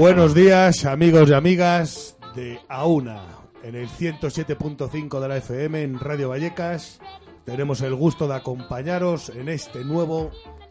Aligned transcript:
Buenos 0.00 0.32
días, 0.32 0.86
amigos 0.86 1.28
y 1.28 1.34
amigas 1.34 2.16
de 2.34 2.58
AUNA, 2.70 3.20
en 3.62 3.74
el 3.74 3.86
107.5 3.86 5.20
de 5.20 5.28
la 5.28 5.36
FM 5.36 5.82
en 5.82 6.00
Radio 6.00 6.30
Vallecas. 6.30 7.00
Tenemos 7.44 7.82
el 7.82 7.94
gusto 7.94 8.26
de 8.26 8.34
acompañaros 8.34 9.28
en 9.28 9.50
este 9.50 9.84
nuevo 9.84 10.30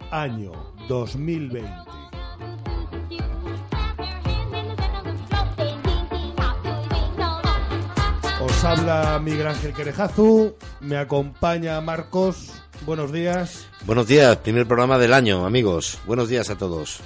año 0.09 0.73
2020. 0.87 1.71
Os 8.41 8.63
habla 8.63 9.19
Miguel 9.23 9.45
Ángel 9.45 9.73
Querejazu, 9.73 10.55
me 10.79 10.97
acompaña 10.97 11.79
Marcos. 11.81 12.51
Buenos 12.83 13.11
días. 13.11 13.67
Buenos 13.85 14.07
días, 14.07 14.37
primer 14.37 14.65
programa 14.65 14.97
del 14.97 15.13
año, 15.13 15.45
amigos. 15.45 15.99
Buenos 16.07 16.29
días 16.29 16.49
a 16.49 16.57
todos. 16.57 17.03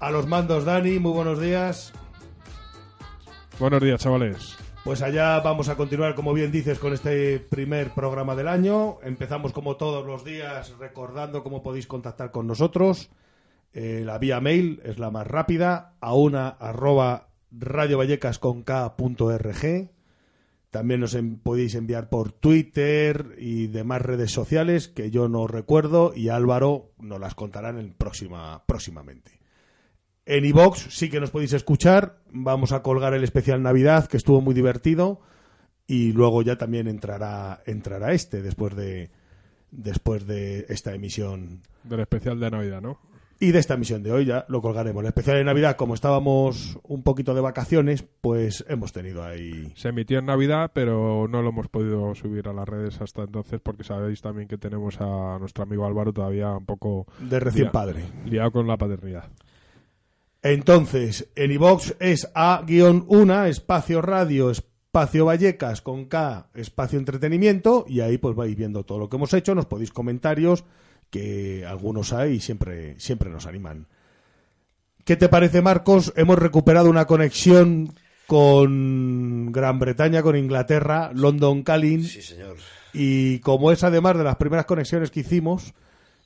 A 0.00 0.10
los 0.10 0.26
mandos, 0.26 0.64
Dani, 0.64 0.98
muy 0.98 1.12
buenos 1.12 1.40
días. 1.40 1.92
Buenos 3.58 3.82
días, 3.82 4.00
chavales. 4.00 4.56
Pues 4.84 5.02
allá 5.02 5.40
vamos 5.40 5.68
a 5.68 5.76
continuar, 5.76 6.14
como 6.14 6.32
bien 6.32 6.52
dices, 6.52 6.78
con 6.78 6.92
este 6.94 7.40
primer 7.40 7.90
programa 7.90 8.34
del 8.36 8.48
año. 8.48 8.98
Empezamos 9.02 9.52
como 9.52 9.76
todos 9.76 10.06
los 10.06 10.24
días 10.24 10.72
recordando 10.78 11.42
cómo 11.42 11.62
podéis 11.62 11.86
contactar 11.88 12.30
con 12.30 12.46
nosotros. 12.46 13.10
Eh, 13.72 14.02
la 14.04 14.18
vía 14.18 14.40
mail 14.40 14.80
es 14.84 14.98
la 14.98 15.10
más 15.10 15.26
rápida, 15.26 15.94
a 16.00 16.14
una 16.14 16.48
arroba 16.48 17.28
radiovallecasconk.org. 17.50 19.90
También 20.70 21.00
nos 21.00 21.14
en- 21.14 21.38
podéis 21.40 21.74
enviar 21.74 22.08
por 22.08 22.30
Twitter 22.32 23.34
y 23.38 23.66
demás 23.66 24.00
redes 24.02 24.30
sociales 24.30 24.86
que 24.88 25.10
yo 25.10 25.28
no 25.28 25.46
recuerdo 25.48 26.12
y 26.14 26.28
Álvaro 26.28 26.92
nos 26.98 27.18
las 27.20 27.34
contará 27.34 27.70
en 27.70 27.78
el 27.78 27.92
próxima, 27.92 28.62
próximamente. 28.66 29.37
En 30.28 30.44
iVox 30.44 30.88
sí 30.90 31.08
que 31.08 31.20
nos 31.20 31.30
podéis 31.30 31.54
escuchar. 31.54 32.18
Vamos 32.30 32.72
a 32.72 32.82
colgar 32.82 33.14
el 33.14 33.24
especial 33.24 33.62
Navidad, 33.62 34.08
que 34.08 34.18
estuvo 34.18 34.42
muy 34.42 34.52
divertido. 34.52 35.22
Y 35.86 36.12
luego 36.12 36.42
ya 36.42 36.58
también 36.58 36.86
entrará, 36.86 37.62
entrará 37.64 38.12
este 38.12 38.42
después 38.42 38.76
de, 38.76 39.10
después 39.70 40.26
de 40.26 40.66
esta 40.68 40.94
emisión. 40.94 41.62
Del 41.82 42.00
especial 42.00 42.38
de 42.40 42.50
Navidad, 42.50 42.82
¿no? 42.82 42.98
Y 43.40 43.52
de 43.52 43.58
esta 43.58 43.72
emisión 43.72 44.02
de 44.02 44.12
hoy 44.12 44.26
ya 44.26 44.44
lo 44.48 44.60
colgaremos. 44.60 45.00
El 45.02 45.06
especial 45.08 45.38
de 45.38 45.44
Navidad, 45.44 45.76
como 45.76 45.94
estábamos 45.94 46.78
un 46.82 47.02
poquito 47.02 47.32
de 47.32 47.40
vacaciones, 47.40 48.04
pues 48.20 48.66
hemos 48.68 48.92
tenido 48.92 49.24
ahí. 49.24 49.72
Se 49.76 49.88
emitió 49.88 50.18
en 50.18 50.26
Navidad, 50.26 50.72
pero 50.74 51.26
no 51.26 51.40
lo 51.40 51.48
hemos 51.48 51.68
podido 51.68 52.14
subir 52.14 52.48
a 52.48 52.52
las 52.52 52.68
redes 52.68 53.00
hasta 53.00 53.22
entonces 53.22 53.62
porque 53.62 53.82
sabéis 53.82 54.20
también 54.20 54.46
que 54.46 54.58
tenemos 54.58 55.00
a 55.00 55.38
nuestro 55.38 55.62
amigo 55.64 55.86
Álvaro 55.86 56.12
todavía 56.12 56.50
un 56.50 56.66
poco 56.66 57.06
De 57.18 57.40
recién 57.40 57.70
padre. 57.70 58.02
liado 58.26 58.50
con 58.50 58.66
la 58.66 58.76
paternidad. 58.76 59.30
Entonces, 60.42 61.28
en 61.34 61.50
iVox 61.52 61.96
es 61.98 62.30
A-1, 62.34 63.46
espacio 63.48 64.00
radio, 64.02 64.50
espacio 64.50 65.24
Vallecas 65.26 65.80
con 65.82 66.04
K, 66.06 66.48
espacio 66.54 66.98
entretenimiento, 66.98 67.84
y 67.88 68.00
ahí 68.00 68.18
pues 68.18 68.36
vais 68.36 68.56
viendo 68.56 68.84
todo 68.84 68.98
lo 68.98 69.08
que 69.08 69.16
hemos 69.16 69.34
hecho, 69.34 69.54
nos 69.54 69.66
podéis 69.66 69.90
comentarios, 69.92 70.64
que 71.10 71.64
algunos 71.66 72.12
hay 72.12 72.34
y 72.34 72.40
siempre, 72.40 72.98
siempre 73.00 73.30
nos 73.30 73.46
animan. 73.46 73.86
¿Qué 75.04 75.16
te 75.16 75.28
parece, 75.28 75.62
Marcos? 75.62 76.12
Hemos 76.16 76.38
recuperado 76.38 76.88
una 76.90 77.06
conexión 77.06 77.94
con 78.26 79.50
Gran 79.52 79.78
Bretaña, 79.78 80.22
con 80.22 80.36
Inglaterra, 80.36 81.10
London 81.14 81.62
Calling, 81.62 82.04
Sí, 82.04 82.20
señor. 82.22 82.56
y 82.92 83.38
como 83.40 83.72
es 83.72 83.82
además 83.84 84.18
de 84.18 84.24
las 84.24 84.36
primeras 84.36 84.66
conexiones 84.66 85.10
que 85.10 85.20
hicimos, 85.20 85.74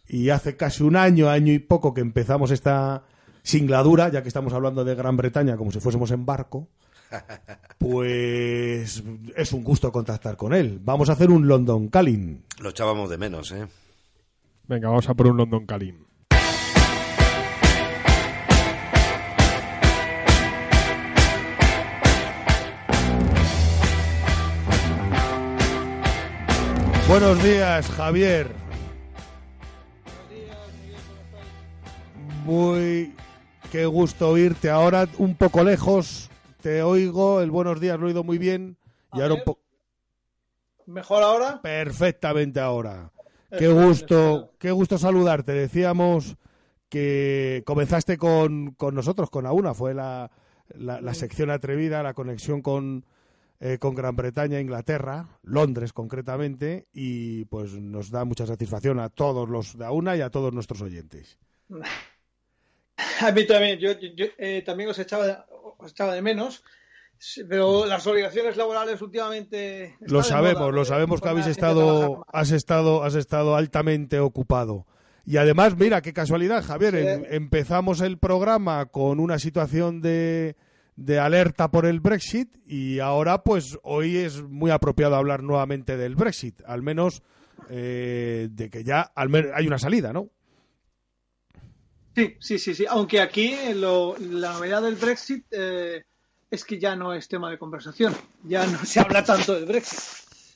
y 0.09 0.31
hace 0.31 0.57
casi 0.57 0.83
un 0.83 0.97
año, 0.97 1.31
año 1.31 1.53
y 1.53 1.61
poco 1.61 1.95
que 1.95 2.01
empezamos 2.01 2.51
esta 2.51 3.05
singladura, 3.43 4.09
ya 4.09 4.23
que 4.23 4.29
estamos 4.29 4.53
hablando 4.53 4.85
de 4.85 4.95
Gran 4.95 5.17
Bretaña 5.17 5.57
como 5.57 5.73
si 5.73 5.80
fuésemos 5.80 6.11
en 6.11 6.25
barco, 6.25 6.69
pues 7.79 9.03
es 9.36 9.53
un 9.53 9.64
gusto 9.64 9.92
contactar 9.92 10.36
con 10.36 10.55
él. 10.55 10.80
Vamos 10.83 11.08
a 11.11 11.13
hacer 11.13 11.30
un 11.30 11.47
London 11.47 11.89
Calling. 11.89 12.45
Lo 12.61 12.70
echábamos 12.70 13.11
de 13.11 13.19
menos, 13.19 13.53
¿eh? 13.53 13.67
Venga, 14.69 14.89
vamos 14.89 15.08
a 15.08 15.14
por 15.14 15.27
un 15.27 15.36
London 15.36 15.67
Calling. 15.67 16.07
Buenos 27.09 27.42
días, 27.42 27.91
Javier. 27.91 28.47
Muy 32.47 33.13
qué 33.73 33.87
gusto 33.87 34.29
oírte. 34.29 34.69
Ahora 34.69 35.09
un 35.17 35.35
poco 35.35 35.65
lejos, 35.65 36.31
te 36.61 36.83
oigo. 36.83 37.41
El 37.41 37.51
buenos 37.51 37.81
días 37.81 37.99
lo 37.99 38.05
he 38.05 38.09
oído 38.11 38.23
muy 38.23 38.37
bien. 38.37 38.77
Y 39.15 39.21
A 39.21 39.23
ahora 39.23 39.35
un 39.37 39.45
poco 39.45 39.63
¿Mejor 40.85 41.23
ahora? 41.23 41.63
perfectamente 41.63 42.61
ahora. 42.61 43.11
Qué 43.59 43.69
gusto, 43.69 44.53
qué 44.59 44.71
gusto 44.73 44.99
saludarte. 44.99 45.53
Decíamos 45.53 46.37
que 46.91 47.63
comenzaste 47.65 48.19
con, 48.19 48.73
con 48.73 48.95
nosotros, 48.95 49.31
con 49.31 49.47
AUNA, 49.47 49.73
fue 49.73 49.95
la, 49.95 50.31
la, 50.69 51.01
la 51.01 51.15
sección 51.15 51.51
atrevida, 51.51 52.03
la 52.03 52.13
conexión 52.13 52.61
con, 52.61 53.07
eh, 53.61 53.79
con 53.79 53.95
Gran 53.95 54.17
Bretaña, 54.17 54.61
Inglaterra, 54.61 55.39
Londres 55.43 55.95
concretamente, 55.95 56.89
y 56.93 57.47
pues 57.47 57.73
nos 57.73 58.11
da 58.11 58.27
mucha 58.27 58.47
satisfacción 58.47 59.01
a 59.01 59.09
todos 59.09 59.49
los 59.49 59.79
de 59.79 59.87
AUNA 59.87 60.17
y 60.17 60.21
a 60.21 60.31
todos 60.31 60.53
nuestros 60.53 60.83
oyentes. 60.83 61.39
A 63.20 63.33
mí 63.33 63.47
también, 63.47 63.79
yo, 63.79 63.91
eh, 64.39 64.63
también 64.64 64.91
os 64.91 64.98
echaba, 64.98 65.47
os 65.79 65.91
echaba 65.92 66.14
de 66.14 66.23
menos, 66.23 66.63
pero 67.48 67.86
las 67.86 68.07
obligaciones 68.07 68.57
laborales 68.57 69.01
últimamente... 69.01 69.97
Lo 70.01 70.23
sabemos, 70.23 70.61
moda, 70.61 70.73
lo 70.73 70.83
¿eh? 70.83 70.86
sabemos 70.86 71.20
que 71.20 71.29
habéis 71.29 71.47
estado, 71.47 72.25
has 72.33 72.51
estado, 72.51 73.03
has 73.05 73.14
estado 73.14 73.57
altamente 73.57 74.19
ocupado. 74.20 74.86
Y 75.25 75.36
además, 75.36 75.77
mira, 75.77 76.03
qué 76.03 76.13
casualidad, 76.13 76.64
Javier, 76.64 76.95
Sí. 76.95 77.07
em- 77.07 77.25
empezamos 77.30 78.01
el 78.01 78.19
programa 78.19 78.86
con 78.86 79.20
una 79.20 79.39
situación 79.39 80.01
de, 80.01 80.57
de 80.97 81.19
alerta 81.20 81.70
por 81.70 81.86
el 81.86 82.01
Brexit 82.01 82.57
y 82.67 82.98
ahora, 82.98 83.45
pues, 83.45 83.79
hoy 83.85 84.17
es 84.17 84.42
muy 84.42 84.73
apropiado 84.73 85.14
hablar 85.14 85.45
nuevamente 85.45 85.97
del 85.97 86.17
Brexit, 86.17 86.61
al 86.67 86.83
menos 86.83 87.23
eh, 87.70 88.48
de 88.51 88.69
que 88.69 88.83
ya 88.83 89.01
al 89.14 89.29
men- 89.29 89.51
hay 89.55 89.67
una 89.69 89.79
salida, 89.79 90.13
¿no? 90.13 90.29
Sí, 92.14 92.36
sí, 92.40 92.58
sí, 92.58 92.74
sí. 92.74 92.84
Aunque 92.89 93.20
aquí 93.20 93.55
lo- 93.74 94.17
la 94.18 94.52
novedad 94.55 94.83
del 94.83 94.96
Brexit 94.96 95.45
eh, 95.50 96.05
es 96.50 96.64
que 96.64 96.78
ya 96.78 96.95
no 96.96 97.14
es 97.14 97.28
tema 97.28 97.50
de 97.50 97.58
conversación. 97.58 98.14
Ya 98.45 98.67
no 98.67 98.84
se 98.84 99.00
habla 99.00 99.24
tanto 99.24 99.55
del 99.55 99.67
Brexit. 99.67 99.98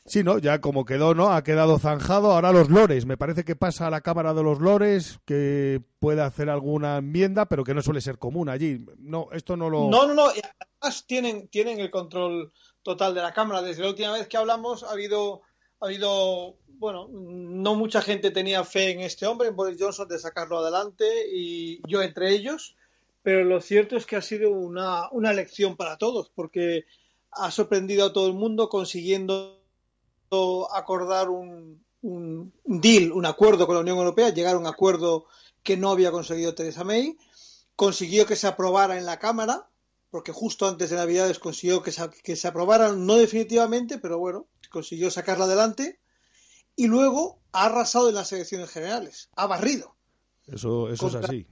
Sí, 0.08 0.22
¿no? 0.22 0.38
Ya 0.38 0.60
como 0.60 0.84
quedó, 0.84 1.14
¿no? 1.14 1.32
Ha 1.32 1.42
quedado 1.42 1.80
zanjado. 1.80 2.30
Ahora 2.30 2.52
los 2.52 2.70
lores. 2.70 3.06
Me 3.06 3.16
parece 3.16 3.44
que 3.44 3.56
pasa 3.56 3.88
a 3.88 3.90
la 3.90 4.02
Cámara 4.02 4.34
de 4.34 4.42
los 4.44 4.60
Lores, 4.60 5.18
que 5.24 5.82
puede 5.98 6.22
hacer 6.22 6.48
alguna 6.48 6.98
enmienda, 6.98 7.46
pero 7.46 7.64
que 7.64 7.74
no 7.74 7.82
suele 7.82 8.00
ser 8.00 8.16
común 8.18 8.48
allí. 8.48 8.86
No, 8.98 9.28
esto 9.32 9.56
no 9.56 9.68
lo... 9.68 9.88
No, 9.90 10.06
no, 10.06 10.14
no. 10.14 10.28
y 10.32 10.40
Además 10.80 11.04
tienen, 11.08 11.48
tienen 11.48 11.80
el 11.80 11.90
control 11.90 12.52
total 12.84 13.14
de 13.16 13.22
la 13.22 13.32
Cámara. 13.32 13.62
Desde 13.62 13.82
la 13.82 13.88
última 13.88 14.12
vez 14.12 14.28
que 14.28 14.36
hablamos 14.36 14.84
ha 14.84 14.90
habido, 14.92 15.40
ha 15.80 15.86
habido, 15.86 16.56
bueno, 16.78 17.08
no 17.10 17.74
mucha 17.74 18.02
gente 18.02 18.30
tenía 18.30 18.64
fe 18.64 18.90
en 18.90 19.00
este 19.00 19.26
hombre, 19.26 19.48
en 19.48 19.56
Boris 19.56 19.78
Johnson, 19.80 20.08
de 20.08 20.18
sacarlo 20.18 20.58
adelante 20.58 21.04
y 21.32 21.80
yo 21.88 22.02
entre 22.02 22.30
ellos. 22.30 22.76
Pero 23.22 23.44
lo 23.44 23.60
cierto 23.60 23.96
es 23.96 24.06
que 24.06 24.16
ha 24.16 24.22
sido 24.22 24.50
una, 24.50 25.10
una 25.10 25.32
lección 25.32 25.76
para 25.76 25.98
todos, 25.98 26.30
porque 26.34 26.84
ha 27.32 27.50
sorprendido 27.50 28.06
a 28.06 28.12
todo 28.12 28.28
el 28.28 28.34
mundo 28.34 28.68
consiguiendo 28.68 29.62
acordar 30.72 31.28
un, 31.28 31.82
un 32.02 32.52
deal, 32.64 33.12
un 33.12 33.26
acuerdo 33.26 33.66
con 33.66 33.74
la 33.74 33.80
Unión 33.80 33.98
Europea, 33.98 34.32
llegar 34.32 34.54
a 34.54 34.58
un 34.58 34.66
acuerdo 34.66 35.26
que 35.62 35.76
no 35.76 35.90
había 35.90 36.12
conseguido 36.12 36.54
Theresa 36.54 36.84
May, 36.84 37.16
consiguió 37.74 38.26
que 38.26 38.36
se 38.36 38.46
aprobara 38.46 38.96
en 38.96 39.06
la 39.06 39.18
Cámara, 39.18 39.68
porque 40.10 40.32
justo 40.32 40.68
antes 40.68 40.90
de 40.90 40.96
Navidades 40.96 41.38
consiguió 41.38 41.82
que 41.82 41.92
se, 41.92 42.08
que 42.22 42.36
se 42.36 42.48
aprobara, 42.48 42.92
no 42.92 43.16
definitivamente, 43.16 43.98
pero 43.98 44.18
bueno, 44.18 44.46
consiguió 44.70 45.10
sacarla 45.10 45.46
adelante, 45.46 45.98
y 46.76 46.86
luego 46.86 47.40
ha 47.52 47.66
arrasado 47.66 48.08
en 48.08 48.14
las 48.14 48.30
elecciones 48.32 48.70
generales, 48.70 49.30
ha 49.34 49.46
barrido. 49.46 49.96
Eso, 50.46 50.90
eso 50.90 51.08
es 51.08 51.14
así. 51.16 51.46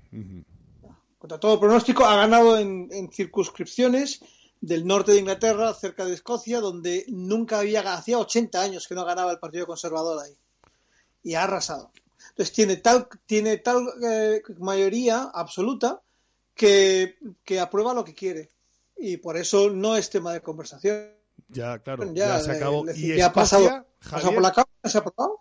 Contra 1.19 1.41
todo 1.41 1.59
pronóstico, 1.59 2.05
ha 2.05 2.17
ganado 2.17 2.59
en, 2.59 2.89
en 2.93 3.11
circunscripciones 3.11 4.21
del 4.61 4.87
norte 4.87 5.13
de 5.13 5.19
Inglaterra, 5.19 5.75
cerca 5.75 6.05
de 6.05 6.15
Escocia, 6.15 6.61
donde 6.61 7.05
nunca 7.09 7.59
había, 7.59 7.81
hacía 7.93 8.19
80 8.19 8.63
años 8.63 8.87
que 8.87 8.95
no 8.95 9.05
ganaba 9.05 9.33
el 9.33 9.39
Partido 9.39 9.67
Conservador 9.67 10.23
ahí. 10.23 10.37
Y 11.23 11.35
ha 11.35 11.45
arrasado. 11.45 11.91
Entonces 12.31 12.55
tiene 12.55 12.77
tal, 12.77 13.09
tiene 13.27 13.59
tal 13.59 13.87
eh, 14.03 14.43
mayoría 14.59 15.31
absoluta 15.35 16.03
que, 16.55 17.17
que 17.45 17.61
aprueba 17.61 17.95
lo 17.95 18.05
que 18.05 18.15
quiere. 18.15 18.51
Y 18.97 19.17
por 19.19 19.37
eso 19.37 19.71
no 19.71 19.97
es 19.97 20.11
tema 20.11 20.33
de 20.33 20.41
conversación. 20.41 21.11
Ya, 21.55 21.79
claro, 21.79 22.05
Ya, 22.13 22.27
ya, 22.27 22.41
se 22.41 22.51
le- 22.51 22.57
acabó. 22.59 22.85
y 22.95 23.17
ya 23.17 23.27
ha 23.27 23.33
pasado- 23.33 23.65
Escocia, 23.65 23.79
Ha 23.79 24.01
pasado 24.11 24.21
Javier, 24.23 24.35
por 24.35 24.43
la 24.43 24.53
Cámara, 24.53 24.71
se 24.85 24.99
ha 24.99 25.01
aprobado. 25.01 25.39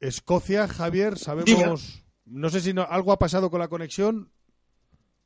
Escocia, 0.00 0.68
Javier, 0.68 1.18
sabemos... 1.18 2.04
No 2.26 2.50
sé 2.50 2.60
si 2.60 2.74
no- 2.74 2.82
algo 2.82 3.12
ha 3.12 3.18
pasado 3.18 3.50
con 3.50 3.58
la 3.60 3.68
conexión. 3.68 4.30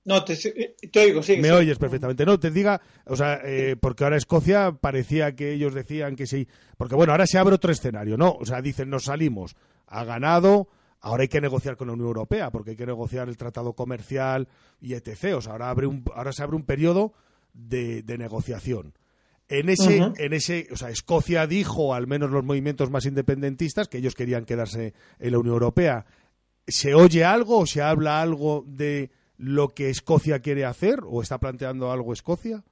No, 0.05 0.25
te, 0.25 0.37
te 0.37 1.01
oigo, 1.01 1.23
sí. 1.23 1.37
Me 1.37 1.51
oyes 1.53 1.79
perfectamente. 1.79 2.25
No, 2.25 2.39
te 2.39 2.51
diga, 2.51 2.81
o 3.07 3.17
sea, 3.17 3.41
eh, 3.45 3.77
porque 3.81 4.05
ahora 4.05 4.17
Escocia 4.17 4.73
parecía 4.73 5.35
que 5.35 5.53
ellos 5.53 5.75
decían 5.75 6.17
que 6.17 6.27
sí. 6.27 6.49
Porque 6.77 6.95
bueno, 6.95 7.13
ahora 7.13 7.27
se 7.27 7.39
abre 7.39 7.55
otro 7.55 7.71
escenario, 7.73 8.17
¿no? 8.17 8.33
O 8.33 8.45
sea, 8.47 8.61
dicen, 8.63 8.89
nos 8.91 9.05
salimos, 9.05 9.55
ha 9.87 10.05
ganado, 10.05 10.69
ahora 11.01 11.23
hay 11.23 11.29
que 11.29 11.41
negociar 11.41 11.77
con 11.77 11.87
la 11.89 11.93
Unión 11.95 12.09
Europea, 12.09 12.51
porque 12.51 12.71
hay 12.71 12.77
que 12.77 12.87
negociar 12.87 13.29
el 13.29 13.37
tratado 13.37 13.75
comercial 13.75 14.49
y 14.81 14.95
etc. 14.95 15.35
O 15.37 15.41
sea, 15.41 15.53
ahora, 15.53 15.71
abre 15.71 15.87
un, 15.87 16.05
ahora 16.15 16.33
se 16.33 16.43
abre 16.43 16.57
un 16.57 16.65
periodo 16.65 17.13
de, 17.53 18.03
de 18.03 18.19
negociación. 18.19 18.95
En 19.53 19.69
ese, 19.69 20.13
en 20.17 20.33
ese, 20.33 20.69
o 20.73 20.77
sea, 20.77 20.89
Escocia 20.89 21.47
dijo, 21.47 21.93
al 21.93 22.07
menos 22.07 22.31
los 22.31 22.43
movimientos 22.43 22.91
más 22.91 23.05
independentistas, 23.05 23.87
que 23.87 23.99
ellos 23.99 24.15
querían 24.15 24.47
quedarse 24.47 24.95
en 25.19 25.33
la 25.33 25.39
Unión 25.39 25.53
Europea. 25.53 26.07
¿Se 26.67 26.95
oye 26.95 27.23
algo 27.23 27.59
o 27.59 27.67
se 27.67 27.83
habla 27.83 28.23
algo 28.23 28.65
de 28.67 29.11
lo 29.37 29.69
que 29.69 29.91
Escocia 29.91 30.41
quiere 30.41 30.65
hacer 30.65 31.01
o 31.07 31.21
está 31.21 31.39
planteando 31.39 31.93
algo 31.93 32.15
Escocia? 32.15 32.65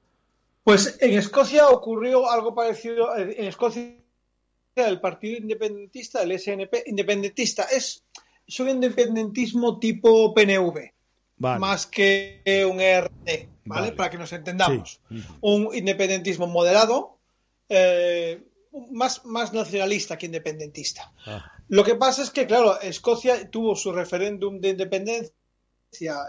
Pues 0.64 0.96
en 1.00 1.18
Escocia 1.18 1.68
ocurrió 1.68 2.30
algo 2.30 2.54
parecido. 2.54 3.14
En 3.14 3.44
Escocia 3.44 3.96
el 4.76 5.00
Partido 5.00 5.36
Independentista, 5.36 6.22
el 6.22 6.38
SNP, 6.38 6.84
independentista, 6.86 7.64
es, 7.64 8.04
es 8.46 8.60
un 8.60 8.70
independentismo 8.70 9.78
tipo 9.78 10.32
PNV, 10.32 10.92
más 11.40 11.86
que 11.86 12.42
un 12.70 12.80
ERD, 12.80 13.48
¿vale? 13.64 13.92
Para 13.92 14.10
que 14.10 14.18
nos 14.18 14.32
entendamos. 14.32 15.00
Un 15.40 15.70
independentismo 15.74 16.46
moderado, 16.46 17.18
eh, 17.68 18.42
más, 18.92 19.24
más 19.24 19.52
nacionalista 19.52 20.16
que 20.18 20.26
independentista. 20.26 21.12
Ah. 21.26 21.50
Lo 21.68 21.84
que 21.84 21.94
pasa 21.94 22.22
es 22.22 22.30
que, 22.30 22.46
claro, 22.46 22.80
Escocia 22.80 23.50
tuvo 23.50 23.74
su 23.74 23.92
referéndum 23.92 24.60
de 24.60 24.70
independencia 24.70 25.32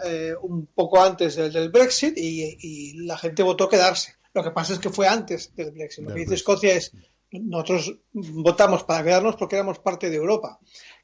eh, 0.04 0.34
un 0.40 0.66
poco 0.66 1.02
antes 1.02 1.36
del, 1.36 1.52
del 1.52 1.70
Brexit 1.70 2.16
y, 2.16 3.04
la 3.04 3.18
gente 3.18 3.42
votó 3.42 3.68
quedarse. 3.68 4.16
Lo 4.34 4.42
que 4.42 4.50
pasa 4.50 4.72
es 4.72 4.78
que 4.78 4.90
fue 4.90 5.06
antes 5.06 5.54
del 5.54 5.72
Brexit. 5.72 6.04
Lo 6.04 6.14
que 6.14 6.20
dice 6.20 6.34
Escocia 6.34 6.74
es, 6.74 6.92
nosotros 7.32 7.96
votamos 8.12 8.84
para 8.84 9.04
quedarnos 9.04 9.36
porque 9.36 9.56
éramos 9.56 9.78
parte 9.78 10.10
de 10.10 10.16
Europa. 10.16 10.58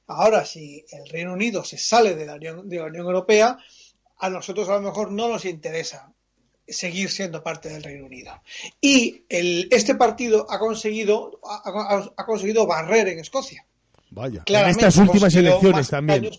Ahora, 0.06 0.44
si 0.44 0.84
el 0.90 1.06
Reino 1.08 1.34
Unido 1.34 1.62
se 1.64 1.76
sale 1.76 2.14
de 2.14 2.24
la 2.24 2.34
Unión, 2.36 2.68
de 2.68 2.76
la 2.78 2.86
Unión 2.86 3.06
Europea, 3.06 3.58
a 4.18 4.30
nosotros 4.30 4.68
a 4.68 4.74
lo 4.74 4.82
mejor 4.82 5.12
no 5.12 5.28
nos 5.28 5.44
interesa 5.44 6.12
seguir 6.66 7.10
siendo 7.10 7.42
parte 7.42 7.68
del 7.68 7.82
Reino 7.82 8.06
Unido. 8.06 8.42
Y 8.80 9.24
el, 9.28 9.68
este 9.70 9.94
partido 9.94 10.46
ha 10.50 10.58
conseguido, 10.58 11.40
ha, 11.44 12.10
ha, 12.16 12.26
conseguido 12.26 12.66
barrer 12.66 13.08
en 13.08 13.20
Escocia. 13.20 13.64
Vaya, 14.10 14.42
en 14.46 14.68
estas 14.68 14.96
últimas 14.96 15.34
elecciones 15.34 15.88
también. 15.88 16.30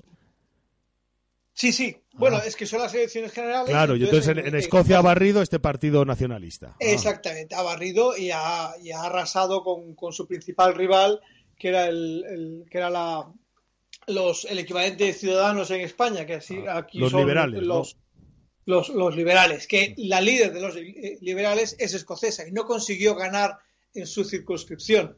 Sí, 1.53 1.73
sí. 1.73 1.97
Bueno, 2.13 2.37
es 2.37 2.55
que 2.55 2.65
son 2.65 2.81
las 2.81 2.93
elecciones 2.93 3.31
generales. 3.31 3.69
Claro, 3.69 3.95
y 3.95 4.03
entonces, 4.03 4.37
en, 4.37 4.55
Escocia 4.55 4.97
ha 4.97 5.01
barrido 5.01 5.41
este 5.41 5.59
partido 5.59 6.05
nacionalista. 6.05 6.75
Exactamente, 6.79 7.55
ha 7.55 7.61
barrido 7.61 8.17
y 8.17 8.31
ha, 8.31 8.73
arrasado 8.95 9.63
con, 9.63 10.13
su 10.13 10.27
principal 10.27 10.73
rival, 10.75 11.19
que 11.57 11.69
era 11.69 11.87
el, 11.87 12.65
que 12.69 12.77
era 12.77 12.89
la 12.89 13.25
los 14.07 14.45
el 14.45 14.59
equivalente 14.59 15.05
de 15.05 15.13
ciudadanos 15.13 15.71
en 15.71 15.81
España, 15.81 16.25
que 16.25 16.35
así 16.35 16.57
ah, 16.67 16.77
aquí 16.77 16.99
los 16.99 17.11
son 17.11 17.21
liberales, 17.21 17.63
los, 17.63 17.97
los, 18.65 19.15
liberales, 19.15 19.67
que 19.67 19.93
la 19.97 20.21
líder 20.21 20.53
de 20.53 20.61
los 20.61 20.75
liberales 21.21 21.75
es 21.79 21.93
escocesa 21.93 22.47
y 22.47 22.51
no 22.51 22.65
consiguió 22.65 23.15
ganar 23.15 23.57
en 23.93 24.05
su 24.05 24.23
circunscripción. 24.23 25.17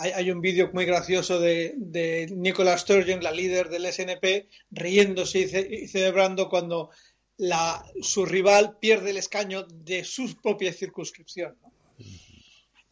Hay, 0.00 0.30
un 0.30 0.42
vídeo 0.42 0.70
muy 0.74 0.84
gracioso 0.84 1.40
de, 1.40 1.72
de, 1.76 2.28
Nicola 2.30 2.76
Sturgeon, 2.76 3.22
la 3.22 3.32
líder 3.32 3.70
del 3.70 3.90
SNP, 3.90 4.48
riéndose 4.70 5.38
y, 5.40 5.88
celebrando 5.88 6.50
cuando 6.50 6.90
la, 7.38 7.82
su 8.02 8.26
rival 8.26 8.76
pierde 8.78 9.10
el 9.10 9.16
escaño 9.16 9.62
de 9.62 10.04
su 10.04 10.36
propia 10.42 10.70
circunscripción. 10.72 11.56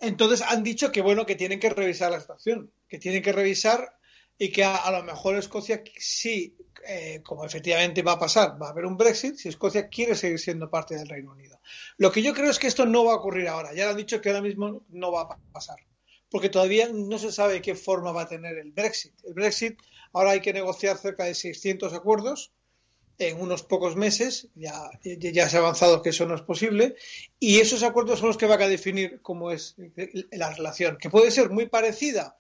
Entonces 0.00 0.40
han 0.42 0.62
dicho 0.62 0.90
que 0.90 1.02
bueno 1.02 1.26
que 1.26 1.36
tienen 1.36 1.60
que 1.60 1.68
revisar 1.68 2.10
la 2.10 2.20
situación, 2.20 2.72
que 2.88 2.98
tienen 2.98 3.22
que 3.22 3.32
revisar 3.32 3.94
y 4.44 4.50
que 4.50 4.64
a, 4.64 4.90
lo 4.90 5.04
mejor 5.04 5.36
Escocia 5.36 5.84
sí, 5.96 6.56
eh, 6.84 7.20
como 7.22 7.44
efectivamente 7.44 8.02
va 8.02 8.14
a 8.14 8.18
pasar, 8.18 8.60
va 8.60 8.66
a 8.66 8.70
haber 8.70 8.86
un 8.86 8.96
Brexit 8.96 9.36
si 9.36 9.48
Escocia 9.48 9.88
quiere 9.88 10.16
seguir 10.16 10.40
siendo 10.40 10.68
parte 10.68 10.96
del 10.96 11.08
Reino 11.08 11.30
Unido. 11.30 11.60
Lo 11.96 12.10
que 12.10 12.22
yo 12.22 12.34
creo 12.34 12.50
es 12.50 12.58
que 12.58 12.66
esto 12.66 12.84
no 12.84 13.04
va 13.04 13.12
a 13.12 13.16
ocurrir 13.18 13.46
ahora. 13.46 13.72
Ya 13.72 13.88
han 13.88 13.96
dicho 13.96 14.20
que 14.20 14.30
ahora 14.30 14.42
mismo 14.42 14.82
no 14.88 15.12
va 15.12 15.22
a 15.22 15.38
pasar 15.52 15.76
porque 16.28 16.48
todavía 16.48 16.88
no 16.92 17.18
se 17.18 17.30
sabe 17.30 17.62
qué 17.62 17.76
forma 17.76 18.10
va 18.10 18.22
a 18.22 18.28
tener 18.28 18.58
el 18.58 18.72
Brexit. 18.72 19.12
El 19.22 19.34
Brexit, 19.34 19.78
ahora 20.12 20.32
hay 20.32 20.40
que 20.40 20.52
negociar 20.52 20.98
cerca 20.98 21.22
de 21.22 21.36
600 21.36 21.92
acuerdos 21.92 22.50
en 23.18 23.40
unos 23.40 23.62
pocos 23.62 23.94
meses, 23.94 24.48
ya, 24.56 24.90
ya 25.04 25.48
se 25.48 25.56
ha 25.56 25.60
avanzado 25.60 26.02
que 26.02 26.08
eso 26.08 26.26
no 26.26 26.34
es 26.34 26.42
posible, 26.42 26.96
y 27.38 27.60
esos 27.60 27.84
acuerdos 27.84 28.18
son 28.18 28.28
los 28.28 28.38
que 28.38 28.46
van 28.46 28.62
a 28.62 28.66
definir 28.66 29.20
cómo 29.22 29.52
es 29.52 29.76
la 30.32 30.52
relación, 30.52 30.96
que 30.96 31.10
puede 31.10 31.30
ser 31.30 31.50
muy 31.50 31.66
parecida 31.66 32.38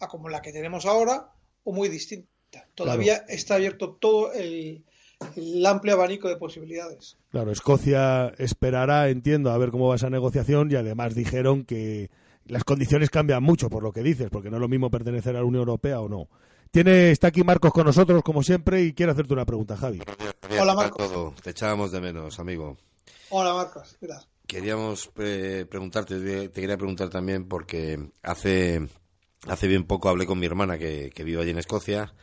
a 0.00 0.08
como 0.08 0.28
la 0.28 0.42
que 0.42 0.50
tenemos 0.50 0.86
ahora 0.86 1.30
o 1.64 1.72
muy 1.72 1.88
distinta. 1.88 2.28
Todavía 2.74 3.24
está 3.28 3.56
abierto 3.56 3.96
todo 4.00 4.32
el, 4.32 4.84
el 5.36 5.66
amplio 5.66 5.94
abanico 5.94 6.28
de 6.28 6.36
posibilidades. 6.36 7.16
Claro, 7.30 7.50
Escocia 7.50 8.28
esperará, 8.38 9.08
entiendo, 9.08 9.50
a 9.50 9.58
ver 9.58 9.70
cómo 9.70 9.88
va 9.88 9.96
esa 9.96 10.10
negociación 10.10 10.70
y 10.70 10.76
además 10.76 11.14
dijeron 11.14 11.64
que 11.64 12.10
las 12.46 12.64
condiciones 12.64 13.10
cambian 13.10 13.42
mucho 13.42 13.68
por 13.68 13.82
lo 13.82 13.92
que 13.92 14.02
dices, 14.02 14.28
porque 14.30 14.50
no 14.50 14.56
es 14.56 14.60
lo 14.60 14.68
mismo 14.68 14.90
pertenecer 14.90 15.34
a 15.36 15.40
la 15.40 15.44
Unión 15.44 15.62
Europea 15.62 16.00
o 16.00 16.08
no. 16.08 16.28
Tiene, 16.70 17.12
está 17.12 17.28
aquí 17.28 17.44
Marcos 17.44 17.72
con 17.72 17.86
nosotros, 17.86 18.22
como 18.22 18.42
siempre, 18.42 18.82
y 18.82 18.92
quiere 18.94 19.12
hacerte 19.12 19.32
una 19.32 19.46
pregunta, 19.46 19.76
Javi. 19.76 20.00
Hola, 20.60 20.74
Marcos. 20.74 21.34
Te 21.40 21.50
echábamos 21.50 21.92
de 21.92 22.00
menos, 22.00 22.38
amigo. 22.40 22.76
Hola, 23.30 23.54
Marcos. 23.54 23.96
Queríamos 24.46 25.10
eh, 25.18 25.66
preguntarte, 25.70 26.48
te 26.48 26.60
quería 26.60 26.76
preguntar 26.76 27.08
también, 27.08 27.46
porque 27.46 28.10
hace, 28.22 28.88
hace 29.48 29.66
bien 29.66 29.84
poco 29.84 30.08
hablé 30.08 30.26
con 30.26 30.38
mi 30.38 30.46
hermana 30.46 30.78
que, 30.78 31.10
que 31.14 31.24
vive 31.24 31.42
allí 31.42 31.50
en 31.50 31.58
Escocia 31.58 32.14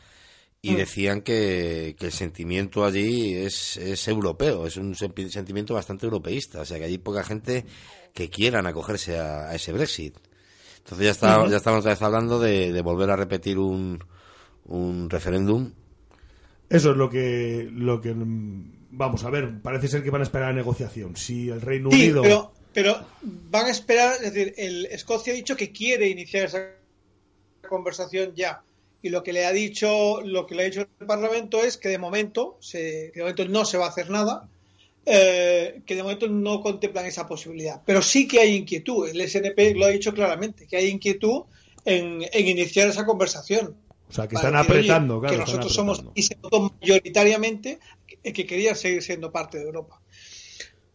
y 0.62 0.72
mm. 0.72 0.76
decían 0.76 1.22
que, 1.22 1.96
que, 1.98 2.08
el 2.08 2.12
sentimiento 2.12 2.86
allí 2.86 3.36
es, 3.36 3.78
es 3.78 4.08
europeo, 4.08 4.68
es 4.68 4.78
un 4.78 4.96
sentimiento 4.96 5.74
bastante 5.74 6.06
europeísta, 6.06 6.62
o 6.62 6.66
sea 6.66 6.78
que 6.78 6.86
hay 6.86 6.98
poca 6.98 7.24
gente 7.24 7.66
que 8.14 8.30
quieran 8.30 8.68
acogerse 8.68 9.20
a, 9.20 9.54
ese 9.56 9.72
Brexit. 9.72 10.18
Entonces 10.78 11.06
ya, 11.06 11.12
está, 11.12 11.48
ya 11.48 11.58
estamos 11.58 11.80
otra 11.80 11.92
vez 11.92 12.02
hablando 12.02 12.40
de, 12.40 12.80
volver 12.82 13.10
a 13.10 13.16
repetir 13.16 13.58
un, 13.58 14.04
un 14.66 15.10
referéndum. 15.10 15.72
Eso 16.70 16.92
es 16.92 16.98
lo 16.98 17.10
que, 17.10 17.70
lo 17.72 18.02
que 18.02 18.14
vamos 18.16 19.24
a 19.24 19.30
ver, 19.30 19.62
parece 19.62 19.88
ser 19.88 20.04
que 20.04 20.10
van 20.10 20.22
a 20.22 20.26
esperar 20.26 20.50
a 20.50 20.54
negociación. 20.54 21.16
Si 21.16 21.50
el 21.50 21.62
Reino 21.62 21.90
Unido 21.90 22.22
pero, 22.22 22.54
pero 22.74 23.06
van 23.22 23.66
a 23.66 23.70
esperar, 23.70 24.16
es 24.24 24.34
decir, 24.34 24.54
el 24.58 24.86
Escocia 24.88 25.34
ha 25.34 25.36
dicho 25.36 25.56
que 25.56 25.72
quiere 25.72 26.08
iniciar 26.08 26.46
esa 26.46 26.81
conversación 27.72 28.34
ya. 28.36 28.62
Y 29.02 29.10
lo 29.10 29.24
que 29.24 29.34
le 29.34 29.46
ha 29.46 29.52
dicho 29.52 30.22
lo 30.22 30.46
que 30.46 30.54
le 30.54 30.62
ha 30.62 30.66
dicho 30.66 30.82
el 30.82 31.08
Parlamento 31.08 31.64
es 31.64 31.78
que 31.78 31.90
de 31.90 31.98
momento 31.98 32.58
se, 32.60 33.12
de 33.16 33.22
momento 33.22 33.48
no 33.48 33.66
se 33.66 33.80
va 33.80 33.86
a 33.86 33.90
hacer 33.90 34.12
nada 34.12 34.48
eh, 35.06 35.82
que 35.88 35.96
de 35.96 36.04
momento 36.04 36.28
no 36.28 36.62
contemplan 36.62 37.08
esa 37.08 37.26
posibilidad. 37.26 37.82
Pero 37.86 38.04
sí 38.04 38.28
que 38.28 38.40
hay 38.40 38.56
inquietud. 38.56 39.10
El 39.10 39.28
SNP 39.28 39.76
lo 39.76 39.86
ha 39.86 39.90
dicho 39.90 40.14
claramente 40.14 40.68
que 40.68 40.78
hay 40.78 40.90
inquietud 40.90 41.46
en, 41.86 42.22
iniciar 42.36 42.90
esa 42.90 43.06
conversación. 43.06 43.76
O 44.08 44.14
sea 44.14 44.28
que 44.28 44.36
están 44.36 44.56
apretando 44.56 45.22
que 45.22 45.38
nosotros 45.38 45.74
somos 45.74 46.04
y 46.14 46.24
se 46.24 46.36
votó 46.36 46.74
mayoritariamente 46.80 47.80
que, 48.06 48.34
que 48.34 48.46
querían 48.46 48.76
seguir 48.76 49.02
siendo 49.02 49.32
parte 49.32 49.58
de 49.58 49.64
Europa. 49.64 50.02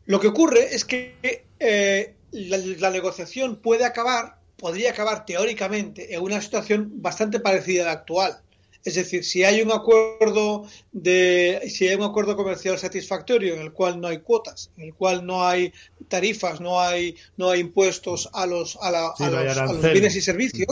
Lo 0.04 0.20
que 0.20 0.28
ocurre 0.28 0.74
es 0.74 0.84
que 0.84 1.16
eh, 1.58 2.14
la 2.30 2.90
negociación 2.90 3.56
puede 3.56 3.84
acabar 3.84 4.35
podría 4.56 4.90
acabar 4.90 5.24
teóricamente 5.24 6.14
en 6.14 6.22
una 6.22 6.40
situación 6.40 6.90
bastante 7.02 7.40
parecida 7.40 7.82
a 7.82 7.86
la 7.86 7.92
actual. 7.92 8.40
Es 8.84 8.94
decir, 8.94 9.24
si 9.24 9.42
hay 9.42 9.62
un 9.62 9.72
acuerdo 9.72 10.64
de, 10.92 11.60
si 11.68 11.88
hay 11.88 11.96
un 11.96 12.04
acuerdo 12.04 12.36
comercial 12.36 12.78
satisfactorio 12.78 13.54
en 13.54 13.60
el 13.60 13.72
cual 13.72 14.00
no 14.00 14.06
hay 14.06 14.18
cuotas, 14.18 14.70
en 14.76 14.84
el 14.84 14.94
cual 14.94 15.26
no 15.26 15.44
hay 15.44 15.72
tarifas, 16.06 16.60
no 16.60 16.80
hay, 16.80 17.16
no 17.36 17.50
hay 17.50 17.60
impuestos 17.60 18.30
a 18.32 18.46
los, 18.46 18.78
a, 18.80 18.92
los, 18.92 19.80
bienes 19.92 20.14
y 20.14 20.20
servicios, 20.20 20.68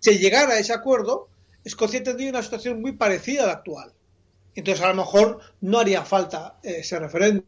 si 0.00 0.18
llegara 0.18 0.54
a 0.54 0.58
ese 0.58 0.72
acuerdo, 0.72 1.28
Escocia 1.64 2.02
tendría 2.02 2.30
una 2.30 2.42
situación 2.42 2.80
muy 2.80 2.92
parecida 2.92 3.44
a 3.44 3.46
la 3.46 3.52
actual. 3.52 3.92
Entonces, 4.56 4.84
a 4.84 4.88
lo 4.88 4.96
mejor 4.96 5.38
no 5.60 5.78
haría 5.78 6.04
falta 6.04 6.58
eh, 6.64 6.78
ese 6.80 6.98
referéndum. 6.98 7.44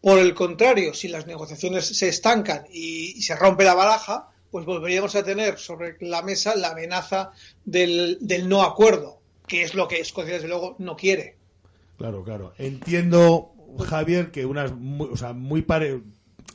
Por 0.00 0.18
el 0.18 0.34
contrario, 0.34 0.94
si 0.94 1.08
las 1.08 1.26
negociaciones 1.26 1.84
se 1.86 2.08
estancan 2.08 2.64
y 2.72 3.20
se 3.20 3.36
rompe 3.36 3.64
la 3.64 3.74
baraja, 3.74 4.31
pues 4.52 4.66
volveríamos 4.66 5.16
a 5.16 5.24
tener 5.24 5.58
sobre 5.58 5.96
la 6.00 6.22
mesa 6.22 6.54
la 6.54 6.72
amenaza 6.72 7.32
del, 7.64 8.18
no 8.46 8.62
acuerdo, 8.62 9.18
que 9.48 9.62
es 9.62 9.74
lo 9.74 9.88
que 9.88 9.98
Escocia 9.98 10.34
desde 10.34 10.46
luego 10.46 10.76
no 10.78 10.94
quiere. 10.94 11.36
Claro, 11.96 12.22
claro. 12.22 12.52
Entiendo, 12.58 13.54
Javier, 13.78 14.30
que 14.30 14.44
unas, 14.44 14.70
o 14.98 15.16
sea, 15.16 15.32
muy 15.32 15.62
pare... 15.62 16.02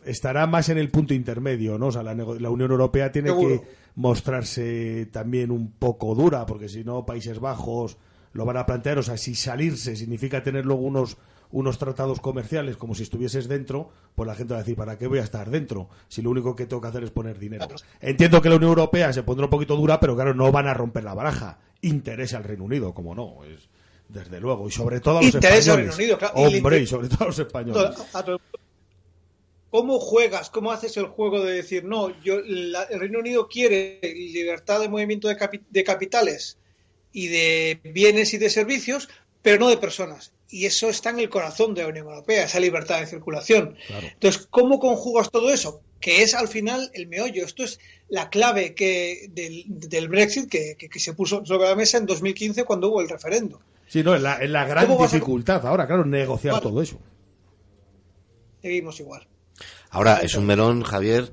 estará 0.05 0.45
más 0.45 0.69
en 0.69 0.77
el 0.77 0.91
punto 0.91 1.15
intermedio, 1.15 1.79
¿no? 1.79 1.87
O 1.87 1.91
sea, 1.91 2.03
la, 2.03 2.13
Unión 2.13 2.69
Europea 2.69 3.11
tiene 3.11 3.35
que 3.35 3.61
mostrarse 3.95 5.07
también 5.11 5.49
un 5.49 5.71
poco 5.71 6.13
dura, 6.13 6.45
porque 6.45 6.69
si 6.69 6.83
no, 6.83 7.03
Países 7.03 7.39
Bajos 7.39 7.97
lo 8.31 8.45
van 8.45 8.57
a 8.57 8.67
plantear. 8.67 8.99
O 8.99 9.03
sea, 9.03 9.17
si 9.17 9.33
salirse 9.33 9.95
significa 9.95 10.43
tener 10.43 10.65
luego 10.65 10.83
unos 10.83 11.17
unos 11.51 11.77
tratados 11.77 12.19
comerciales 12.19 12.75
como 12.77 12.93
si 12.95 13.03
estuvieses 13.03 13.47
dentro, 13.47 13.89
pues 14.15 14.27
la 14.27 14.35
gente 14.35 14.53
va 14.53 14.59
a 14.59 14.63
decir, 14.63 14.75
¿para 14.75 14.97
qué 14.97 15.07
voy 15.07 15.19
a 15.19 15.23
estar 15.23 15.49
dentro? 15.49 15.89
Si 16.09 16.21
lo 16.21 16.29
único 16.31 16.55
que 16.55 16.65
tengo 16.65 16.81
que 16.81 16.87
hacer 16.89 17.03
es 17.03 17.11
poner 17.11 17.39
dinero. 17.39 17.67
Entiendo 18.01 18.41
que 18.41 18.49
la 18.49 18.55
Unión 18.55 18.69
Europea 18.69 19.13
se 19.13 19.23
pondrá 19.23 19.45
un 19.45 19.49
poquito 19.51 19.75
dura, 19.75 19.99
pero 19.99 20.15
claro, 20.15 20.33
no 20.33 20.51
van 20.51 20.67
a 20.67 20.73
romper 20.73 21.03
la 21.03 21.13
baraja. 21.13 21.59
Interesa 21.81 22.37
al 22.37 22.43
Reino 22.43 22.63
Unido, 22.65 22.93
como 22.93 23.13
no, 23.15 23.43
es 23.45 23.69
desde 24.09 24.39
luego, 24.39 24.67
y 24.67 24.71
sobre 24.71 24.99
todo 24.99 25.19
a 25.19 25.21
los 25.21 25.33
Interesa 25.35 25.73
al 25.73 25.79
españoles. 25.81 25.97
Reino 25.97 26.03
Unido, 26.03 26.17
claro, 26.17 26.33
Hombre, 26.35 26.79
y 26.79 26.87
sobre 26.87 27.07
todo 27.09 27.23
a 27.23 27.27
los 27.27 27.39
españoles. 27.39 27.95
a 28.13 28.23
todo- 28.23 28.39
¿Cómo 29.69 29.99
juegas? 29.99 30.49
¿Cómo 30.49 30.71
haces 30.71 30.95
el 30.97 31.07
juego 31.07 31.43
de 31.43 31.53
decir, 31.53 31.83
no, 31.83 32.09
yo, 32.23 32.39
la- 32.45 32.83
el 32.83 32.99
Reino 33.01 33.19
Unido 33.19 33.47
quiere 33.49 33.99
libertad 34.03 34.79
de 34.79 34.87
movimiento 34.89 35.27
de, 35.27 35.37
capi- 35.37 35.61
de 35.69 35.83
capitales 35.83 36.57
y 37.11 37.27
de 37.27 37.79
bienes 37.83 38.33
y 38.33 38.37
de 38.37 38.49
servicios, 38.49 39.09
pero 39.41 39.59
no 39.59 39.69
de 39.69 39.77
personas? 39.77 40.31
Y 40.49 40.65
eso 40.65 40.87
está 40.89 41.09
en 41.09 41.19
el 41.19 41.29
corazón 41.29 41.73
de 41.73 41.81
la 41.83 41.89
Unión 41.89 42.07
Europea, 42.07 42.45
esa 42.45 42.59
libertad 42.59 42.99
de 43.01 43.07
circulación. 43.07 43.75
Claro. 43.87 44.07
Entonces, 44.07 44.47
¿cómo 44.49 44.79
conjugas 44.79 45.29
todo 45.29 45.51
eso? 45.51 45.81
Que 45.99 46.21
es 46.23 46.33
al 46.35 46.47
final 46.47 46.89
el 46.93 47.07
meollo. 47.07 47.43
Esto 47.45 47.63
es 47.63 47.79
la 48.07 48.29
clave 48.29 48.73
que 48.73 49.27
del, 49.31 49.63
del 49.67 50.07
Brexit 50.07 50.49
que, 50.49 50.75
que- 50.77 50.87
que 50.89 50.99
se 50.99 51.13
puso 51.13 51.45
sobre 51.45 51.67
la 51.67 51.75
mesa 51.75 51.97
en 51.97 52.05
2015 52.05 52.63
cuando 52.63 52.87
hubo 52.89 53.01
el 53.01 53.09
referendo. 53.09 53.59
Sí, 53.87 54.03
no, 54.03 54.15
es 54.15 54.21
la, 54.21 54.35
es 54.35 54.49
la 54.49 54.65
gran 54.65 54.85
¿Cómo 54.85 54.99
vas 54.99 55.11
a- 55.11 55.15
dificultad 55.15 55.65
ahora, 55.65 55.85
claro, 55.87 56.05
negociar 56.05 56.61
todo 56.61 56.81
eso. 56.81 56.97
Seguimos 58.61 58.99
igual. 58.99 59.27
Ahora, 59.89 60.19
es 60.21 60.35
un 60.35 60.45
melón, 60.45 60.83
Javier, 60.83 61.31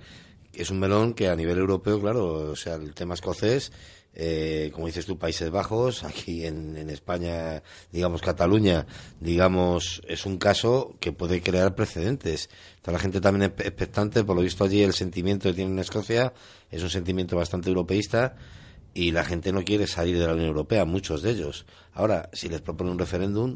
es 0.52 0.70
un 0.70 0.78
melón 0.78 1.14
que 1.14 1.28
a 1.28 1.36
nivel 1.36 1.58
europeo, 1.58 2.00
claro, 2.00 2.50
o 2.50 2.56
sea, 2.56 2.74
el 2.74 2.94
tema 2.94 3.14
escocés, 3.14 3.72
eh, 4.14 4.70
como 4.72 4.86
dices 4.86 5.06
tú, 5.06 5.18
Países 5.18 5.50
Bajos, 5.50 6.04
aquí 6.04 6.46
en, 6.46 6.76
en 6.76 6.88
España, 6.90 7.62
digamos 7.90 8.22
Cataluña, 8.22 8.86
digamos, 9.20 10.02
es 10.06 10.24
un 10.24 10.38
caso 10.38 10.94
que 11.00 11.12
puede 11.12 11.42
crear 11.42 11.74
precedentes. 11.74 12.48
Está 12.76 12.92
la 12.92 12.98
gente 12.98 13.20
también 13.20 13.52
expectante, 13.58 14.22
por 14.22 14.36
lo 14.36 14.42
visto 14.42 14.64
allí 14.64 14.82
el 14.82 14.92
sentimiento 14.92 15.48
que 15.48 15.54
tiene 15.54 15.72
en 15.72 15.78
Escocia 15.78 16.32
es 16.70 16.82
un 16.82 16.90
sentimiento 16.90 17.36
bastante 17.36 17.68
europeísta 17.68 18.36
y 18.94 19.10
la 19.10 19.24
gente 19.24 19.52
no 19.52 19.62
quiere 19.64 19.86
salir 19.86 20.18
de 20.18 20.26
la 20.26 20.34
Unión 20.34 20.48
Europea, 20.48 20.84
muchos 20.84 21.22
de 21.22 21.30
ellos. 21.30 21.66
Ahora, 21.92 22.30
si 22.32 22.48
les 22.48 22.60
propone 22.60 22.90
un 22.90 22.98
referéndum. 22.98 23.54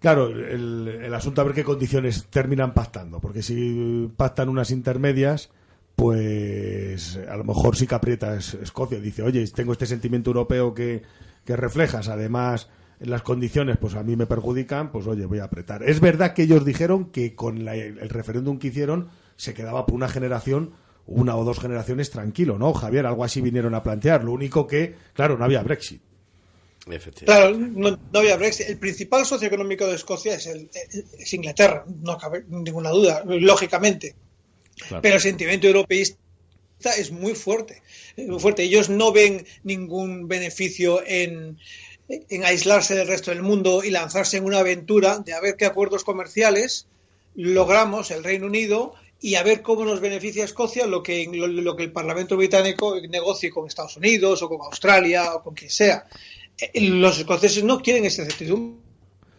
Claro, 0.00 0.28
el, 0.28 0.88
el 0.88 1.14
asunto 1.14 1.40
a 1.40 1.44
ver 1.44 1.54
qué 1.54 1.62
condiciones 1.62 2.26
terminan 2.28 2.74
pactando, 2.74 3.20
porque 3.20 3.42
si 3.42 4.10
pactan 4.16 4.48
unas 4.48 4.72
intermedias, 4.72 5.50
pues 5.96 7.18
a 7.28 7.36
lo 7.36 7.44
mejor 7.44 7.76
sí 7.76 7.86
que 7.86 7.94
aprieta 7.94 8.36
Es- 8.36 8.54
Escocia. 8.54 8.98
Dice, 9.00 9.22
oye, 9.22 9.46
tengo 9.48 9.72
este 9.72 9.86
sentimiento 9.86 10.30
europeo 10.30 10.74
que, 10.74 11.02
que 11.44 11.56
reflejas, 11.56 12.08
además 12.08 12.68
en 13.00 13.10
las 13.10 13.22
condiciones, 13.22 13.78
pues 13.80 13.94
a 13.94 14.02
mí 14.02 14.14
me 14.16 14.26
perjudican, 14.26 14.92
pues 14.92 15.06
oye, 15.06 15.26
voy 15.26 15.40
a 15.40 15.44
apretar. 15.44 15.82
Es 15.82 15.98
verdad 16.00 16.34
que 16.34 16.42
ellos 16.44 16.64
dijeron 16.64 17.06
que 17.10 17.34
con 17.34 17.64
la- 17.64 17.74
el 17.74 18.08
referéndum 18.08 18.58
que 18.58 18.68
hicieron 18.68 19.08
se 19.36 19.54
quedaba 19.54 19.86
por 19.86 19.94
una 19.96 20.08
generación, 20.08 20.72
una 21.06 21.36
o 21.36 21.44
dos 21.44 21.58
generaciones 21.58 22.10
tranquilo, 22.10 22.58
¿no? 22.58 22.72
Javier, 22.74 23.06
algo 23.06 23.24
así 23.24 23.40
vinieron 23.40 23.74
a 23.74 23.82
plantear. 23.82 24.22
Lo 24.22 24.30
único 24.32 24.66
que, 24.68 24.94
claro, 25.14 25.36
no 25.36 25.44
había 25.44 25.62
Brexit. 25.64 26.00
efectivamente. 26.88 27.24
Claro, 27.26 27.56
no, 27.58 27.98
no 28.12 28.18
había 28.20 28.36
Brexit. 28.36 28.68
El 28.68 28.78
principal 28.78 29.24
socio 29.26 29.48
económico 29.48 29.84
de 29.86 29.94
Escocia 29.96 30.34
es, 30.36 30.46
el, 30.46 30.70
es 31.18 31.34
Inglaterra, 31.34 31.84
no 32.02 32.16
cabe 32.18 32.44
ninguna 32.48 32.90
duda, 32.90 33.24
lógicamente. 33.26 34.14
Pero 35.00 35.16
el 35.16 35.20
sentimiento 35.20 35.66
europeísta 35.66 36.18
es 36.98 37.10
muy 37.12 37.34
fuerte, 37.34 37.82
muy 38.16 38.40
fuerte. 38.40 38.62
Ellos 38.64 38.88
no 38.88 39.12
ven 39.12 39.46
ningún 39.62 40.28
beneficio 40.28 41.02
en, 41.06 41.58
en 42.08 42.44
aislarse 42.44 42.94
del 42.94 43.06
resto 43.08 43.30
del 43.30 43.42
mundo 43.42 43.84
y 43.84 43.90
lanzarse 43.90 44.38
en 44.38 44.44
una 44.44 44.58
aventura 44.58 45.18
de 45.18 45.32
a 45.32 45.40
ver 45.40 45.56
qué 45.56 45.66
acuerdos 45.66 46.04
comerciales 46.04 46.86
logramos 47.34 48.10
el 48.10 48.24
Reino 48.24 48.46
Unido 48.46 48.94
y 49.20 49.36
a 49.36 49.42
ver 49.44 49.62
cómo 49.62 49.84
nos 49.84 50.00
beneficia 50.00 50.44
Escocia 50.44 50.86
lo 50.86 51.02
que, 51.02 51.28
lo, 51.32 51.46
lo 51.46 51.76
que 51.76 51.84
el 51.84 51.92
Parlamento 51.92 52.36
británico 52.36 53.00
negocie 53.08 53.50
con 53.50 53.66
Estados 53.68 53.96
Unidos 53.96 54.42
o 54.42 54.48
con 54.48 54.60
Australia 54.62 55.34
o 55.34 55.42
con 55.42 55.54
quien 55.54 55.70
sea. 55.70 56.06
Eh, 56.58 56.80
Los 56.80 57.18
escoceses 57.18 57.62
no 57.62 57.80
quieren 57.80 58.04
esa 58.04 58.24
certidumbre 58.24 58.81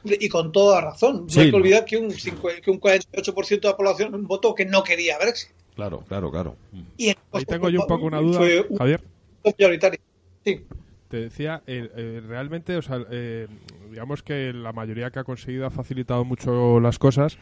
y 0.04 0.30
con 0.30 0.52
toda 0.52 0.82
razón. 0.82 1.30
Sí, 1.30 1.38
no 1.38 1.44
hay 1.44 1.50
que 1.52 1.56
olvidar 1.58 1.86
que 1.86 1.98
un, 1.98 2.12
que 2.12 2.72
un 2.72 2.80
48% 2.80 3.62
de 3.62 3.68
la 3.70 3.78
población 3.78 4.28
votó 4.28 4.54
que 4.54 4.66
no 4.66 4.84
quería 4.84 5.18
Brexit. 5.18 5.52
Claro, 5.76 6.04
claro, 6.08 6.30
claro. 6.32 6.56
Y 6.98 7.10
Ahí 7.32 7.46
tengo 7.46 7.70
yo 7.70 7.82
un 7.82 7.88
poco 7.88 8.06
una 8.06 8.20
duda, 8.20 8.38
fue 8.38 8.62
un 8.70 8.78
Javier. 8.78 9.02
mayoritario. 9.44 10.00
Sí. 10.46 10.62
Te 11.10 11.18
decía, 11.18 11.62
eh, 11.68 11.90
eh, 11.96 12.22
realmente, 12.26 12.76
o 12.76 12.82
sea, 12.82 13.00
eh, 13.12 13.48
digamos 13.90 14.24
que 14.24 14.52
la 14.54 14.72
mayoría 14.74 15.12
que 15.12 15.20
ha 15.20 15.24
conseguido 15.24 15.66
ha 15.66 15.70
facilitado 15.70 16.26
mucho 16.26 16.80
las 16.80 17.00
cosas. 17.00 17.38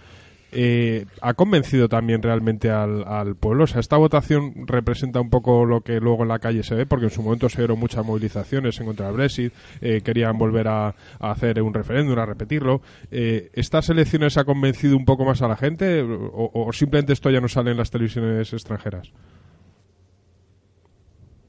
Eh, 0.52 1.06
ha 1.22 1.34
convencido 1.34 1.88
también 1.90 2.22
realmente 2.22 2.70
al, 2.70 3.04
al 3.08 3.36
pueblo. 3.36 3.64
O 3.64 3.68
sea, 3.68 3.80
esta 3.80 3.98
votación 3.98 4.68
representa 4.68 5.22
un 5.22 5.30
poco 5.30 5.66
lo 5.66 5.82
que 5.82 6.00
luego 6.00 6.24
en 6.24 6.30
la 6.30 6.40
calle 6.40 6.64
se 6.64 6.76
ve, 6.76 6.86
porque 6.86 7.06
en 7.06 7.12
su 7.12 7.22
momento 7.22 7.50
se 7.50 7.58
dieron 7.60 7.80
muchas 7.80 8.06
movilizaciones 8.06 8.80
en 8.80 8.86
contra 8.86 9.08
del 9.08 9.16
Brexit, 9.16 9.54
eh, 9.82 10.02
querían 10.04 10.38
volver 10.38 10.68
a, 10.68 10.96
hacer 11.20 11.62
un 11.62 11.74
referéndum, 11.74 12.18
a 12.20 12.26
repetirlo. 12.26 12.82
Eh, 13.12 13.50
¿Estas 13.54 13.90
elecciones 13.90 14.38
ha 14.38 14.44
convencido 14.44 14.98
un 14.98 15.06
poco 15.06 15.26
más 15.26 15.42
a 15.42 15.48
la 15.48 15.58
gente 15.58 16.02
o, 16.04 16.70
simplemente 16.74 17.14
esto 17.14 17.30
ya 17.30 17.40
no 17.42 17.48
sale 17.48 17.72
en 17.72 17.78
las 17.78 17.92
televisiones 17.92 18.52
extranjeras? 18.54 19.12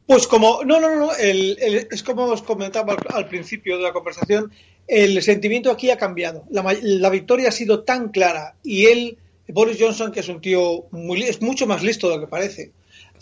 Pues 0.06 0.26
como, 0.26 0.62
no, 0.64 0.80
no, 0.80 0.94
no, 0.96 1.14
el- 1.14 1.56
el- 1.60 1.88
es 1.90 2.02
como 2.02 2.24
os 2.24 2.42
comentaba 2.42 2.96
al 3.14 3.28
principio 3.28 3.76
de 3.78 3.84
la 3.84 3.92
conversación, 3.92 4.50
el 4.86 5.22
sentimiento 5.22 5.70
aquí 5.70 5.90
ha 5.90 5.96
cambiado. 5.96 6.44
La, 6.50 6.76
la 6.82 7.10
victoria 7.10 7.48
ha 7.48 7.52
sido 7.52 7.84
tan 7.84 8.08
clara 8.10 8.56
y 8.62 8.86
él, 8.86 9.18
Boris 9.48 9.78
Johnson, 9.78 10.12
que 10.12 10.20
es 10.20 10.28
un 10.28 10.40
tío 10.40 10.86
muy, 10.90 11.22
es 11.22 11.40
mucho 11.40 11.66
más 11.66 11.82
listo 11.82 12.08
de 12.08 12.16
lo 12.16 12.20
que 12.20 12.28
parece, 12.28 12.72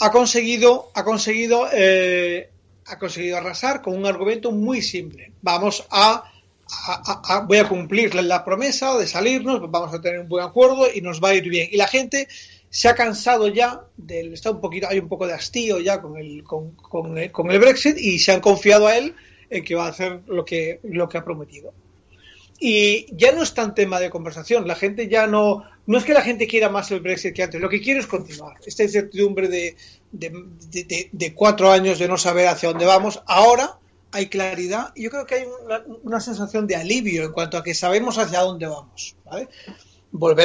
ha 0.00 0.10
conseguido, 0.10 0.90
ha 0.94 1.04
conseguido, 1.04 1.68
eh, 1.72 2.48
ha 2.86 2.98
conseguido 2.98 3.36
arrasar 3.36 3.82
con 3.82 3.94
un 3.94 4.06
argumento 4.06 4.50
muy 4.50 4.82
simple. 4.82 5.32
Vamos 5.42 5.86
a, 5.90 6.24
voy 7.46 7.58
a 7.58 7.68
cumplir 7.68 8.14
la, 8.14 8.44
promesa 8.44 8.96
de 8.96 9.06
salirnos, 9.06 9.60
vamos 9.70 9.94
a 9.94 10.00
tener 10.00 10.20
un 10.20 10.28
buen 10.28 10.44
acuerdo 10.44 10.86
y 10.92 11.02
nos 11.02 11.22
va 11.22 11.30
a 11.30 11.34
ir 11.34 11.48
bien. 11.48 11.68
Y 11.70 11.76
la 11.76 11.86
gente 11.86 12.28
se 12.70 12.88
ha 12.88 12.94
cansado 12.94 13.48
ya 13.48 13.82
del 13.96 14.32
está 14.32 14.52
un 14.52 14.60
poquito 14.60 14.86
hay 14.88 15.00
un 15.00 15.08
poco 15.08 15.26
de 15.26 15.34
hastío 15.34 15.80
ya 15.80 16.00
con 16.00 16.16
el 16.16 16.44
con 16.44 17.18
el, 17.18 17.32
con 17.32 17.50
el 17.50 17.58
Brexit 17.58 17.98
y 17.98 18.20
se 18.20 18.30
han 18.30 18.40
confiado 18.40 18.86
a 18.86 18.96
él 18.96 19.16
en 19.50 19.64
que 19.64 19.74
va 19.74 19.86
a 19.86 19.90
hacer 19.90 20.20
lo 20.26 20.44
que 20.44 20.80
lo 20.84 21.08
que 21.08 21.18
ha 21.18 21.24
prometido. 21.24 21.72
Y 22.62 23.06
ya 23.16 23.32
no 23.32 23.42
es 23.42 23.54
tan 23.54 23.74
tema 23.74 23.98
de 24.00 24.10
conversación. 24.10 24.66
La 24.68 24.74
gente 24.74 25.08
ya 25.08 25.26
no 25.26 25.64
no 25.86 25.98
es 25.98 26.04
que 26.04 26.12
la 26.14 26.22
gente 26.22 26.46
quiera 26.46 26.68
más 26.68 26.90
el 26.90 27.00
Brexit 27.00 27.34
que 27.34 27.42
antes. 27.42 27.60
Lo 27.60 27.68
que 27.68 27.80
quiere 27.80 28.00
es 28.00 28.06
continuar. 28.06 28.56
Esta 28.64 28.82
incertidumbre 28.82 29.48
de 29.48 29.76
de, 30.12 30.30
de- 30.70 31.08
de- 31.12 31.34
cuatro 31.34 31.70
años 31.70 31.98
de 31.98 32.08
no 32.08 32.18
saber 32.18 32.48
hacia 32.48 32.68
dónde 32.68 32.84
vamos 32.84 33.22
ahora 33.26 33.78
hay 34.12 34.26
claridad 34.26 34.92
y 34.96 35.04
yo 35.04 35.10
creo 35.10 35.24
que 35.24 35.36
hay 35.36 35.44
una, 35.64 35.84
una 36.02 36.20
sensación 36.20 36.66
de 36.66 36.74
alivio 36.74 37.22
en 37.24 37.30
cuanto 37.32 37.56
a 37.56 37.62
que 37.62 37.74
sabemos 37.74 38.18
hacia 38.18 38.40
dónde 38.40 38.66
vamos 38.66 39.14
¿vale? 39.24 39.48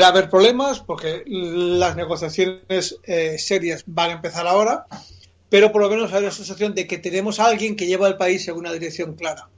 a 0.03 0.07
haber 0.07 0.29
problemas 0.29 0.81
porque 0.81 1.23
las 1.25 1.95
negociaciones 1.95 2.99
eh, 3.05 3.37
serias 3.39 3.83
van 3.87 4.11
a 4.11 4.13
empezar 4.13 4.45
ahora, 4.45 4.85
pero 5.49 5.71
por 5.71 5.81
lo 5.81 5.89
menos 5.89 6.13
hay 6.13 6.23
la 6.23 6.31
sensación 6.31 6.73
de 6.75 6.87
que 6.87 6.97
tenemos 6.97 7.39
a 7.39 7.45
alguien 7.47 7.75
que 7.75 7.85
lleva 7.87 8.07
el 8.07 8.17
país 8.17 8.47
en 8.47 8.55
una 8.55 8.71
dirección 8.73 9.13
clara. 9.15 9.49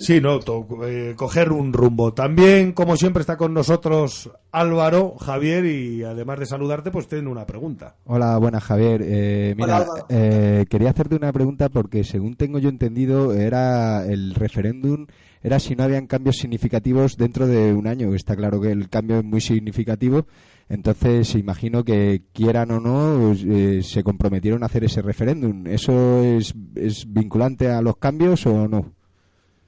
Sí, 0.00 0.20
no, 0.20 0.38
to- 0.38 0.64
eh, 0.86 1.14
coger 1.16 1.50
un 1.50 1.72
rumbo. 1.72 2.14
También, 2.14 2.70
como 2.72 2.96
siempre, 2.96 3.20
está 3.20 3.36
con 3.36 3.52
nosotros 3.52 4.30
Álvaro, 4.52 5.16
Javier, 5.18 5.64
y 5.66 6.04
además 6.04 6.38
de 6.38 6.46
saludarte, 6.46 6.92
pues 6.92 7.08
tiene 7.08 7.28
una 7.28 7.44
pregunta. 7.46 7.96
Hola, 8.04 8.38
buenas 8.38 8.62
Javier. 8.62 9.02
Eh, 9.04 9.54
mira, 9.56 9.84
eh, 10.08 10.66
quería 10.70 10.90
hacerte 10.90 11.16
una 11.16 11.32
pregunta 11.32 11.68
porque 11.68 12.04
según 12.04 12.36
tengo 12.36 12.60
yo 12.60 12.68
entendido 12.68 13.34
era 13.34 14.06
el 14.06 14.36
referéndum 14.36 15.06
era 15.42 15.60
si 15.60 15.74
no 15.76 15.84
habían 15.84 16.06
cambios 16.08 16.36
significativos 16.36 17.16
dentro 17.16 17.46
de 17.48 17.72
un 17.72 17.86
año. 17.88 18.12
Está 18.14 18.34
claro 18.36 18.60
que 18.60 18.70
el 18.72 18.88
cambio 18.88 19.18
es 19.18 19.24
muy 19.24 19.40
significativo. 19.40 20.26
Entonces 20.68 21.34
imagino 21.34 21.82
que 21.82 22.22
quieran 22.32 22.70
o 22.70 22.80
no 22.80 23.32
eh, 23.32 23.82
se 23.82 24.02
comprometieron 24.02 24.62
a 24.62 24.66
hacer 24.66 24.84
ese 24.84 25.00
referéndum. 25.00 25.66
¿Eso 25.66 26.22
es, 26.22 26.54
es 26.74 27.10
vinculante 27.10 27.70
a 27.70 27.80
los 27.80 27.96
cambios 27.96 28.44
o 28.46 28.68
no? 28.68 28.94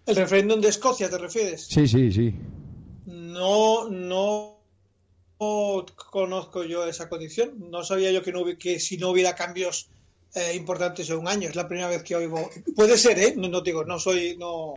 ¿El 0.06 0.16
referéndum 0.16 0.60
de 0.60 0.68
Escocia 0.68 1.08
te 1.08 1.18
refieres? 1.18 1.66
Sí, 1.66 1.86
sí, 1.88 2.12
sí. 2.12 2.34
No, 3.06 3.88
no, 3.88 4.58
no 5.40 5.86
conozco 6.10 6.64
yo 6.64 6.84
esa 6.84 7.08
condición. 7.08 7.70
No 7.70 7.82
sabía 7.82 8.10
yo 8.10 8.22
que, 8.22 8.32
no, 8.32 8.44
que 8.58 8.78
si 8.78 8.98
no 8.98 9.10
hubiera 9.10 9.34
cambios 9.34 9.88
eh, 10.34 10.54
importantes 10.54 11.08
en 11.10 11.18
un 11.18 11.28
año. 11.28 11.48
Es 11.48 11.56
la 11.56 11.66
primera 11.66 11.88
vez 11.88 12.02
que 12.02 12.16
oigo. 12.16 12.50
Puede 12.76 12.98
ser, 12.98 13.18
¿eh? 13.18 13.34
No, 13.36 13.48
no 13.48 13.62
digo, 13.62 13.84
no 13.84 13.98
soy, 13.98 14.36
no, 14.36 14.74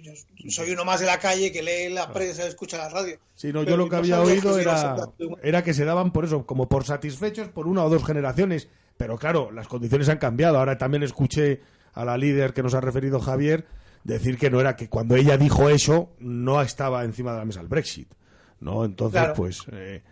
yo 0.00 0.12
soy 0.50 0.70
uno 0.72 0.84
más 0.84 1.00
de 1.00 1.06
la 1.06 1.18
calle 1.18 1.52
que 1.52 1.62
lee 1.62 1.92
la 1.92 2.12
prensa, 2.12 2.46
escucha 2.46 2.78
la 2.78 2.88
radio. 2.88 3.18
Sí, 3.34 3.52
no, 3.52 3.62
yo 3.62 3.76
lo 3.76 3.88
que 3.88 3.96
había 3.96 4.20
oído 4.20 4.58
era, 4.58 4.96
era 5.42 5.62
que 5.62 5.74
se 5.74 5.84
daban 5.84 6.12
por 6.12 6.24
eso, 6.24 6.46
como 6.46 6.68
por 6.68 6.84
satisfechos 6.84 7.48
por 7.48 7.66
una 7.66 7.84
o 7.84 7.90
dos 7.90 8.04
generaciones. 8.04 8.68
Pero 8.96 9.18
claro, 9.18 9.50
las 9.50 9.68
condiciones 9.68 10.08
han 10.08 10.18
cambiado. 10.18 10.58
Ahora 10.58 10.78
también 10.78 11.02
escuché 11.02 11.60
a 11.92 12.04
la 12.04 12.16
líder 12.16 12.52
que 12.52 12.62
nos 12.62 12.74
ha 12.74 12.80
referido 12.80 13.20
Javier 13.20 13.66
decir 14.04 14.38
que 14.38 14.50
no 14.50 14.60
era 14.60 14.76
que 14.76 14.88
cuando 14.88 15.16
ella 15.16 15.36
dijo 15.36 15.70
eso 15.70 16.10
no 16.18 16.60
estaba 16.60 17.04
encima 17.04 17.32
de 17.32 17.38
la 17.38 17.44
mesa 17.44 17.60
el 17.60 17.68
Brexit. 17.68 18.08
¿no? 18.60 18.84
Entonces, 18.84 19.22
pues... 19.36 19.62
Eh, 19.72 20.02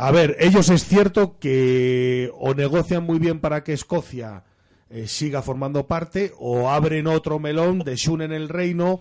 a 0.00 0.12
ver, 0.12 0.36
ellos 0.38 0.70
es 0.70 0.84
cierto 0.84 1.38
que 1.40 2.30
o 2.38 2.54
negocian 2.54 3.02
muy 3.02 3.18
bien 3.18 3.40
para 3.40 3.64
que 3.64 3.72
Escocia 3.72 4.44
eh, 4.90 5.08
siga 5.08 5.42
formando 5.42 5.88
parte 5.88 6.32
o 6.38 6.70
abren 6.70 7.08
otro 7.08 7.40
melón, 7.40 7.80
desunen 7.80 8.30
el 8.30 8.48
reino 8.48 9.00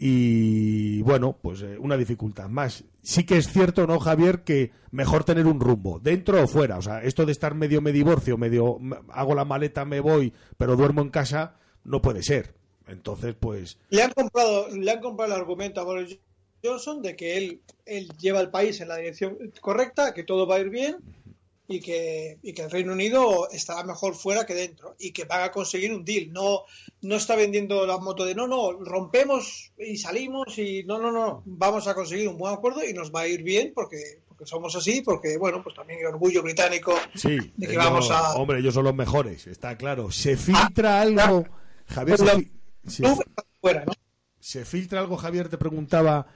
y 0.00 1.02
bueno, 1.02 1.36
pues 1.42 1.60
eh, 1.62 1.76
una 1.76 1.96
dificultad 1.96 2.48
más. 2.48 2.84
Sí 3.02 3.26
que 3.26 3.36
es 3.36 3.48
cierto, 3.48 3.84
¿no, 3.84 3.98
Javier? 3.98 4.44
Que 4.44 4.70
mejor 4.92 5.24
tener 5.24 5.46
un 5.46 5.58
rumbo, 5.58 5.98
dentro 5.98 6.40
o 6.40 6.46
fuera. 6.46 6.78
O 6.78 6.82
sea, 6.82 7.02
esto 7.02 7.26
de 7.26 7.32
estar 7.32 7.56
medio 7.56 7.82
me 7.82 7.90
divorcio, 7.90 8.38
medio 8.38 8.78
hago 9.10 9.34
la 9.34 9.44
maleta, 9.44 9.84
me 9.84 9.98
voy, 9.98 10.32
pero 10.56 10.76
duermo 10.76 11.02
en 11.02 11.10
casa, 11.10 11.56
no 11.82 12.00
puede 12.00 12.22
ser. 12.22 12.54
Entonces, 12.86 13.34
pues... 13.38 13.76
Le 13.90 14.02
han 14.02 14.12
comprado, 14.12 14.68
le 14.68 14.88
han 14.88 15.00
comprado 15.00 15.34
el 15.34 15.40
argumento 15.40 15.80
a 15.80 15.84
Boris 15.84 16.16
Johnson 16.62 17.02
de 17.02 17.16
que 17.16 17.36
él, 17.36 17.62
él 17.84 18.08
lleva 18.20 18.40
el 18.40 18.50
país 18.50 18.80
en 18.80 18.88
la 18.88 18.96
dirección 18.96 19.36
correcta, 19.60 20.14
que 20.14 20.22
todo 20.22 20.46
va 20.46 20.56
a 20.56 20.60
ir 20.60 20.70
bien 20.70 20.96
y 21.70 21.80
que, 21.80 22.38
y 22.42 22.54
que 22.54 22.62
el 22.62 22.70
Reino 22.70 22.94
Unido 22.94 23.48
estará 23.50 23.84
mejor 23.84 24.14
fuera 24.14 24.46
que 24.46 24.54
dentro 24.54 24.96
y 24.98 25.12
que 25.12 25.24
van 25.24 25.42
a 25.42 25.52
conseguir 25.52 25.92
un 25.92 26.02
deal. 26.02 26.32
No, 26.32 26.62
no 27.02 27.16
está 27.16 27.36
vendiendo 27.36 27.86
la 27.86 27.98
moto 27.98 28.24
de 28.24 28.34
no, 28.34 28.48
no, 28.48 28.72
rompemos 28.72 29.70
y 29.76 29.98
salimos 29.98 30.56
y 30.56 30.82
no, 30.84 30.98
no, 30.98 31.12
no, 31.12 31.42
vamos 31.44 31.86
a 31.86 31.94
conseguir 31.94 32.26
un 32.26 32.38
buen 32.38 32.54
acuerdo 32.54 32.82
y 32.82 32.94
nos 32.94 33.14
va 33.14 33.20
a 33.20 33.28
ir 33.28 33.42
bien 33.42 33.72
porque, 33.74 34.22
porque 34.26 34.46
somos 34.46 34.74
así, 34.76 35.02
porque 35.02 35.36
bueno, 35.36 35.62
pues 35.62 35.76
también 35.76 35.98
hay 35.98 36.06
orgullo 36.06 36.42
británico 36.42 36.94
de 37.22 37.66
que 37.66 37.76
vamos 37.76 38.10
a... 38.10 38.34
Hombre, 38.36 38.60
ellos 38.60 38.72
son 38.72 38.84
los 38.84 38.94
mejores, 38.94 39.46
está 39.46 39.76
claro. 39.76 40.10
Se 40.10 40.38
filtra 40.38 41.00
ah, 41.00 41.02
algo... 41.02 41.46
Javier, 41.86 42.18
se 44.40 44.64
filtra 44.64 45.00
algo, 45.00 45.16
Javier, 45.16 45.48
te 45.48 45.58
preguntaba 45.58 46.26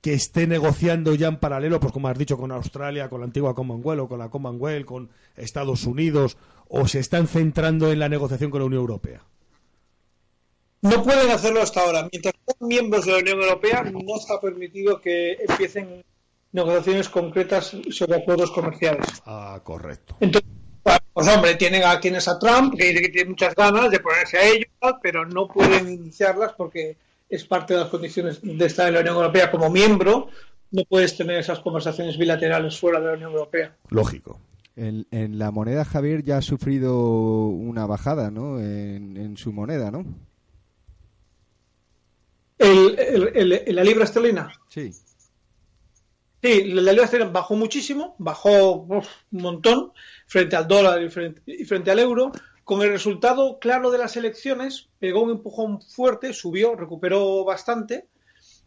que 0.00 0.14
esté 0.14 0.46
negociando 0.46 1.14
ya 1.14 1.28
en 1.28 1.38
paralelo, 1.38 1.78
pues 1.78 1.92
como 1.92 2.08
has 2.08 2.18
dicho, 2.18 2.38
con 2.38 2.52
Australia, 2.52 3.08
con 3.08 3.20
la 3.20 3.26
antigua 3.26 3.54
Commonwealth 3.54 4.02
o 4.02 4.08
con 4.08 4.18
la 4.18 4.30
Commonwealth, 4.30 4.86
con 4.86 5.10
Estados 5.36 5.84
Unidos, 5.84 6.36
o 6.68 6.88
se 6.88 7.00
están 7.00 7.26
centrando 7.26 7.92
en 7.92 7.98
la 7.98 8.08
negociación 8.08 8.50
con 8.50 8.60
la 8.60 8.66
Unión 8.66 8.80
Europea? 8.80 9.22
No 10.82 11.02
pueden 11.02 11.30
hacerlo 11.30 11.60
hasta 11.60 11.82
ahora. 11.82 12.08
Mientras 12.10 12.34
son 12.46 12.68
miembros 12.68 13.04
de 13.04 13.12
la 13.12 13.18
Unión 13.18 13.42
Europea, 13.42 13.82
no 13.82 14.16
está 14.16 14.40
permitido 14.40 15.00
que 15.00 15.36
empiecen 15.46 16.02
negociaciones 16.52 17.08
concretas 17.08 17.76
sobre 17.90 18.16
acuerdos 18.16 18.50
comerciales. 18.50 19.06
Ah, 19.26 19.60
correcto. 19.62 20.16
Entonces, 20.20 20.50
pues 21.12 21.28
hombre, 21.28 21.56
tienen 21.56 21.84
a, 21.84 22.00
tienes 22.00 22.26
a 22.28 22.38
Trump, 22.38 22.74
que 22.76 22.92
tiene 23.10 23.30
muchas 23.30 23.54
ganas 23.54 23.90
de 23.90 24.00
ponerse 24.00 24.38
a 24.38 24.48
ello, 24.48 24.66
pero 25.02 25.26
no 25.26 25.46
pueden 25.46 25.92
iniciarlas 25.92 26.54
porque 26.56 26.96
es 27.30 27.44
parte 27.44 27.74
de 27.74 27.80
las 27.80 27.88
condiciones 27.88 28.40
de 28.42 28.66
estar 28.66 28.88
en 28.88 28.94
la 28.94 29.00
Unión 29.00 29.14
Europea 29.14 29.50
como 29.50 29.70
miembro, 29.70 30.28
no 30.72 30.84
puedes 30.84 31.16
tener 31.16 31.38
esas 31.38 31.60
conversaciones 31.60 32.18
bilaterales 32.18 32.78
fuera 32.78 33.00
de 33.00 33.06
la 33.06 33.12
Unión 33.14 33.32
Europea. 33.32 33.76
Lógico. 33.88 34.40
En, 34.76 35.06
la 35.38 35.50
moneda 35.50 35.84
Javier 35.84 36.24
ya 36.24 36.38
ha 36.38 36.42
sufrido 36.42 37.46
una 37.46 37.86
bajada, 37.86 38.30
¿no? 38.30 38.58
En, 38.58 39.36
su 39.36 39.52
moneda, 39.52 39.90
¿no? 39.90 40.04
El, 42.58 43.64
¿La 43.66 43.84
libra 43.84 44.04
esterlina? 44.04 44.52
Sí. 44.68 44.92
Sí, 46.42 46.64
la 46.64 46.92
libra 46.92 47.04
esterlina 47.04 47.30
bajó 47.30 47.56
muchísimo, 47.56 48.14
bajó 48.18 48.72
un 48.88 49.02
montón 49.30 49.92
frente 50.26 50.56
al 50.56 50.66
dólar 50.66 51.02
y 51.02 51.64
frente 51.64 51.90
al 51.90 51.98
euro, 51.98 52.32
con 52.70 52.82
el 52.82 52.90
resultado 52.90 53.58
claro 53.58 53.90
de 53.90 53.98
las 53.98 54.16
elecciones, 54.16 54.90
pegó 55.00 55.22
un 55.22 55.32
empujón 55.32 55.82
fuerte, 55.82 56.32
subió, 56.32 56.76
recuperó 56.76 57.44
bastante, 57.44 58.06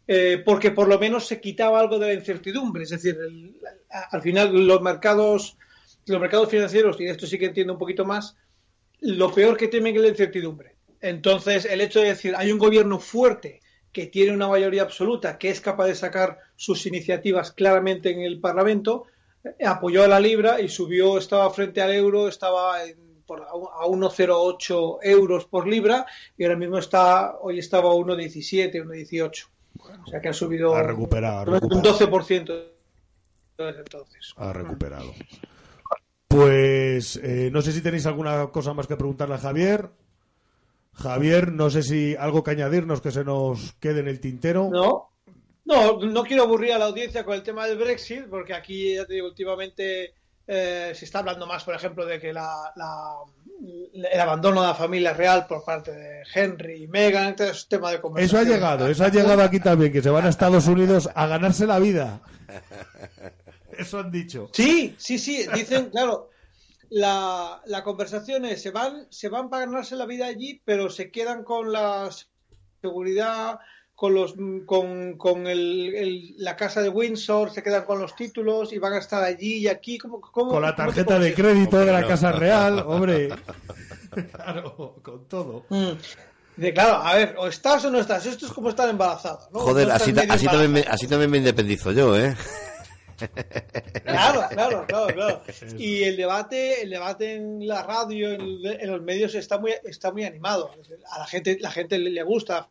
eh, 0.06 0.42
porque 0.44 0.72
por 0.72 0.88
lo 0.88 0.98
menos 0.98 1.26
se 1.26 1.40
quitaba 1.40 1.80
algo 1.80 1.98
de 1.98 2.08
la 2.08 2.12
incertidumbre. 2.12 2.82
Es 2.82 2.90
decir, 2.90 3.16
al 3.88 4.20
final 4.20 4.66
los 4.66 4.82
mercados, 4.82 5.56
los 6.04 6.20
mercados 6.20 6.50
financieros, 6.50 7.00
y 7.00 7.06
esto 7.06 7.26
sí 7.26 7.38
que 7.38 7.46
entiendo 7.46 7.72
un 7.72 7.78
poquito 7.78 8.04
más, 8.04 8.36
lo 9.00 9.32
peor 9.32 9.56
que 9.56 9.68
temen 9.68 9.96
es 9.96 10.02
la 10.02 10.08
incertidumbre. 10.08 10.76
Entonces, 11.00 11.64
el 11.64 11.80
hecho 11.80 12.02
de 12.02 12.08
decir, 12.08 12.34
hay 12.36 12.52
un 12.52 12.58
gobierno 12.58 13.00
fuerte 13.00 13.62
que 13.90 14.08
tiene 14.08 14.32
una 14.32 14.48
mayoría 14.48 14.82
absoluta, 14.82 15.38
que 15.38 15.48
es 15.48 15.62
capaz 15.62 15.86
de 15.86 15.94
sacar 15.94 16.40
sus 16.56 16.84
iniciativas 16.84 17.52
claramente 17.52 18.10
en 18.10 18.20
el 18.20 18.38
Parlamento, 18.38 19.06
eh, 19.42 19.64
apoyó 19.64 20.04
a 20.04 20.08
la 20.08 20.20
libra 20.20 20.60
y 20.60 20.68
subió, 20.68 21.16
estaba 21.16 21.48
frente 21.48 21.80
al 21.80 21.92
euro, 21.92 22.28
estaba 22.28 22.84
en 22.84 23.13
por, 23.26 23.42
a 23.42 23.52
1,08 23.52 24.98
euros 25.02 25.46
por 25.46 25.66
libra 25.66 26.06
y 26.36 26.44
ahora 26.44 26.56
mismo 26.56 26.78
está, 26.78 27.36
hoy 27.40 27.58
estaba 27.58 27.90
a 27.90 27.94
1,17, 27.94 28.84
1,18. 28.84 29.46
o 29.78 30.06
sea 30.06 30.20
que 30.20 30.28
ha 30.28 30.32
subido 30.32 30.74
ha 30.74 30.82
recuperado, 30.82 31.52
un 31.52 31.82
12% 31.82 32.74
desde 33.58 33.78
entonces. 33.80 34.34
Ha 34.36 34.52
recuperado. 34.52 35.12
Pues 36.28 37.16
eh, 37.22 37.50
no 37.52 37.62
sé 37.62 37.72
si 37.72 37.80
tenéis 37.80 38.06
alguna 38.06 38.48
cosa 38.48 38.74
más 38.74 38.86
que 38.86 38.96
preguntarle 38.96 39.36
a 39.36 39.38
Javier. 39.38 39.90
Javier, 40.92 41.52
no 41.52 41.70
sé 41.70 41.82
si 41.82 42.16
algo 42.16 42.42
que 42.42 42.52
añadirnos 42.52 43.00
que 43.00 43.10
se 43.10 43.24
nos 43.24 43.74
quede 43.74 44.00
en 44.00 44.08
el 44.08 44.20
tintero. 44.20 44.68
No, 44.70 45.10
no, 45.64 45.98
no 45.98 46.24
quiero 46.24 46.44
aburrir 46.44 46.72
a 46.72 46.78
la 46.78 46.86
audiencia 46.86 47.24
con 47.24 47.34
el 47.34 47.42
tema 47.42 47.66
del 47.66 47.78
Brexit, 47.78 48.26
porque 48.28 48.54
aquí 48.54 48.94
ya 48.94 49.06
te 49.06 49.14
digo, 49.14 49.28
últimamente 49.28 50.14
eh, 50.46 50.92
se 50.94 51.04
está 51.04 51.20
hablando 51.20 51.46
más, 51.46 51.64
por 51.64 51.74
ejemplo, 51.74 52.04
de 52.04 52.20
que 52.20 52.32
la, 52.32 52.72
el 53.92 54.20
abandono 54.20 54.60
de 54.60 54.68
la 54.68 54.74
familia 54.74 55.14
real 55.14 55.46
por 55.46 55.64
parte 55.64 55.92
de 55.92 56.22
Henry 56.34 56.84
y 56.84 56.86
Meghan, 56.86 57.28
entonces 57.28 57.58
es 57.58 57.68
tema 57.68 57.90
de 57.90 58.00
conversación. 58.00 58.42
Eso 58.42 58.52
ha 58.52 58.54
llegado, 58.54 58.88
eso 58.88 59.04
ha 59.04 59.08
llegado 59.08 59.42
aquí 59.42 59.60
también, 59.60 59.92
que 59.92 60.02
se 60.02 60.10
van 60.10 60.26
a 60.26 60.28
Estados 60.28 60.66
Unidos 60.66 61.08
a 61.14 61.26
ganarse 61.26 61.66
la 61.66 61.78
vida. 61.78 62.20
Eso 63.76 63.98
han 63.98 64.12
dicho. 64.12 64.50
Sí, 64.52 64.94
sí, 64.98 65.18
sí, 65.18 65.48
dicen, 65.52 65.90
claro, 65.90 66.30
la, 66.90 67.60
la 67.66 67.82
conversación 67.82 68.44
es, 68.44 68.62
se 68.62 68.70
van, 68.70 69.08
se 69.10 69.28
van 69.28 69.50
para 69.50 69.66
ganarse 69.66 69.96
la 69.96 70.06
vida 70.06 70.26
allí, 70.26 70.62
pero 70.64 70.90
se 70.90 71.10
quedan 71.10 71.42
con 71.42 71.72
la 71.72 72.08
seguridad 72.80 73.58
con 73.94 74.14
los 74.14 74.34
con, 74.66 75.16
con 75.16 75.46
el, 75.46 76.34
la 76.38 76.56
casa 76.56 76.82
de 76.82 76.88
Windsor 76.88 77.52
se 77.52 77.62
quedan 77.62 77.84
con 77.84 78.00
los 78.00 78.16
títulos 78.16 78.72
y 78.72 78.78
van 78.78 78.94
a 78.94 78.98
estar 78.98 79.22
allí 79.22 79.58
y 79.58 79.68
aquí 79.68 79.98
como, 79.98 80.20
con 80.20 80.60
la 80.60 80.74
tarjeta 80.74 81.18
de 81.18 81.32
crédito 81.32 81.78
de 81.78 81.92
la 81.92 82.06
casa 82.06 82.32
real 82.32 82.82
hombre 82.86 83.28
claro 84.32 84.96
con 85.02 85.28
todo 85.28 85.64
mm. 85.68 85.92
De, 86.56 86.72
claro, 86.72 86.94
a 87.02 87.16
ver, 87.16 87.34
o 87.36 87.48
estás 87.48 87.84
o 87.84 87.90
no 87.90 87.98
estás. 87.98 88.24
Esto 88.26 88.46
es 88.46 88.52
como 88.52 88.68
estar 88.68 88.88
embarazado. 88.88 89.48
¿no? 89.52 89.58
Joder, 89.58 89.90
así, 89.90 90.14
así, 90.28 90.46
también 90.46 90.70
me, 90.70 90.80
así 90.82 91.08
también 91.08 91.28
me 91.28 91.38
independizo 91.38 91.90
yo, 91.90 92.16
¿eh? 92.16 92.36
Claro, 94.04 94.44
claro, 94.50 94.84
claro, 94.86 95.06
claro. 95.14 95.42
Y 95.78 96.04
el 96.04 96.16
debate, 96.16 96.82
el 96.82 96.90
debate 96.90 97.34
en 97.34 97.66
la 97.66 97.82
radio, 97.82 98.30
en, 98.30 98.42
en, 98.64 98.90
los 98.90 99.02
medios 99.02 99.34
está 99.34 99.58
muy, 99.58 99.74
está 99.82 100.12
muy 100.12 100.24
animado. 100.24 100.70
A 101.10 101.18
la 101.18 101.26
gente, 101.26 101.58
la 101.60 101.72
gente 101.72 101.98
le 101.98 102.22
gusta 102.22 102.68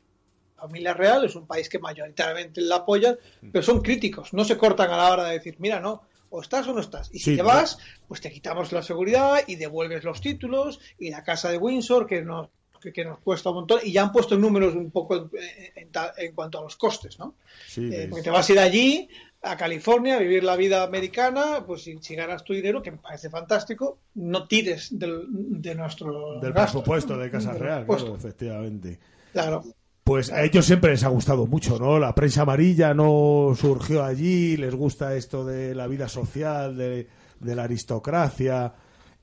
familia 0.55 0.93
real, 0.93 1.25
es 1.25 1.35
un 1.35 1.45
país 1.45 1.69
que 1.69 1.79
mayoritariamente 1.79 2.61
la 2.61 2.77
apoyan, 2.77 3.17
pero 3.51 3.63
son 3.63 3.81
críticos, 3.81 4.33
no 4.33 4.45
se 4.45 4.57
cortan 4.57 4.91
a 4.91 4.97
la 4.97 5.11
hora 5.11 5.25
de 5.25 5.33
decir, 5.33 5.55
mira, 5.59 5.79
no, 5.79 6.03
o 6.29 6.41
estás 6.41 6.67
o 6.67 6.73
no 6.73 6.79
estás. 6.79 7.09
Y 7.13 7.19
si 7.19 7.35
te 7.35 7.43
vas, 7.43 7.77
pues 8.07 8.21
te 8.21 8.31
quitamos 8.31 8.71
la 8.71 8.81
seguridad 8.81 9.41
y 9.45 9.55
devuelves 9.55 10.03
los 10.03 10.19
títulos 10.19 10.79
y 10.97 11.11
la 11.11 11.23
casa 11.23 11.51
de 11.51 11.57
Windsor, 11.57 12.07
que 12.07 12.23
nos, 12.23 12.49
que, 12.93 13.05
nos 13.05 13.19
cuesta 13.19 13.49
un 13.49 13.57
montón, 13.57 13.81
y 13.83 13.91
ya 13.91 14.01
han 14.01 14.11
puesto 14.11 14.35
números 14.37 14.73
un 14.73 14.89
poco 14.89 15.29
en, 15.35 16.33
cuanto 16.33 16.59
a 16.59 16.63
los 16.63 16.75
costes, 16.75 17.19
¿no? 17.19 17.35
Eh, 17.77 18.07
porque 18.09 18.23
te 18.23 18.29
vas 18.31 18.49
a 18.49 18.53
ir 18.53 18.59
allí, 18.59 19.09
a 19.43 19.57
California, 19.57 20.15
a 20.15 20.19
vivir 20.19 20.43
la 20.43 20.55
vida 20.55 20.83
americana, 20.83 21.63
pues 21.67 21.83
si, 21.83 22.15
ganas 22.15 22.43
tu 22.43 22.53
dinero, 22.53 22.81
que 22.81 22.91
me 22.91 22.97
parece 22.97 23.29
fantástico, 23.29 23.99
no 24.15 24.47
tires 24.47 24.97
del, 24.97 25.25
de 25.29 25.75
nuestro... 25.75 26.39
Del 26.39 26.53
presupuesto 26.53 27.17
de 27.17 27.29
Casa 27.29 27.53
Real, 27.53 27.85
claro, 27.85 28.15
efectivamente. 28.15 28.99
Claro. 29.33 29.63
Pues 30.03 30.31
a 30.31 30.43
ellos 30.43 30.65
siempre 30.65 30.91
les 30.91 31.03
ha 31.05 31.07
gustado 31.07 31.47
mucho, 31.47 31.79
¿no? 31.79 31.97
La 31.97 32.13
prensa 32.13 32.41
amarilla 32.41 32.93
no 32.93 33.53
surgió 33.55 34.03
allí, 34.03 34.57
les 34.57 34.75
gusta 34.75 35.15
esto 35.15 35.45
de 35.45 35.73
la 35.73 35.87
vida 35.87 36.09
social, 36.09 36.75
de, 36.75 37.07
la 37.39 37.63
aristocracia. 37.63 38.73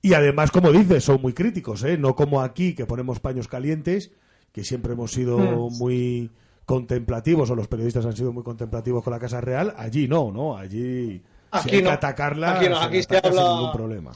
Y 0.00 0.14
además, 0.14 0.50
como 0.50 0.72
dices, 0.72 1.04
son 1.04 1.20
muy 1.20 1.34
críticos, 1.34 1.84
¿eh? 1.84 1.98
No 1.98 2.14
como 2.14 2.40
aquí, 2.40 2.74
que 2.74 2.86
ponemos 2.86 3.20
paños 3.20 3.46
calientes, 3.46 4.10
que 4.52 4.64
siempre 4.64 4.94
hemos 4.94 5.12
sido 5.12 5.38
mm. 5.38 5.76
muy 5.76 6.30
contemplativos, 6.64 7.50
o 7.50 7.54
los 7.54 7.68
periodistas 7.68 8.06
han 8.06 8.16
sido 8.16 8.32
muy 8.32 8.42
contemplativos 8.42 9.04
con 9.04 9.12
la 9.12 9.18
Casa 9.18 9.42
Real. 9.42 9.74
Allí 9.76 10.08
no, 10.08 10.32
¿no? 10.32 10.56
Allí 10.56 11.22
aquí 11.50 11.76
hay 11.76 11.82
que 11.82 11.90
atacarla, 11.90 12.58
aquí 12.58 13.02
se, 13.02 13.18
habla... 13.18 13.42
sin 13.42 13.52
ningún 13.52 13.72
problema 13.72 14.12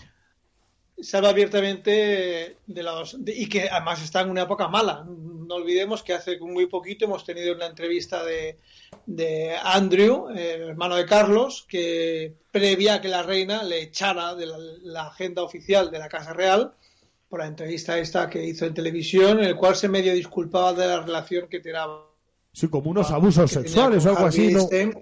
se 1.01 1.17
habla 1.17 1.31
abiertamente 1.31 2.59
de 2.67 2.83
los 2.83 3.17
y 3.27 3.49
que 3.49 3.69
además 3.69 4.03
está 4.03 4.21
en 4.21 4.31
una 4.31 4.43
época 4.43 4.69
mala. 4.69 5.05
No 5.05 5.57
olvidemos 5.57 6.03
que 6.03 6.15
hace 6.15 6.39
muy 6.39 6.67
poquito 6.67 7.05
hemos 7.05 7.25
tenido 7.25 7.55
una 7.55 7.67
entrevista 7.67 8.25
de, 8.25 8.59
de 9.07 9.57
Andrew, 9.63 10.29
el 10.31 10.63
hermano 10.63 10.97
de 10.97 11.05
Carlos, 11.05 11.67
que 11.69 12.35
previa 12.51 12.95
a 12.95 13.01
que 13.01 13.09
la 13.09 13.23
reina 13.23 13.63
le 13.63 13.83
echara 13.83 14.35
de 14.35 14.47
la, 14.47 15.09
agenda 15.09 15.43
oficial 15.43 15.91
de 15.91 15.99
la 15.99 16.09
Casa 16.09 16.33
Real 16.33 16.75
por 17.29 17.41
la 17.41 17.47
entrevista 17.47 17.99
esta 17.99 18.31
que 18.31 18.45
hizo 18.45 18.65
en 18.65 18.75
televisión, 18.75 19.41
en 19.41 19.47
el 19.47 19.57
cual 19.57 19.75
se 19.77 19.89
medio 19.89 20.15
disculpaba 20.15 20.73
de 20.73 20.87
la 20.87 21.01
relación 21.01 21.49
que 21.49 21.61
tenía. 21.61 21.87
Sí, 22.53 22.69
como 22.69 22.91
unos 22.91 23.11
abusos 23.11 23.51
sexuales 23.51 24.07
o 24.07 24.11
algo 24.11 24.27
así. 24.27 24.47
Este, 24.47 24.93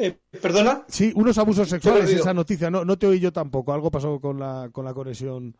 Eh, 0.00 0.16
¿Perdona? 0.40 0.84
Sí, 0.88 1.12
unos 1.14 1.36
abusos 1.38 1.68
sexuales, 1.68 2.08
esa 2.10 2.32
noticia. 2.32 2.70
No, 2.70 2.84
no 2.84 2.98
te 2.98 3.06
oí 3.06 3.20
yo 3.20 3.32
tampoco. 3.32 3.72
Algo 3.72 3.90
pasó 3.90 4.18
con 4.20 4.38
la, 4.38 4.70
con 4.72 4.84
la 4.84 4.94
conexión. 4.94 5.54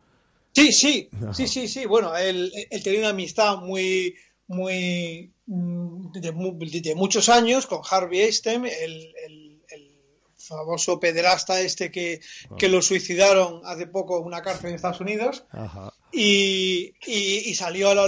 Sí, 0.53 0.71
sí, 0.71 1.09
Ajá. 1.13 1.33
sí, 1.33 1.47
sí, 1.47 1.67
sí. 1.67 1.85
Bueno, 1.85 2.15
él, 2.17 2.51
él 2.69 2.83
tenía 2.83 2.99
una 3.01 3.09
amistad 3.09 3.57
muy, 3.59 4.15
muy 4.47 5.31
mm, 5.45 6.11
de, 6.13 6.81
de 6.81 6.95
muchos 6.95 7.29
años 7.29 7.67
con 7.67 7.81
Harvey 7.89 8.21
Einstein, 8.21 8.65
el, 8.65 9.13
el- 9.25 9.61
el 9.69 9.91
famoso 10.37 10.99
pederasta 10.99 11.61
este 11.61 11.91
que, 11.91 12.19
que 12.57 12.67
lo 12.67 12.81
suicidaron 12.81 13.61
hace 13.63 13.85
poco 13.87 14.19
en 14.19 14.25
una 14.25 14.41
cárcel 14.41 14.69
en 14.71 14.75
Estados 14.75 14.99
Unidos 14.99 15.45
Ajá. 15.51 15.93
y, 16.11 16.93
y- 17.05 17.43
y 17.49 17.53
salió 17.53 17.91
a 17.91 17.95
la 17.95 18.07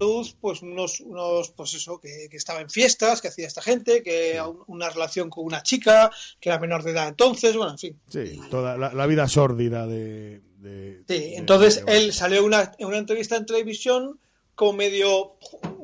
luz 0.00 0.34
pues 0.40 0.62
unos, 0.62 1.00
unos 1.00 1.50
pues 1.50 1.74
eso, 1.74 2.00
que, 2.00 2.28
que 2.30 2.36
estaba 2.36 2.60
en 2.60 2.70
fiestas, 2.70 3.20
que 3.20 3.28
hacía 3.28 3.46
esta 3.46 3.62
gente, 3.62 4.02
que 4.02 4.40
un- 4.40 4.64
una 4.66 4.88
relación 4.90 5.28
con 5.30 5.44
una 5.44 5.62
chica, 5.62 6.10
que 6.40 6.48
era 6.48 6.58
menor 6.58 6.82
de 6.82 6.92
edad 6.92 7.08
entonces, 7.08 7.54
bueno, 7.56 7.72
en 7.72 7.78
fin. 7.78 8.00
Sí, 8.08 8.40
toda 8.50 8.76
la, 8.78 8.92
la 8.92 9.06
vida 9.06 9.28
sórdida 9.28 9.86
de. 9.86 10.40
de- 10.58 10.98
Sí, 11.06 11.14
de- 11.14 11.36
entonces 11.36 11.84
de- 11.84 11.96
él 11.98 12.12
salió 12.12 12.38
en 12.40 12.44
una, 12.46 12.72
en 12.78 12.86
una 12.86 12.98
entrevista 12.98 13.36
en 13.36 13.46
televisión 13.46 14.18
como 14.54 14.72
medio 14.74 15.36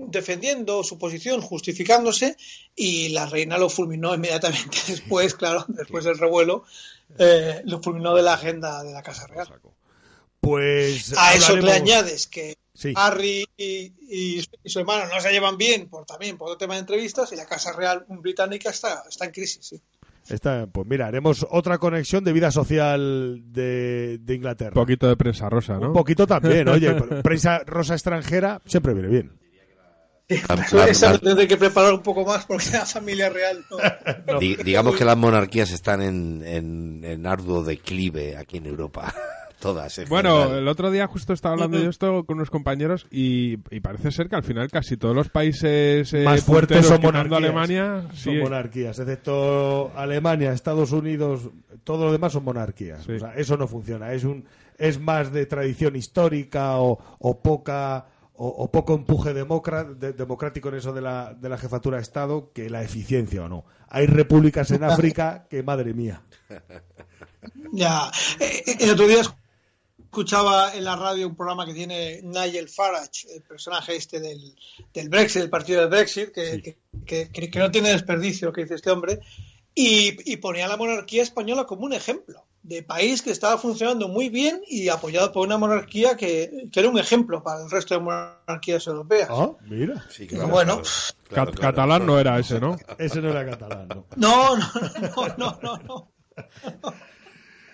defendiendo 0.08 0.82
su 0.84 0.98
posición, 0.98 1.40
justificándose, 1.40 2.36
y 2.74 3.08
la 3.10 3.26
reina 3.26 3.56
lo 3.58 3.68
fulminó 3.70 4.14
inmediatamente 4.14 4.76
después, 4.88 5.34
claro, 5.34 5.64
después 5.68 6.04
del 6.04 6.18
revuelo, 6.18 6.64
eh, 7.18 7.62
lo 7.64 7.80
fulminó 7.82 8.14
de 8.14 8.22
la 8.22 8.34
agenda 8.34 8.82
de 8.82 8.92
la 8.92 9.02
Casa 9.02 9.26
Real. 9.26 9.48
Pues. 10.40 11.12
A 11.16 11.34
eso 11.34 11.56
le 11.56 11.72
añades 11.72 12.26
que 12.26 12.56
Sí. 12.76 12.92
Harry 12.94 13.46
y, 13.56 13.92
y 14.08 14.42
su- 14.42 14.50
y 14.62 14.68
su 14.70 14.78
hermano 14.80 15.06
no 15.12 15.20
se 15.20 15.30
llevan 15.32 15.56
bien 15.56 15.88
por 15.88 16.04
también 16.04 16.36
por 16.36 16.48
otro 16.48 16.58
tema 16.58 16.74
de 16.74 16.80
entrevistas 16.80 17.32
y 17.32 17.36
la 17.36 17.46
Casa 17.46 17.72
Real 17.72 18.04
británica 18.08 18.70
está, 18.70 19.02
está 19.08 19.24
en 19.24 19.30
crisis. 19.32 19.66
sí. 19.66 19.80
Está- 20.28 20.66
pues 20.66 20.86
mira, 20.88 21.06
haremos 21.06 21.46
otra 21.50 21.78
conexión 21.78 22.24
de 22.24 22.32
vida 22.32 22.50
social 22.50 23.42
de, 23.52 24.18
de 24.20 24.34
Inglaterra. 24.34 24.70
Un 24.74 24.82
poquito 24.82 25.06
de 25.08 25.16
prensa 25.16 25.48
rosa, 25.48 25.78
¿no? 25.78 25.86
Un 25.88 25.92
poquito 25.92 26.26
también, 26.26 26.68
oye. 26.68 26.94
Prensa 27.22 27.60
rosa 27.64 27.94
extranjera 27.94 28.60
siempre 28.66 28.92
viene 28.92 29.08
bien. 29.08 29.38
Eso- 30.28 30.82
esa 30.84 31.16
tendré 31.18 31.46
que 31.46 31.56
preparar 31.56 31.94
un 31.94 32.02
poco 32.02 32.24
más 32.24 32.44
porque 32.46 32.70
la 32.72 32.84
familia 32.84 33.28
real 33.28 33.64
no. 34.26 34.40
Di- 34.40 34.56
digamos 34.56 34.96
que 34.96 35.04
las 35.04 35.16
monarquías 35.16 35.70
están 35.70 36.02
en, 36.02 36.42
en, 36.44 37.04
en 37.04 37.24
arduo 37.28 37.62
declive 37.62 38.36
aquí 38.36 38.56
en 38.56 38.66
Europa. 38.66 39.14
Todas. 39.60 39.98
en 39.98 40.08
Bueno, 40.08 40.36
general. 40.42 40.58
el 40.58 40.68
otro 40.68 40.90
día 40.90 41.06
justo 41.06 41.32
estaba 41.32 41.54
hablando 41.54 41.78
yo 41.78 41.88
esto 41.88 42.24
con 42.26 42.36
unos 42.36 42.50
compañeros 42.50 43.06
y, 43.10 43.54
y 43.70 43.80
parece 43.80 44.10
ser 44.12 44.28
que 44.28 44.36
al 44.36 44.42
final 44.44 44.70
casi 44.70 44.96
todos 44.96 45.14
los 45.16 45.28
países 45.30 46.12
eh, 46.12 46.24
Más 46.24 46.42
fuertes 46.44 46.86
son 46.86 47.00
monarquías. 47.00 47.38
Alemania, 47.38 48.02
Son 48.12 48.34
sí, 48.34 48.38
monarquías, 48.38 48.98
excepto 48.98 49.92
Alemania, 49.96 50.52
Estados 50.52 50.92
Unidos, 50.92 51.48
todo 51.84 52.06
lo 52.06 52.12
demás 52.12 52.32
son 52.32 52.44
monarquías. 52.44 53.02
Sí. 53.04 53.12
O 53.12 53.18
sea, 53.18 53.34
eso 53.34 53.56
no 53.56 53.66
funciona. 53.66 54.12
Es 54.12 54.24
un 54.24 54.44
es 54.78 55.00
más 55.00 55.32
de 55.32 55.46
tradición 55.46 55.96
histórica 55.96 56.76
o, 56.78 56.98
o 57.18 57.40
poca 57.40 58.06
o, 58.34 58.46
o 58.48 58.70
poco 58.70 58.94
empuje 58.94 59.32
democra- 59.32 59.84
de- 59.84 60.12
democrático 60.12 60.68
en 60.68 60.74
eso 60.74 60.92
de 60.92 61.00
la, 61.00 61.32
de 61.32 61.48
la 61.48 61.56
jefatura 61.56 61.96
de 61.96 62.02
Estado 62.02 62.50
que 62.52 62.68
la 62.68 62.82
eficiencia 62.82 63.42
o 63.44 63.48
no. 63.48 63.64
Hay 63.88 64.04
repúblicas 64.06 64.70
en 64.72 64.84
África 64.84 65.46
que, 65.48 65.62
madre 65.62 65.94
mía. 65.94 66.20
Ya, 67.72 68.10
eh, 68.40 68.62
eh, 68.66 68.76
el 68.80 68.90
otro 68.90 69.06
día 69.06 69.22
escuchaba 70.20 70.74
en 70.74 70.82
la 70.82 70.96
radio 70.96 71.28
un 71.28 71.36
programa 71.36 71.66
que 71.66 71.74
tiene 71.74 72.20
Nigel 72.22 72.70
Farage, 72.70 73.28
el 73.34 73.42
personaje 73.42 73.96
este 73.96 74.18
del, 74.18 74.54
del 74.94 75.10
Brexit, 75.10 75.42
del 75.42 75.50
partido 75.50 75.80
del 75.82 75.90
Brexit, 75.90 76.30
que, 76.32 76.62
que- 76.62 76.78
que- 77.04 77.30
que- 77.30 77.50
que 77.50 77.58
no 77.58 77.70
tiene 77.70 77.90
desperdicio 77.90 78.48
lo 78.48 78.52
que 78.54 78.62
dice 78.62 78.76
este 78.76 78.90
hombre, 78.90 79.20
y, 79.74 80.16
y 80.32 80.38
ponía 80.38 80.64
a 80.64 80.68
la 80.68 80.78
monarquía 80.78 81.22
española 81.22 81.66
como 81.66 81.84
un 81.84 81.92
ejemplo 81.92 82.46
de 82.62 82.82
país 82.82 83.20
que 83.20 83.30
estaba 83.30 83.58
funcionando 83.58 84.08
muy 84.08 84.30
bien 84.30 84.62
y 84.66 84.88
apoyado 84.88 85.30
por 85.32 85.46
una 85.46 85.58
monarquía 85.58 86.16
que, 86.16 86.66
que 86.72 86.80
era 86.80 86.88
un 86.88 86.98
ejemplo 86.98 87.42
para 87.42 87.62
el 87.62 87.70
resto 87.70 87.92
de 87.92 88.00
monarquías 88.00 88.86
europeas. 88.86 89.28
Ah, 89.30 89.50
mira. 89.68 90.02
Sí, 90.08 90.26
bueno, 90.32 90.80
claro, 90.80 90.80
Cat- 90.80 90.80
claro. 91.28 91.52
catalán 91.52 92.06
no 92.06 92.18
era 92.18 92.38
ese, 92.38 92.58
¿no? 92.58 92.78
Ese 92.98 93.20
no 93.20 93.28
era 93.32 93.44
catalán, 93.44 93.86
¿no? 93.88 94.06
No, 94.16 94.56
no, 94.56 95.36
no, 95.36 95.58
no, 95.62 95.76
no. 95.78 96.12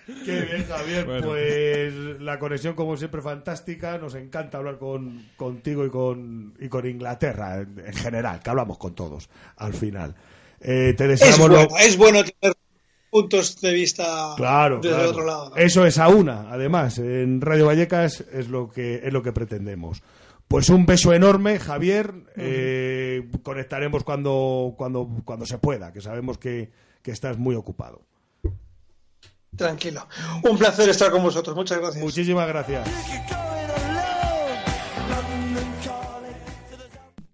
Qué 0.05 0.41
bien, 0.41 0.65
Javier. 0.67 1.05
Bueno. 1.05 1.27
Pues 1.27 1.93
la 2.21 2.37
conexión, 2.39 2.75
como 2.75 2.97
siempre, 2.97 3.21
fantástica. 3.21 3.97
Nos 3.97 4.15
encanta 4.15 4.57
hablar 4.57 4.77
con, 4.77 5.27
contigo 5.37 5.85
y 5.85 5.89
con, 5.89 6.53
y 6.59 6.67
con 6.69 6.85
Inglaterra 6.87 7.59
en, 7.61 7.79
en 7.85 7.93
general, 7.93 8.39
que 8.41 8.49
hablamos 8.49 8.77
con 8.77 8.93
todos 8.95 9.29
al 9.57 9.73
final. 9.73 10.15
Eh, 10.59 10.93
te 10.97 11.05
Es 11.11 11.19
deseamos 11.19 11.49
lo- 11.49 11.55
bueno, 11.55 11.77
es 11.79 11.97
bueno 11.97 12.23
tener 12.23 12.55
puntos 13.09 13.61
de 13.61 13.73
vista 13.73 14.33
Claro, 14.37 14.79
desde 14.81 14.95
claro. 14.95 15.09
otro 15.11 15.25
lado. 15.25 15.49
¿no? 15.51 15.55
Eso 15.57 15.85
es 15.85 15.97
a 15.99 16.07
una, 16.09 16.51
además. 16.51 16.97
En 16.97 17.41
Radio 17.41 17.67
Vallecas 17.67 18.21
es 18.33 18.49
lo 18.49 18.69
que, 18.71 19.01
es 19.03 19.13
lo 19.13 19.21
que 19.23 19.31
pretendemos. 19.31 20.01
Pues 20.47 20.69
un 20.69 20.85
beso 20.85 21.13
enorme, 21.13 21.59
Javier. 21.59 22.13
Eh, 22.35 23.29
conectaremos 23.43 24.03
cuando, 24.03 24.73
cuando, 24.77 25.07
cuando 25.25 25.45
se 25.45 25.57
pueda, 25.59 25.91
que 25.93 26.01
sabemos 26.01 26.37
que, 26.37 26.71
que 27.01 27.11
estás 27.11 27.37
muy 27.37 27.55
ocupado. 27.55 28.01
Tranquilo. 29.55 30.07
Un 30.43 30.57
placer 30.57 30.89
estar 30.89 31.11
con 31.11 31.23
vosotros. 31.23 31.55
Muchas 31.55 31.79
gracias. 31.79 32.03
Muchísimas 32.03 32.47
gracias. 32.47 32.87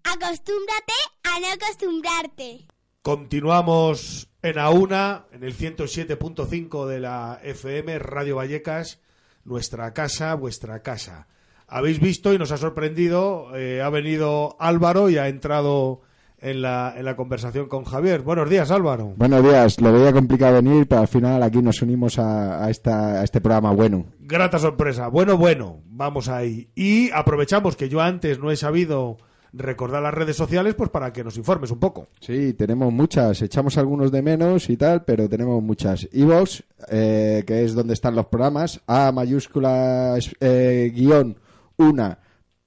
Acostúmbrate 0.04 0.92
a 1.24 1.40
no 1.40 1.46
acostumbrarte. 1.52 2.66
Continuamos 3.02 4.28
en 4.42 4.56
A1, 4.56 5.24
en 5.32 5.44
el 5.44 5.56
107.5 5.56 6.86
de 6.86 7.00
la 7.00 7.40
FM, 7.42 7.98
Radio 7.98 8.36
Vallecas, 8.36 9.00
nuestra 9.44 9.94
casa, 9.94 10.34
vuestra 10.34 10.82
casa. 10.82 11.26
Habéis 11.66 12.00
visto 12.00 12.34
y 12.34 12.38
nos 12.38 12.52
ha 12.52 12.58
sorprendido, 12.58 13.56
eh, 13.56 13.80
ha 13.80 13.88
venido 13.90 14.56
Álvaro 14.58 15.08
y 15.08 15.18
ha 15.18 15.28
entrado 15.28 16.02
en 16.40 16.62
la, 16.62 16.94
en 16.96 17.04
la 17.04 17.16
conversación 17.16 17.68
con 17.68 17.84
Javier. 17.84 18.22
Buenos 18.22 18.48
días, 18.48 18.70
Álvaro. 18.70 19.14
Buenos 19.16 19.42
días, 19.42 19.80
lo 19.80 19.92
veía 19.92 20.12
complicado 20.12 20.54
venir, 20.54 20.86
pero 20.88 21.02
al 21.02 21.08
final 21.08 21.42
aquí 21.42 21.62
nos 21.62 21.82
unimos 21.82 22.18
a, 22.18 22.64
a 22.64 22.70
esta, 22.70 23.20
a 23.20 23.24
este 23.24 23.40
programa 23.40 23.72
bueno. 23.72 24.06
Grata 24.20 24.58
sorpresa. 24.58 25.08
Bueno, 25.08 25.36
bueno, 25.36 25.82
vamos 25.86 26.28
ahí. 26.28 26.70
Y 26.74 27.10
aprovechamos 27.10 27.76
que 27.76 27.88
yo 27.88 28.00
antes 28.00 28.38
no 28.38 28.50
he 28.50 28.56
sabido 28.56 29.18
recordar 29.52 30.02
las 30.02 30.14
redes 30.14 30.36
sociales, 30.36 30.74
pues 30.74 30.90
para 30.90 31.12
que 31.12 31.24
nos 31.24 31.36
informes 31.36 31.70
un 31.70 31.80
poco. 31.80 32.08
Sí, 32.20 32.54
tenemos 32.54 32.92
muchas, 32.92 33.42
echamos 33.42 33.76
algunos 33.78 34.12
de 34.12 34.22
menos 34.22 34.70
y 34.70 34.76
tal, 34.76 35.04
pero 35.04 35.28
tenemos 35.28 35.62
muchas. 35.62 36.08
Evox, 36.12 36.62
eh, 36.88 37.42
que 37.46 37.64
es 37.64 37.74
donde 37.74 37.94
están 37.94 38.14
los 38.14 38.26
programas, 38.26 38.80
A 38.86 39.12
mayúscula 39.12 40.16
eh, 40.40 40.92
guion 40.94 41.36
una 41.76 42.18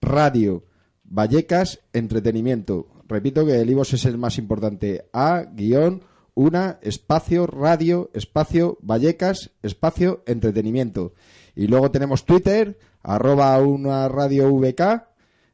radio 0.02 0.64
Vallecas 1.04 1.80
entretenimiento. 1.94 2.88
Repito 3.14 3.46
que 3.46 3.62
el 3.62 3.70
Evox 3.70 3.94
es 3.94 4.06
el 4.06 4.18
más 4.18 4.40
importante. 4.40 5.06
A 5.14 5.44
guion 5.54 6.02
una 6.34 6.80
espacio 6.82 7.46
radio 7.46 8.10
espacio 8.16 8.80
Vallecas 8.82 9.52
espacio 9.62 10.24
entretenimiento. 10.26 11.14
Y 11.56 11.68
luego 11.68 11.92
tenemos 11.92 12.26
Twitter 12.26 12.76
arroba 13.04 13.56
una 13.60 14.10
radio 14.10 14.52
VK, 14.52 15.04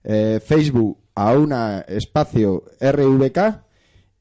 eh, 0.06 0.40
Facebook 0.42 1.00
a 1.16 1.34
una 1.34 1.82
espacio 1.82 2.64
RVK 2.80 3.66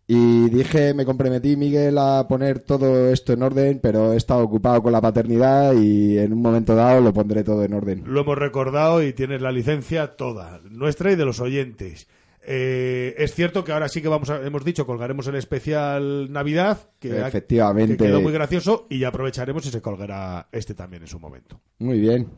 y 0.09 0.51
dije, 0.51 0.92
me 0.94 1.05
comprometí, 1.05 1.55
Miguel, 1.57 1.96
a 1.98 2.27
poner 2.27 2.59
todo 2.59 3.09
esto 3.12 3.35
en 3.35 3.42
orden, 3.44 3.79
pero 3.81 4.14
he 4.14 4.16
estado 4.16 4.42
ocupado 4.42 4.83
con 4.83 4.90
la 4.90 5.01
paternidad 5.01 5.74
y 5.74 6.18
en 6.18 6.33
un 6.33 6.42
momento 6.42 6.74
dado 6.74 7.01
lo 7.03 7.12
pondré 7.12 7.44
todo 7.44 7.62
en 7.62 7.74
orden. 7.74 8.03
Lo 8.05 8.22
hemos 8.22 8.37
recordado 8.37 9.01
y 9.01 9.12
tienes 9.12 9.42
la 9.42 9.53
licencia 9.53 10.16
toda, 10.16 10.61
nuestra 10.70 11.12
y 11.12 11.14
de 11.14 11.24
los 11.24 11.38
oyentes. 11.38 12.09
Eh, 12.50 13.14
es 13.18 13.34
cierto 13.34 13.62
que 13.62 13.72
ahora 13.72 13.88
sí 13.88 14.00
que 14.00 14.08
vamos 14.08 14.30
a, 14.30 14.40
hemos 14.46 14.64
dicho, 14.64 14.87
colgaremos 14.87 15.26
el 15.26 15.34
especial 15.34 16.32
Navidad, 16.32 16.78
que, 16.98 17.12
ha- 17.20 17.28
Efectivamente. 17.28 17.98
que 17.98 18.04
quedó 18.06 18.22
muy 18.22 18.32
gracioso, 18.32 18.87
y 18.88 19.00
ya 19.00 19.08
aprovecharemos 19.08 19.66
y 19.66 19.70
se 19.70 19.82
colgará 19.82 20.48
este 20.50 20.72
también 20.74 21.02
en 21.02 21.08
su 21.08 21.20
momento. 21.20 21.61
Muy 21.78 22.00
bien. 22.00 22.28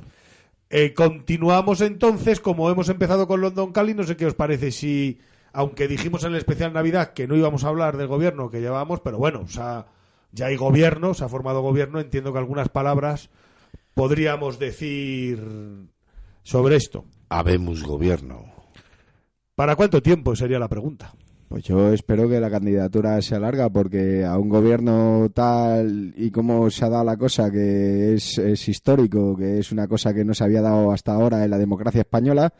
Eh, 0.68 0.94
continuamos 0.94 1.80
entonces, 1.80 2.40
como 2.40 2.68
hemos 2.70 2.88
empezado 2.88 3.28
con 3.28 3.40
London 3.40 3.70
Cali, 3.72 3.94
no 3.94 4.02
sé 4.02 4.16
qué 4.16 4.26
os 4.26 4.34
parece 4.34 4.72
si, 4.72 5.20
aunque 5.52 5.86
dijimos 5.86 6.24
en 6.24 6.30
el 6.32 6.38
especial 6.38 6.72
Navidad 6.72 7.12
que 7.12 7.28
no 7.28 7.36
íbamos 7.36 7.62
a 7.62 7.68
hablar 7.68 7.96
del 7.96 8.08
gobierno 8.08 8.50
que 8.50 8.60
llevábamos, 8.60 9.00
pero 9.00 9.18
bueno, 9.18 9.42
o 9.42 9.48
sea, 9.48 9.86
ya 10.32 10.46
hay 10.46 10.56
gobierno, 10.56 11.14
se 11.14 11.22
ha 11.24 11.28
formado 11.28 11.60
gobierno, 11.62 12.00
entiendo 12.00 12.32
que 12.32 12.38
algunas 12.40 12.68
palabras 12.68 13.30
podríamos 13.94 14.58
decir 14.58 15.40
sobre 16.42 16.74
esto. 16.74 17.04
Habemos 17.28 17.84
gobierno. 17.84 18.49
¿Para 19.60 19.76
cuánto 19.76 20.00
tiempo 20.00 20.34
sería 20.34 20.58
la 20.58 20.68
pregunta? 20.68 21.12
Pues 21.46 21.64
yo 21.64 21.92
espero 21.92 22.26
que 22.26 22.40
la 22.40 22.48
candidatura 22.48 23.20
sea 23.20 23.38
larga 23.38 23.68
porque 23.68 24.24
a 24.24 24.38
un 24.38 24.48
gobierno 24.48 25.30
tal 25.34 26.14
y 26.16 26.30
como 26.30 26.70
se 26.70 26.86
ha 26.86 26.88
dado 26.88 27.04
la 27.04 27.18
cosa, 27.18 27.50
que 27.50 28.14
es, 28.14 28.38
es 28.38 28.66
histórico, 28.70 29.36
que 29.36 29.58
es 29.58 29.70
una 29.70 29.86
cosa 29.86 30.14
que 30.14 30.24
no 30.24 30.32
se 30.32 30.44
había 30.44 30.62
dado 30.62 30.90
hasta 30.92 31.12
ahora 31.12 31.44
en 31.44 31.50
la 31.50 31.58
democracia 31.58 32.00
española, 32.00 32.54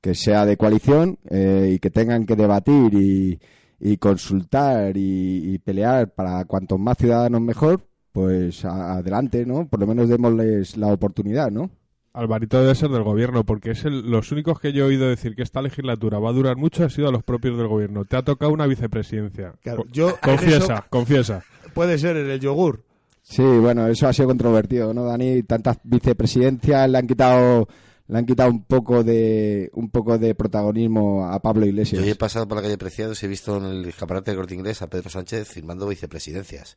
que 0.00 0.16
sea 0.16 0.44
de 0.44 0.56
coalición 0.56 1.20
eh, 1.30 1.74
y 1.76 1.78
que 1.78 1.90
tengan 1.90 2.26
que 2.26 2.34
debatir 2.34 2.92
y, 2.94 3.38
y 3.78 3.96
consultar 3.98 4.96
y, 4.96 5.54
y 5.54 5.58
pelear 5.60 6.14
para 6.14 6.46
cuantos 6.46 6.80
más 6.80 6.98
ciudadanos 6.98 7.42
mejor, 7.42 7.86
pues 8.10 8.64
adelante, 8.64 9.46
¿no? 9.46 9.68
Por 9.68 9.78
lo 9.78 9.86
menos 9.86 10.08
démosles 10.08 10.76
la 10.76 10.88
oportunidad, 10.88 11.52
¿no? 11.52 11.70
Alvarito 12.14 12.60
debe 12.60 12.74
ser 12.76 12.90
del 12.90 13.02
gobierno, 13.02 13.44
porque 13.44 13.72
es 13.72 13.84
el- 13.84 14.08
los 14.10 14.30
únicos 14.32 14.60
que 14.60 14.72
yo 14.72 14.84
he 14.84 14.88
oído 14.88 15.08
decir 15.08 15.34
que 15.34 15.42
esta 15.42 15.60
legislatura 15.60 16.18
va 16.20 16.30
a 16.30 16.32
durar 16.32 16.56
mucho 16.56 16.84
ha 16.84 16.88
sido 16.88 17.08
a 17.08 17.12
los 17.12 17.22
propios 17.24 17.58
del 17.58 17.66
gobierno. 17.66 18.04
Te 18.04 18.16
ha 18.16 18.22
tocado 18.22 18.52
una 18.52 18.66
vicepresidencia. 18.66 19.52
Claro, 19.62 19.84
yo 19.92 20.16
confiesa, 20.22 20.74
eso- 20.74 20.84
confiesa. 20.90 21.44
Puede 21.74 21.98
ser 21.98 22.16
en 22.16 22.30
el 22.30 22.38
yogur. 22.40 22.82
Sí, 23.22 23.42
bueno, 23.42 23.86
eso 23.88 24.06
ha 24.06 24.12
sido 24.12 24.28
controvertido, 24.28 24.94
¿no, 24.94 25.04
Dani? 25.04 25.42
Tantas 25.42 25.78
vicepresidencias 25.82 26.88
le 26.88 26.98
han 26.98 27.06
quitado 27.06 27.66
le 28.06 28.18
han 28.18 28.26
quitado 28.26 28.50
un 28.50 28.62
poco 28.64 29.02
de 29.02 29.70
un 29.72 29.88
poco 29.90 30.18
de 30.18 30.34
protagonismo 30.34 31.26
a 31.26 31.40
Pablo 31.40 31.62
Yo 31.62 31.70
Iglesias. 31.70 32.06
he 32.06 32.14
pasado 32.14 32.46
por 32.46 32.56
la 32.58 32.62
calle 32.62 32.76
Preciados 32.76 33.20
y 33.22 33.26
he 33.26 33.28
visto 33.30 33.56
en 33.56 33.64
el 33.64 33.84
escaparate 33.86 34.30
del 34.30 34.38
corte 34.38 34.54
inglés 34.54 34.82
a 34.82 34.88
Pedro 34.88 35.08
Sánchez 35.08 35.48
firmando 35.48 35.88
vicepresidencias. 35.88 36.76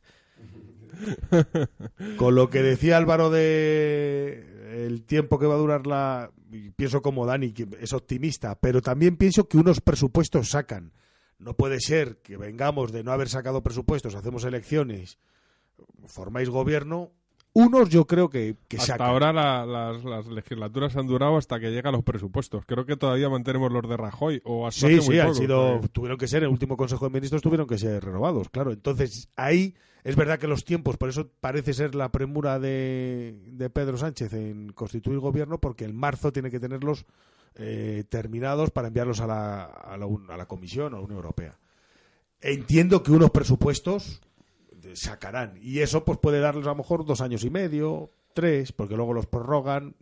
Con 2.16 2.34
lo 2.34 2.48
que 2.50 2.62
decía 2.62 2.96
Álvaro 2.96 3.28
de 3.30 4.42
el 4.68 5.04
tiempo 5.04 5.38
que 5.38 5.46
va 5.46 5.54
a 5.54 5.58
durar 5.58 5.86
la... 5.86 6.30
Pienso 6.76 7.02
como 7.02 7.26
Dani, 7.26 7.52
que 7.52 7.68
es 7.80 7.92
optimista, 7.92 8.58
pero 8.58 8.80
también 8.82 9.16
pienso 9.16 9.48
que 9.48 9.58
unos 9.58 9.80
presupuestos 9.80 10.50
sacan. 10.50 10.92
No 11.38 11.54
puede 11.54 11.80
ser 11.80 12.18
que 12.18 12.36
vengamos 12.36 12.92
de 12.92 13.04
no 13.04 13.12
haber 13.12 13.28
sacado 13.28 13.62
presupuestos, 13.62 14.14
hacemos 14.14 14.44
elecciones, 14.44 15.18
formáis 16.06 16.50
gobierno. 16.50 17.12
Unos 17.54 17.88
yo 17.88 18.06
creo 18.06 18.28
que, 18.30 18.56
que 18.68 18.76
Hasta 18.76 18.92
sacan. 18.92 19.08
ahora 19.08 19.32
la- 19.32 19.66
las, 19.66 20.04
las 20.04 20.26
legislaturas 20.26 20.94
han 20.96 21.06
durado 21.08 21.36
hasta 21.38 21.58
que 21.58 21.70
llegan 21.70 21.92
los 21.92 22.04
presupuestos. 22.04 22.64
Creo 22.66 22.86
que 22.86 22.96
todavía 22.96 23.28
mantenemos 23.28 23.72
los 23.72 23.88
de 23.88 23.96
Rajoy 23.96 24.40
o 24.44 24.66
hasta 24.66 24.86
Sí, 24.86 24.94
muy 24.96 25.02
sí, 25.02 25.18
han 25.18 25.28
poco, 25.28 25.38
sido, 25.40 25.80
tuvieron 25.92 26.18
que 26.18 26.28
ser, 26.28 26.42
el 26.44 26.50
último 26.50 26.76
Consejo 26.76 27.06
de 27.06 27.10
Ministros 27.12 27.42
tuvieron 27.42 27.66
que 27.66 27.78
ser 27.78 28.04
renovados, 28.04 28.48
claro. 28.50 28.70
Entonces, 28.70 29.28
ahí 29.34 29.74
es 30.04 30.14
verdad 30.14 30.38
que 30.38 30.46
los 30.46 30.64
tiempos, 30.64 30.96
por 30.98 31.08
eso 31.08 31.28
parece 31.40 31.72
ser 31.74 31.96
la 31.96 32.12
premura 32.12 32.60
de, 32.60 33.40
de 33.46 33.70
Pedro 33.70 33.96
Sánchez 33.96 34.32
en 34.34 34.70
constituir 34.72 35.18
gobierno, 35.18 35.58
porque 35.58 35.84
en 35.84 35.96
marzo 35.96 36.32
tiene 36.32 36.50
que 36.50 36.60
tenerlos 36.60 37.06
eh, 37.56 38.04
terminados 38.08 38.70
para 38.70 38.88
enviarlos 38.88 39.18
a 39.20 39.26
la, 39.26 39.64
a, 39.64 39.96
la, 39.96 40.06
a 40.28 40.36
la 40.36 40.46
Comisión 40.46 40.92
o 40.94 40.96
a 40.96 41.00
la 41.00 41.04
Unión 41.06 41.16
Europea. 41.16 41.58
Entiendo 42.40 43.02
que 43.02 43.10
unos 43.10 43.30
presupuestos 43.30 44.20
sacarán, 44.94 45.58
y 45.62 45.80
eso 45.80 46.04
pues 46.04 46.18
puede 46.18 46.40
darles 46.40 46.66
a 46.66 46.70
lo 46.70 46.76
mejor 46.76 47.04
dos 47.04 47.20
años 47.20 47.44
y 47.44 47.50
medio, 47.50 48.10
tres, 48.34 48.72
porque 48.72 48.96
luego 48.96 49.12
los 49.12 49.26
prorrogan, 49.26 49.94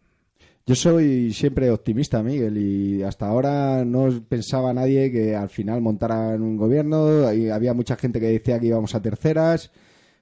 Yo 0.67 0.75
soy 0.75 1.33
siempre 1.33 1.71
optimista, 1.71 2.23
Miguel, 2.23 2.59
y 2.59 3.03
hasta 3.03 3.29
ahora 3.29 3.85
no 3.85 4.09
pensaba 4.29 4.73
nadie 4.73 5.13
que 5.13 5.37
al 5.37 5.49
final 5.49 5.81
montaran 5.81 6.43
un 6.43 6.57
gobierno. 6.57 7.33
y 7.33 7.51
había 7.51 7.73
mucha 7.73 7.97
gente 7.97 8.19
que 8.19 8.27
decía 8.27 8.59
que 8.59 8.67
íbamos 8.67 8.95
a 8.95 9.01
terceras. 9.01 9.71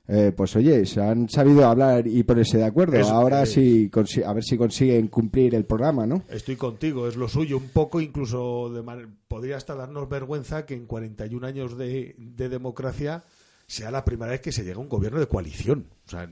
Eh, 0.06 0.32
pues 0.36 0.54
oye, 0.54 0.84
se 0.84 1.00
han 1.00 1.30
sabido 1.30 1.66
hablar 1.66 2.06
y 2.06 2.22
ponerse 2.24 2.58
de 2.58 2.64
acuerdo. 2.64 2.98
Eso 2.98 3.14
ahora 3.14 3.46
sí, 3.46 3.90
a 4.26 4.32
ver 4.34 4.44
si 4.44 4.58
consiguen 4.58 5.08
cumplir 5.08 5.54
el 5.54 5.64
programa, 5.64 6.06
¿no? 6.06 6.22
Estoy 6.28 6.56
contigo, 6.56 7.08
es 7.08 7.16
lo 7.16 7.26
suyo. 7.26 7.56
Un 7.56 7.70
poco 7.70 8.02
incluso 8.02 8.68
de 8.68 9.08
podría 9.28 9.56
hasta 9.56 9.74
darnos 9.74 10.08
vergüenza 10.10 10.66
que 10.66 10.74
en 10.74 10.84
41 10.86 11.46
años 11.46 11.78
de, 11.78 12.14
de 12.18 12.48
democracia 12.50 13.24
sea 13.66 13.90
la 13.90 14.04
primera 14.04 14.32
vez 14.32 14.40
que 14.40 14.52
se 14.52 14.62
llega 14.64 14.76
a 14.76 14.80
un 14.80 14.88
gobierno 14.88 15.20
de 15.20 15.26
coalición. 15.28 15.86
O 16.06 16.10
sea, 16.10 16.28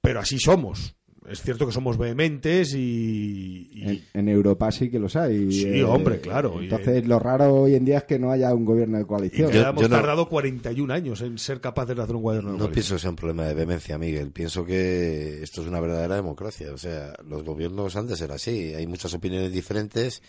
pero 0.00 0.20
así 0.20 0.38
somos. 0.38 0.94
Es 1.28 1.40
cierto 1.40 1.66
que 1.66 1.72
somos 1.72 1.96
vehementes 1.96 2.74
y, 2.74 3.70
y- 3.72 3.82
En, 3.88 4.04
en 4.12 4.28
Europa 4.28 4.72
sí 4.72 4.90
que 4.90 4.98
los 4.98 5.14
hay. 5.14 5.46
eh, 5.46 5.52
Sí, 5.52 5.82
hombre, 5.82 6.20
claro, 6.20 6.60
y 6.60 6.64
Entonces, 6.64 6.96
en- 7.04 7.08
lo 7.08 7.20
raro 7.20 7.54
hoy 7.54 7.76
en 7.76 7.84
día 7.84 7.98
es 7.98 8.04
que 8.04 8.18
no 8.18 8.32
haya 8.32 8.52
un 8.52 8.64
gobierno 8.64 8.96
de 8.96 9.04
y 9.04 9.06
coalición. 9.06 9.48
que 9.52 9.58
Yo- 9.58 9.68
hemos 9.68 9.82
yo 9.82 9.88
no- 9.88 9.94
tardado 9.96 10.28
41 10.28 10.90
años 10.90 11.20
en 11.20 11.38
ser 11.38 11.60
capaces 11.60 11.94
de 11.94 12.02
hacer 12.02 12.16
un 12.16 12.22
gobierno 12.24 12.50
de 12.50 12.54
No 12.58 12.64
coalición. 12.64 12.74
pienso 12.74 12.94
que 12.96 13.00
sea 13.00 13.10
un 13.10 13.16
problema 13.16 13.44
de 13.44 13.54
vehemencia, 13.54 13.98
Miguel. 13.98 14.32
Pienso 14.32 14.64
que 14.64 15.44
esto 15.44 15.62
es 15.62 15.68
una 15.68 15.78
verdadera 15.78 16.16
democracia. 16.16 16.72
O 16.72 16.78
sea, 16.78 17.14
los 17.24 17.44
gobiernos 17.44 17.94
han 17.94 18.08
de 18.08 18.16
ser 18.16 18.32
así. 18.32 18.74
Hay 18.74 18.88
muchas 18.88 19.14
opiniones 19.14 19.52
diferentes 19.52 20.22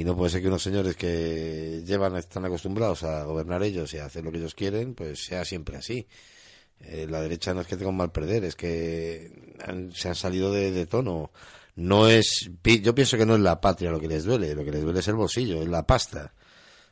y 0.00 0.04
no 0.04 0.16
puede 0.16 0.30
ser 0.30 0.40
que 0.40 0.48
unos 0.48 0.62
señores 0.62 0.96
que 0.96 1.82
llevan, 1.84 2.16
están 2.16 2.44
acostumbrados 2.46 3.02
a 3.02 3.24
gobernar 3.24 3.62
ellos 3.62 3.92
y 3.92 3.98
a 3.98 4.06
hacer 4.06 4.24
lo 4.24 4.32
que 4.32 4.38
ellos 4.38 4.54
quieren, 4.54 4.94
pues 4.94 5.24
sea 5.26 5.44
siempre 5.44 5.76
así. 5.76 6.06
Eh, 6.80 7.06
la 7.08 7.20
derecha 7.20 7.52
no 7.52 7.60
es 7.60 7.66
que 7.66 7.76
tenga 7.76 7.90
un 7.90 7.96
mal 7.98 8.10
perder, 8.10 8.44
es 8.44 8.56
que 8.56 9.54
han- 9.66 9.92
se 9.92 10.08
han 10.08 10.14
salido 10.14 10.52
de, 10.52 10.70
de 10.70 10.86
tono. 10.86 11.30
No 11.76 12.08
es, 12.08 12.50
yo 12.82 12.94
pienso 12.94 13.18
que 13.18 13.26
no 13.26 13.34
es 13.34 13.40
la 13.40 13.60
patria 13.60 13.90
lo 13.90 14.00
que 14.00 14.08
les 14.08 14.24
duele, 14.24 14.54
lo 14.54 14.64
que 14.64 14.70
les 14.72 14.82
duele 14.82 15.00
es 15.00 15.08
el 15.08 15.14
bolsillo, 15.16 15.60
es 15.62 15.68
la 15.68 15.86
pasta. 15.86 16.32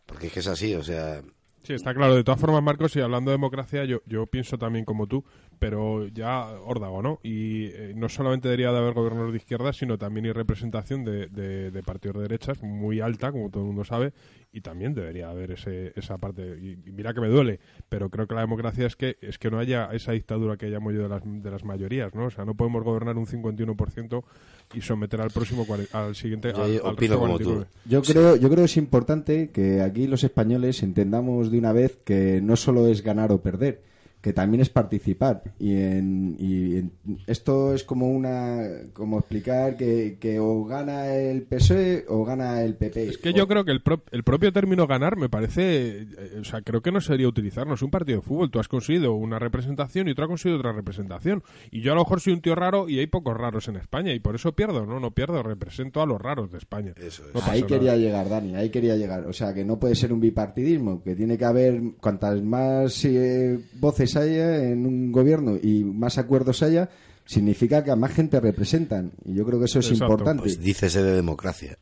Porque 0.06 0.26
es 0.28 0.32
que 0.32 0.40
es 0.40 0.46
así, 0.46 0.74
o 0.74 0.82
sea, 0.84 1.22
Sí, 1.64 1.74
está 1.74 1.92
claro. 1.92 2.14
De 2.14 2.24
todas 2.24 2.40
formas, 2.40 2.62
Marcos, 2.62 2.94
y 2.96 3.00
hablando 3.00 3.30
de 3.30 3.36
democracia, 3.36 3.84
yo, 3.84 3.98
yo 4.06 4.26
pienso 4.26 4.56
también 4.56 4.84
como 4.86 5.06
tú, 5.06 5.24
pero 5.58 6.06
ya 6.08 6.46
órdago, 6.64 7.02
¿no? 7.02 7.18
Y 7.22 7.66
eh, 7.66 7.92
no 7.96 8.08
solamente 8.08 8.48
debería 8.48 8.72
de 8.72 8.78
haber 8.78 8.94
gobiernos 8.94 9.30
de 9.32 9.36
izquierda, 9.38 9.72
sino 9.72 9.98
también 9.98 10.26
hay 10.26 10.32
representación 10.32 11.04
de, 11.04 11.26
de- 11.28 11.70
de 11.70 11.82
partidos 11.82 12.16
de 12.16 12.22
derechas 12.22 12.62
muy 12.62 13.00
alta, 13.00 13.32
como 13.32 13.50
todo 13.50 13.62
el 13.62 13.66
mundo 13.68 13.84
sabe, 13.84 14.12
y 14.52 14.60
también 14.60 14.94
debería 14.94 15.30
haber 15.30 15.52
ese, 15.52 15.92
esa 15.96 16.18
parte. 16.18 16.56
Y, 16.60 16.88
y 16.88 16.92
mira 16.92 17.12
que 17.12 17.20
me 17.20 17.28
duele, 17.28 17.60
pero 17.88 18.08
creo 18.10 18.26
que 18.26 18.34
la 18.34 18.40
democracia 18.42 18.86
es 18.86 18.96
que 18.96 19.16
es 19.20 19.38
que 19.38 19.50
no 19.50 19.58
haya 19.58 19.90
esa 19.92 20.12
dictadura 20.12 20.56
que 20.56 20.68
llamo 20.68 20.90
yo 20.92 21.02
de 21.02 21.08
las, 21.08 21.22
de 21.24 21.50
las 21.50 21.64
mayorías, 21.64 22.14
¿no? 22.14 22.26
O 22.26 22.30
sea, 22.30 22.44
no 22.44 22.54
podemos 22.54 22.82
gobernar 22.84 23.16
un 23.16 23.26
51% 23.26 24.22
y 24.74 24.80
someter 24.80 25.20
al 25.20 25.30
próximo, 25.30 25.66
al 25.92 26.14
siguiente, 26.14 26.52
Yo 26.52 26.62
al, 26.62 26.70
al 26.72 26.78
opino 26.80 26.94
resto 26.96 27.18
como 27.18 27.38
tú. 27.38 27.44
49. 27.44 27.66
Yo 27.86 28.02
creo, 28.02 28.36
yo 28.36 28.48
creo 28.48 28.58
que 28.58 28.64
es 28.64 28.76
importante 28.76 29.50
que 29.50 29.80
aquí 29.82 30.06
los 30.06 30.24
españoles 30.24 30.82
entendamos 30.82 31.50
de 31.50 31.58
una 31.58 31.72
vez 31.72 31.98
que 32.04 32.40
no 32.42 32.56
solo 32.56 32.86
es 32.86 33.02
ganar 33.02 33.32
o 33.32 33.40
perder, 33.40 33.82
que 34.20 34.32
también 34.32 34.60
es 34.60 34.68
participar. 34.68 35.42
Y, 35.58 35.74
en, 35.76 36.36
y 36.38 36.76
en- 36.78 36.92
esto 37.26 37.72
es 37.74 37.84
como 37.84 38.08
una, 38.10 38.58
como 38.92 39.18
explicar 39.18 39.76
que, 39.76 40.18
que 40.20 40.38
o 40.40 40.64
gana 40.64 41.14
el 41.14 41.42
PSOE 41.42 42.04
o 42.08 42.24
gana 42.24 42.62
el 42.62 42.74
PP. 42.74 43.08
Es 43.08 43.18
que 43.18 43.32
yo 43.32 43.46
creo 43.46 43.64
que 43.64 43.70
el, 43.70 43.80
pro- 43.82 44.02
el 44.10 44.24
propio 44.24 44.52
término 44.52 44.86
ganar 44.86 45.16
me 45.16 45.28
parece, 45.28 46.00
eh, 46.02 46.38
o 46.40 46.44
sea, 46.44 46.62
creo 46.62 46.82
que 46.82 46.90
no 46.92 47.00
sería 47.00 47.28
utilizarnos 47.28 47.82
un 47.82 47.90
partido 47.90 48.18
de 48.18 48.22
fútbol. 48.26 48.50
Tú 48.50 48.58
has 48.58 48.68
conseguido 48.68 49.14
una 49.14 49.38
representación 49.38 50.08
y 50.08 50.12
otro 50.12 50.24
ha 50.24 50.28
conseguido 50.28 50.58
otra 50.58 50.72
representación. 50.72 51.42
Y 51.70 51.80
yo 51.82 51.92
a 51.92 51.94
lo 51.94 52.00
mejor 52.02 52.20
soy 52.20 52.32
un 52.32 52.40
tío 52.40 52.54
raro 52.54 52.88
y 52.88 52.98
hay 52.98 53.06
pocos 53.06 53.36
raros 53.36 53.68
en 53.68 53.76
España 53.76 54.12
y 54.12 54.20
por 54.20 54.34
eso 54.34 54.52
pierdo, 54.52 54.84
no, 54.84 54.98
no 55.00 55.12
pierdo, 55.12 55.42
represento 55.42 56.02
a 56.02 56.06
los 56.06 56.20
raros 56.20 56.50
de 56.50 56.58
España. 56.58 56.92
eso 56.96 57.24
es. 57.28 57.34
No 57.34 57.40
ahí 57.44 57.60
nada. 57.62 57.66
quería 57.66 57.96
llegar, 57.96 58.28
Dani, 58.28 58.56
ahí 58.56 58.70
quería 58.70 58.96
llegar. 58.96 59.26
O 59.26 59.32
sea, 59.32 59.54
que 59.54 59.64
no 59.64 59.78
puede 59.78 59.94
ser 59.94 60.12
un 60.12 60.20
bipartidismo, 60.20 61.02
que 61.02 61.14
tiene 61.14 61.38
que 61.38 61.44
haber 61.44 61.80
cuantas 62.00 62.42
más 62.42 63.04
eh, 63.04 63.58
voces 63.80 64.08
haya 64.18 64.64
en 64.64 64.86
un 64.86 65.12
gobierno 65.12 65.56
y 65.60 65.84
más 65.84 66.18
acuerdos 66.18 66.62
haya, 66.62 66.90
significa 67.24 67.84
que 67.84 67.90
a 67.90 67.96
más 67.96 68.12
gente 68.12 68.40
representan. 68.40 69.12
Y 69.24 69.34
yo 69.34 69.44
creo 69.44 69.58
que 69.58 69.66
eso 69.66 69.78
es 69.78 69.90
Exacto. 69.90 70.12
importante. 70.12 70.42
pues 70.42 70.60
dícese 70.60 71.02
de 71.02 71.12
democracia. 71.12 71.78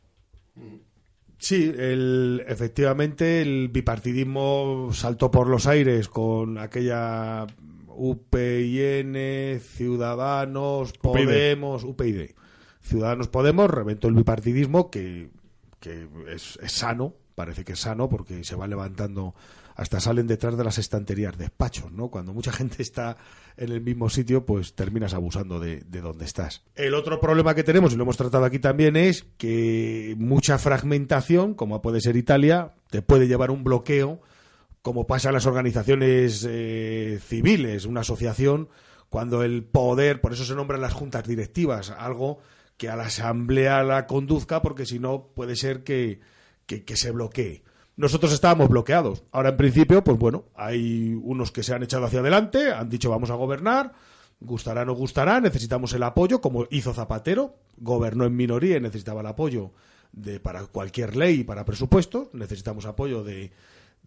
Sí, 1.39 1.71
el, 1.77 2.43
efectivamente 2.47 3.41
el 3.41 3.69
bipartidismo 3.69 4.89
saltó 4.91 5.29
por 5.29 5.47
los 5.47 5.67
aires 5.67 6.07
con 6.09 6.57
aquella 6.57 7.45
UPIN, 7.87 9.15
Ciudadanos, 9.59 10.93
UPyD. 11.03 11.11
Podemos, 11.11 11.83
UPyD. 11.83 12.31
Ciudadanos 12.81 13.27
Podemos 13.27 13.69
reventó 13.69 14.07
el 14.07 14.15
bipartidismo 14.15 14.89
que, 14.89 15.29
que 15.79 16.07
es, 16.29 16.57
es 16.61 16.71
sano, 16.71 17.13
parece 17.35 17.63
que 17.63 17.73
es 17.73 17.79
sano 17.79 18.09
porque 18.09 18.43
se 18.43 18.55
va 18.55 18.67
levantando, 18.67 19.35
hasta 19.77 19.99
salen 19.99 20.25
detrás 20.25 20.57
de 20.57 20.63
las 20.63 20.79
estanterías 20.79 21.37
de 21.37 21.45
despachos, 21.45 21.91
¿no? 21.91 22.09
Cuando 22.09 22.33
mucha 22.33 22.51
gente 22.51 22.81
está 22.81 23.15
en 23.57 23.71
el 23.71 23.79
mismo 23.79 24.09
sitio, 24.09 24.43
pues 24.43 24.73
terminas 24.73 25.13
abusando 25.13 25.59
de, 25.59 25.81
de 25.81 26.01
donde 26.01 26.25
estás. 26.25 26.63
El 26.73 26.95
otro 26.95 27.19
problema 27.19 27.53
que 27.53 27.63
tenemos, 27.63 27.93
y 27.93 27.95
lo 27.95 28.01
hemos 28.01 28.17
tratado 28.17 28.43
aquí 28.43 28.57
también, 28.57 28.95
es 28.95 29.27
que 29.37 30.15
mucha 30.17 30.57
fragmentación, 30.57 31.53
como 31.53 31.79
puede 31.83 32.01
ser 32.01 32.17
Italia, 32.17 32.73
te 32.89 33.03
puede 33.03 33.27
llevar 33.27 33.49
a 33.49 33.53
un 33.53 33.63
bloqueo, 33.63 34.19
como 34.81 35.05
pasa 35.05 35.29
en 35.29 35.35
las 35.35 35.45
organizaciones 35.45 36.43
eh, 36.49 37.19
civiles, 37.23 37.85
una 37.85 38.01
asociación, 38.01 38.69
cuando 39.09 39.43
el 39.43 39.63
poder, 39.63 40.21
por 40.21 40.33
eso 40.33 40.43
se 40.43 40.55
nombran 40.55 40.81
las 40.81 40.93
juntas 40.93 41.27
directivas, 41.27 41.91
algo 41.91 42.39
que 42.77 42.89
a 42.89 42.95
la 42.95 43.05
asamblea 43.05 43.83
la 43.83 44.07
conduzca, 44.07 44.63
porque 44.63 44.87
si 44.87 44.97
no 44.97 45.27
puede 45.35 45.55
ser 45.55 45.83
que 45.83 46.19
se 46.67 47.11
bloquee. 47.11 47.66
Nosotros 47.97 48.31
estábamos 48.31 48.69
bloqueados. 48.69 49.23
Ahora, 49.31 49.49
en 49.49 49.57
principio, 49.57 50.03
pues 50.03 50.17
bueno, 50.17 50.45
hay 50.55 51.19
unos 51.23 51.51
que 51.51 51.63
se 51.63 51.73
han 51.73 51.83
echado 51.83 52.05
hacia 52.05 52.19
adelante, 52.19 52.71
han 52.71 52.89
dicho 52.89 53.09
vamos 53.09 53.31
a 53.31 53.35
gobernar, 53.35 53.93
gustará 54.39 54.83
o 54.83 54.85
no 54.85 54.93
gustará, 54.93 55.41
necesitamos 55.41 55.93
el 55.93 56.03
apoyo, 56.03 56.39
como 56.39 56.67
hizo 56.69 56.93
Zapatero, 56.93 57.55
gobernó 57.77 58.25
en 58.25 58.35
minoría 58.35 58.77
y 58.77 58.81
necesitaba 58.81 59.21
el 59.21 59.27
apoyo 59.27 59.71
de, 60.11 60.39
para 60.39 60.63
cualquier 60.67 61.15
ley 61.15 61.39
y 61.39 61.43
para 61.43 61.65
presupuestos, 61.65 62.29
necesitamos 62.33 62.85
apoyo 62.85 63.23
de, 63.23 63.51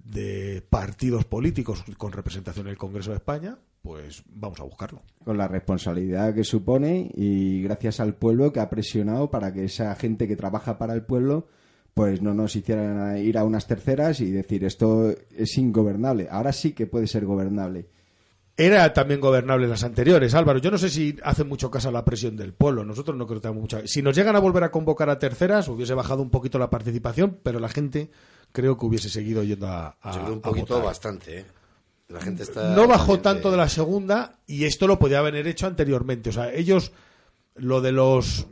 de 0.05 0.63
partidos 0.71 1.25
políticos 1.25 1.85
con 1.99 2.13
representación 2.13 2.67
en 2.67 2.73
el 2.73 2.79
Congreso 2.79 3.11
de 3.11 3.17
España, 3.17 3.59
pues 3.83 4.23
vamos 4.27 4.61
a 4.61 4.65
buscarlo. 4.65 5.03
con 5.25 5.37
la 5.37 5.49
responsabilidad 5.49 6.35
que 6.35 6.45
supone 6.45 7.11
y 7.15 7.63
gracias 7.63 7.99
al 7.99 8.15
pueblo 8.15 8.53
que 8.53 8.61
ha 8.61 8.71
presionado 8.71 9.31
para 9.31 9.53
que 9.53 9.65
esa 9.65 9.95
gente 9.97 10.29
que 10.29 10.37
trabaja 10.37 10.79
para 10.79 10.95
el 10.95 11.03
pueblo 11.03 11.49
pues 12.01 12.23
no 12.23 12.33
nos 12.33 12.57
hicieran 12.57 13.19
ir 13.19 13.37
a 13.37 13.45
unas 13.45 13.67
terceras 13.67 14.23
y 14.23 14.31
decir 14.31 14.65
esto 14.65 15.13
es 15.37 15.59
ingobernable. 15.59 16.29
Ahora 16.31 16.51
sí 16.51 16.73
que 16.73 16.87
puede 16.87 17.07
ser 17.07 17.27
gobernable. 17.27 17.91
Era 18.57 18.91
también 18.95 19.21
gobernable 19.21 19.69
las 19.69 19.85
anteriores, 19.85 20.33
Álvaro. 20.35 20.61
Yo 20.61 20.71
no 20.71 20.79
sé 20.79 20.89
si 20.89 21.15
hace 21.23 21.45
mucho 21.45 21.71
caso 21.71 21.91
a 21.91 21.93
la 21.93 22.03
presión 22.03 22.39
del 22.39 22.55
pueblo. 22.55 22.87
Nosotros 22.87 23.19
no 23.19 23.27
creo 23.27 23.39
que 23.39 23.43
tengamos 23.43 23.61
mucha. 23.61 23.87
Si 23.87 24.01
nos 24.01 24.17
llegan 24.17 24.35
a 24.35 24.39
volver 24.39 24.65
a 24.65 24.71
convocar 24.71 25.11
a 25.11 25.19
terceras, 25.19 25.69
hubiese 25.69 25.93
bajado 25.93 26.23
un 26.23 26.31
poquito 26.31 26.59
la 26.59 26.71
participación, 26.71 27.39
pero 27.43 27.61
la 27.61 27.69
gente 27.69 28.11
creo 28.51 28.79
que 28.79 28.87
hubiese 28.87 29.11
seguido 29.11 29.43
yendo 29.43 29.67
a. 29.67 29.99
a 30.01 30.13
Subió 30.15 30.33
un 30.33 30.39
a 30.39 30.43
poquito 30.43 30.77
votar. 30.77 30.87
bastante, 30.87 31.41
¿eh? 31.41 31.45
La 32.09 32.23
gente 32.23 32.45
está... 32.45 32.75
No 32.75 32.89
bajó 32.89 33.21
tanto 33.21 33.51
de 33.51 33.59
la 33.59 33.69
segunda 33.69 34.39
y 34.47 34.65
esto 34.65 34.87
lo 34.87 34.99
podía 34.99 35.19
haber 35.19 35.47
hecho 35.47 35.67
anteriormente. 35.67 36.31
O 36.31 36.33
sea, 36.33 36.51
ellos, 36.51 36.93
lo 37.57 37.83
de 37.83 37.93
los. 37.93 38.47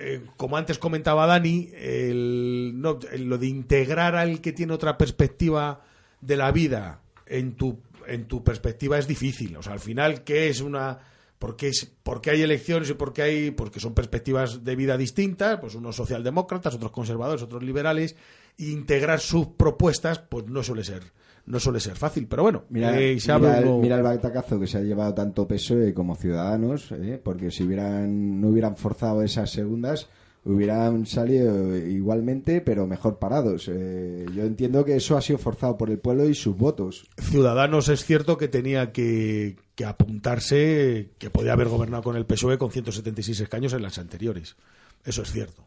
Eh, 0.00 0.24
como 0.36 0.56
antes 0.56 0.78
comentaba 0.78 1.26
Dani, 1.26 1.70
el, 1.74 2.72
no, 2.76 3.00
lo 3.18 3.36
de 3.36 3.48
integrar 3.48 4.14
al 4.14 4.40
que 4.40 4.52
tiene 4.52 4.72
otra 4.72 4.96
perspectiva 4.96 5.82
de 6.20 6.36
la 6.36 6.52
vida 6.52 7.00
en 7.26 7.56
tu, 7.56 7.80
en 8.06 8.26
tu 8.28 8.44
perspectiva 8.44 8.96
es 8.96 9.08
difícil. 9.08 9.56
O 9.56 9.62
sea, 9.62 9.72
al 9.72 9.80
final, 9.80 10.22
¿qué 10.22 10.48
es 10.48 10.60
una.? 10.60 11.00
¿Por 11.40 11.56
qué, 11.56 11.68
es, 11.68 11.84
por 12.02 12.20
qué 12.20 12.30
hay 12.30 12.42
elecciones 12.42 12.90
y 12.90 12.94
por 12.94 13.12
qué 13.12 13.22
hay.? 13.22 13.50
Porque 13.50 13.80
son 13.80 13.92
perspectivas 13.92 14.62
de 14.62 14.76
vida 14.76 14.96
distintas, 14.96 15.58
pues 15.58 15.74
unos 15.74 15.96
socialdemócratas, 15.96 16.76
otros 16.76 16.92
conservadores, 16.92 17.42
otros 17.42 17.64
liberales. 17.64 18.14
e 18.56 18.66
integrar 18.66 19.18
sus 19.18 19.48
propuestas, 19.48 20.20
pues 20.20 20.46
no 20.46 20.62
suele 20.62 20.84
ser. 20.84 21.12
No 21.48 21.58
suele 21.58 21.80
ser 21.80 21.96
fácil, 21.96 22.26
pero 22.28 22.42
bueno, 22.42 22.64
Mira, 22.68 23.00
eh, 23.00 23.16
mira 23.16 23.58
el, 23.58 23.68
mira 23.78 23.96
el 23.96 24.02
batacazo 24.02 24.60
que 24.60 24.66
se 24.66 24.76
ha 24.76 24.82
llevado 24.82 25.14
tanto 25.14 25.48
PSOE 25.48 25.94
como 25.94 26.14
Ciudadanos, 26.14 26.92
¿eh? 26.92 27.18
porque 27.22 27.50
si 27.50 27.64
hubieran 27.64 28.38
no 28.38 28.48
hubieran 28.48 28.76
forzado 28.76 29.22
esas 29.22 29.50
segundas, 29.50 30.08
hubieran 30.44 31.06
salido 31.06 31.74
igualmente, 31.76 32.60
pero 32.60 32.86
mejor 32.86 33.18
parados. 33.18 33.66
Eh, 33.72 34.26
yo 34.34 34.44
entiendo 34.44 34.84
que 34.84 34.96
eso 34.96 35.16
ha 35.16 35.22
sido 35.22 35.38
forzado 35.38 35.78
por 35.78 35.88
el 35.88 35.98
pueblo 35.98 36.28
y 36.28 36.34
sus 36.34 36.54
votos. 36.54 37.08
Ciudadanos 37.18 37.88
es 37.88 38.04
cierto 38.04 38.36
que 38.36 38.48
tenía 38.48 38.92
que, 38.92 39.56
que 39.74 39.86
apuntarse 39.86 41.12
que 41.18 41.30
podía 41.30 41.54
haber 41.54 41.68
gobernado 41.68 42.02
con 42.02 42.16
el 42.16 42.26
PSOE 42.26 42.58
con 42.58 42.70
176 42.70 43.40
escaños 43.40 43.72
en 43.72 43.82
las 43.82 43.98
anteriores. 43.98 44.56
Eso 45.02 45.22
es 45.22 45.32
cierto. 45.32 45.64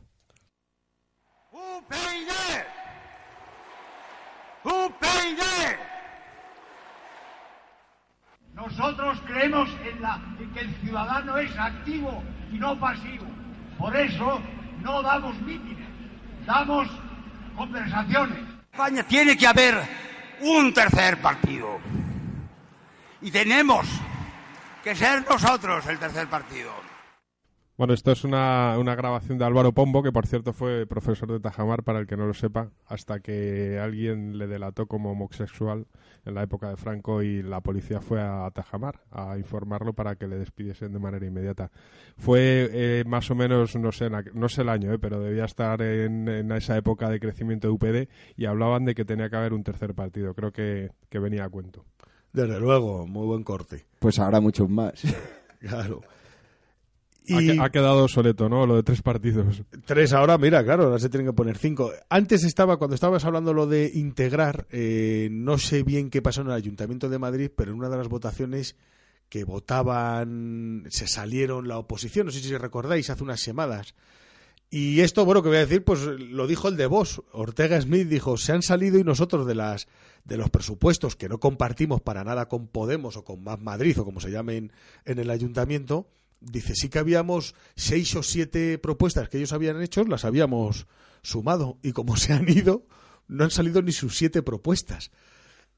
UPyD. 1.52 2.32
UPyD. 4.64 5.42
Nosotros 8.82 9.20
creemos 9.28 9.70
en, 9.86 10.02
la, 10.02 10.20
que 10.56 10.60
el 10.60 10.76
ciudadano 10.82 11.38
es 11.38 11.56
activo 11.56 12.24
y 12.52 12.58
no 12.58 12.80
pasivo. 12.80 13.28
Por 13.78 13.96
eso 13.96 14.42
no 14.82 15.04
damos 15.04 15.40
mítines, 15.42 15.88
damos 16.48 16.88
conversaciones. 17.56 18.40
España 18.72 19.04
tiene 19.04 19.38
que 19.38 19.46
haber 19.46 19.80
un 20.40 20.74
tercer 20.74 21.22
partido. 21.22 21.80
Y 23.22 23.30
tenemos 23.30 23.88
que 24.84 24.96
ser 24.96 25.30
nosotros 25.30 25.86
el 25.86 26.00
tercer 26.00 26.26
partido. 26.28 26.74
Bueno, 27.82 27.96
esto 27.96 28.12
es 28.12 28.24
una, 28.24 28.78
una 28.78 28.94
grabación 28.94 29.40
de 29.40 29.46
Álvaro 29.46 29.72
Pombo, 29.72 30.04
que 30.04 30.12
por 30.12 30.28
cierto 30.28 30.54
fue 30.54 30.86
profesor 30.86 31.32
de 31.32 31.40
Tajamar, 31.40 31.82
para 31.82 31.98
el 31.98 32.06
que 32.06 32.16
no 32.16 32.28
lo 32.28 32.36
sepa, 32.36 32.70
hasta 32.86 33.22
que 33.22 33.80
alguien 33.80 34.38
le 34.38 34.46
delató 34.46 34.86
como 34.86 35.14
homosexual 35.14 35.88
en 36.24 36.36
la 36.36 36.44
época 36.44 36.70
de 36.70 36.78
Franco 36.78 37.24
y 37.24 37.42
la 37.42 37.62
policía 37.62 38.00
fue 38.00 38.22
a 38.22 38.48
Tajamar 38.54 39.02
a 39.10 39.36
informarlo 39.36 39.94
para 39.94 40.16
que 40.16 40.28
le 40.28 40.38
despidiesen 40.38 40.94
de 40.94 41.00
manera 41.00 41.26
inmediata. 41.26 41.72
Fue 42.18 42.70
eh, 42.72 43.04
más 43.08 43.32
o 43.32 43.34
menos, 43.34 43.76
no 43.76 43.92
sé, 43.92 44.12
no 44.12 44.48
sé 44.48 44.62
el 44.62 44.70
año, 44.70 44.94
eh, 44.94 45.00
pero 45.00 45.20
debía 45.20 45.46
estar 45.46 45.82
en, 45.82 46.28
en 46.28 46.52
esa 46.52 46.78
época 46.78 47.10
de 47.10 47.20
crecimiento 47.20 47.68
de 47.68 47.74
UPD 47.74 48.10
y 48.38 48.46
hablaban 48.46 48.86
de 48.86 48.94
que 48.94 49.06
tenía 49.06 49.28
que 49.32 49.38
haber 49.38 49.54
un 49.54 49.64
tercer 49.64 49.96
partido. 49.96 50.36
Creo 50.36 50.52
que, 50.52 50.92
que 51.10 51.18
venía 51.18 51.46
a 51.46 51.50
cuento. 51.50 51.84
Desde 52.32 52.60
luego, 52.60 53.08
muy 53.08 53.26
buen 53.26 53.44
corte. 53.44 53.88
Pues 53.98 54.20
habrá 54.20 54.40
muchos 54.40 54.70
más. 54.70 55.02
Claro. 55.62 56.02
Ha, 57.30 57.42
Y 57.42 57.60
ha 57.60 57.70
quedado 57.70 58.04
obsoleto, 58.04 58.50
¿no? 58.50 58.66
Lo 58.66 58.76
de 58.76 58.84
tres 58.84 59.02
partidos. 59.02 59.64
tres 59.86 60.14
ahora, 60.14 60.38
mira, 60.38 60.64
claro, 60.64 60.86
ahora 60.86 61.00
se 61.00 61.10
tienen 61.10 61.28
que 61.28 61.34
poner 61.34 61.58
cinco. 61.58 61.92
Antes 62.10 62.44
estaba, 62.44 62.78
cuando 62.78 62.96
estabas 62.96 63.26
hablando 63.26 63.54
lo 63.54 63.68
de 63.68 63.92
integrar, 63.94 64.68
eh, 64.72 65.30
no 65.32 65.58
sé 65.58 65.84
bien 65.84 66.10
qué 66.10 66.22
pasó 66.22 66.42
en 66.42 66.48
el 66.48 66.54
Ayuntamiento 66.54 67.10
de 67.10 67.20
Madrid, 67.20 67.52
pero 67.56 67.72
en 67.72 67.78
una 67.78 67.90
de 67.90 67.98
las 67.98 68.08
votaciones 68.08 68.76
que 69.30 69.44
votaban, 69.44 70.86
se 70.90 71.08
salieron 71.08 71.68
la 71.68 71.78
oposición, 71.78 72.26
no 72.26 72.32
sé 72.32 72.42
si 72.42 72.58
recordáis, 72.58 73.10
hace 73.10 73.24
unas 73.24 73.40
semanas. 73.40 73.96
Y 74.70 75.02
esto, 75.02 75.26
bueno, 75.26 75.44
que 75.44 75.50
voy 75.50 75.58
a 75.58 75.66
decir, 75.66 75.84
pues 75.84 76.02
lo 76.02 76.48
dijo 76.48 76.70
el 76.70 76.78
de 76.78 76.86
vos. 76.86 77.22
Ortega 77.34 77.80
Smith 77.80 78.08
dijo, 78.08 78.38
se 78.38 78.54
han 78.54 78.62
salido 78.62 78.98
y 78.98 79.04
nosotros 79.04 79.46
de 79.46 79.56
las 79.56 79.88
de 80.24 80.38
los 80.38 80.50
presupuestos 80.50 81.16
que 81.16 81.30
no 81.30 81.40
compartimos 81.40 82.02
para 82.02 82.24
nada 82.24 82.48
con 82.48 82.68
Podemos 82.68 83.18
o 83.18 83.24
con 83.24 83.44
Más 83.44 83.60
Madrid 83.60 84.00
o 84.00 84.06
como 84.06 84.22
se 84.22 84.32
llamen 84.32 84.72
en 85.06 85.20
el 85.20 85.30
ayuntamiento, 85.30 86.08
dice, 86.42 86.76
sí 86.76 86.90
que 86.90 87.00
habíamos 87.00 87.56
seis 87.76 88.16
o 88.16 88.24
siete 88.24 88.78
propuestas 88.78 89.30
que 89.30 89.38
ellos 89.38 89.54
habían 89.54 89.82
hecho, 89.82 90.04
las 90.04 90.26
habíamos 90.26 90.88
sumado 91.22 91.78
y 91.84 91.94
como 91.94 92.18
se 92.18 92.34
han 92.34 92.50
ido, 92.50 92.86
no 93.28 93.44
han 93.44 93.52
salido 93.52 93.82
ni 93.82 93.92
sus 93.92 94.18
siete 94.18 94.42
propuestas. 94.42 95.12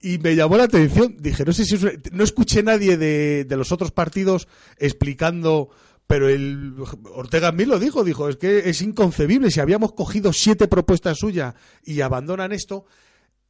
Y 0.01 0.17
me 0.17 0.35
llamó 0.35 0.57
la 0.57 0.63
atención, 0.63 1.15
dije, 1.19 1.45
no 1.45 1.53
sé 1.53 1.65
si 1.65 1.77
no 2.11 2.23
escuché 2.23 2.63
nadie 2.63 2.97
de, 2.97 3.45
de 3.45 3.57
los 3.57 3.71
otros 3.71 3.91
partidos 3.91 4.47
explicando, 4.77 5.69
pero 6.07 6.27
el 6.27 6.73
Ortega 7.13 7.51
Smith 7.51 7.67
lo 7.67 7.79
dijo, 7.79 8.03
dijo, 8.03 8.27
es 8.27 8.35
que 8.35 8.69
es 8.69 8.81
inconcebible, 8.81 9.51
si 9.51 9.61
habíamos 9.61 9.93
cogido 9.93 10.33
siete 10.33 10.67
propuestas 10.67 11.19
suyas 11.19 11.55
y 11.83 12.01
abandonan 12.01 12.51
esto, 12.51 12.85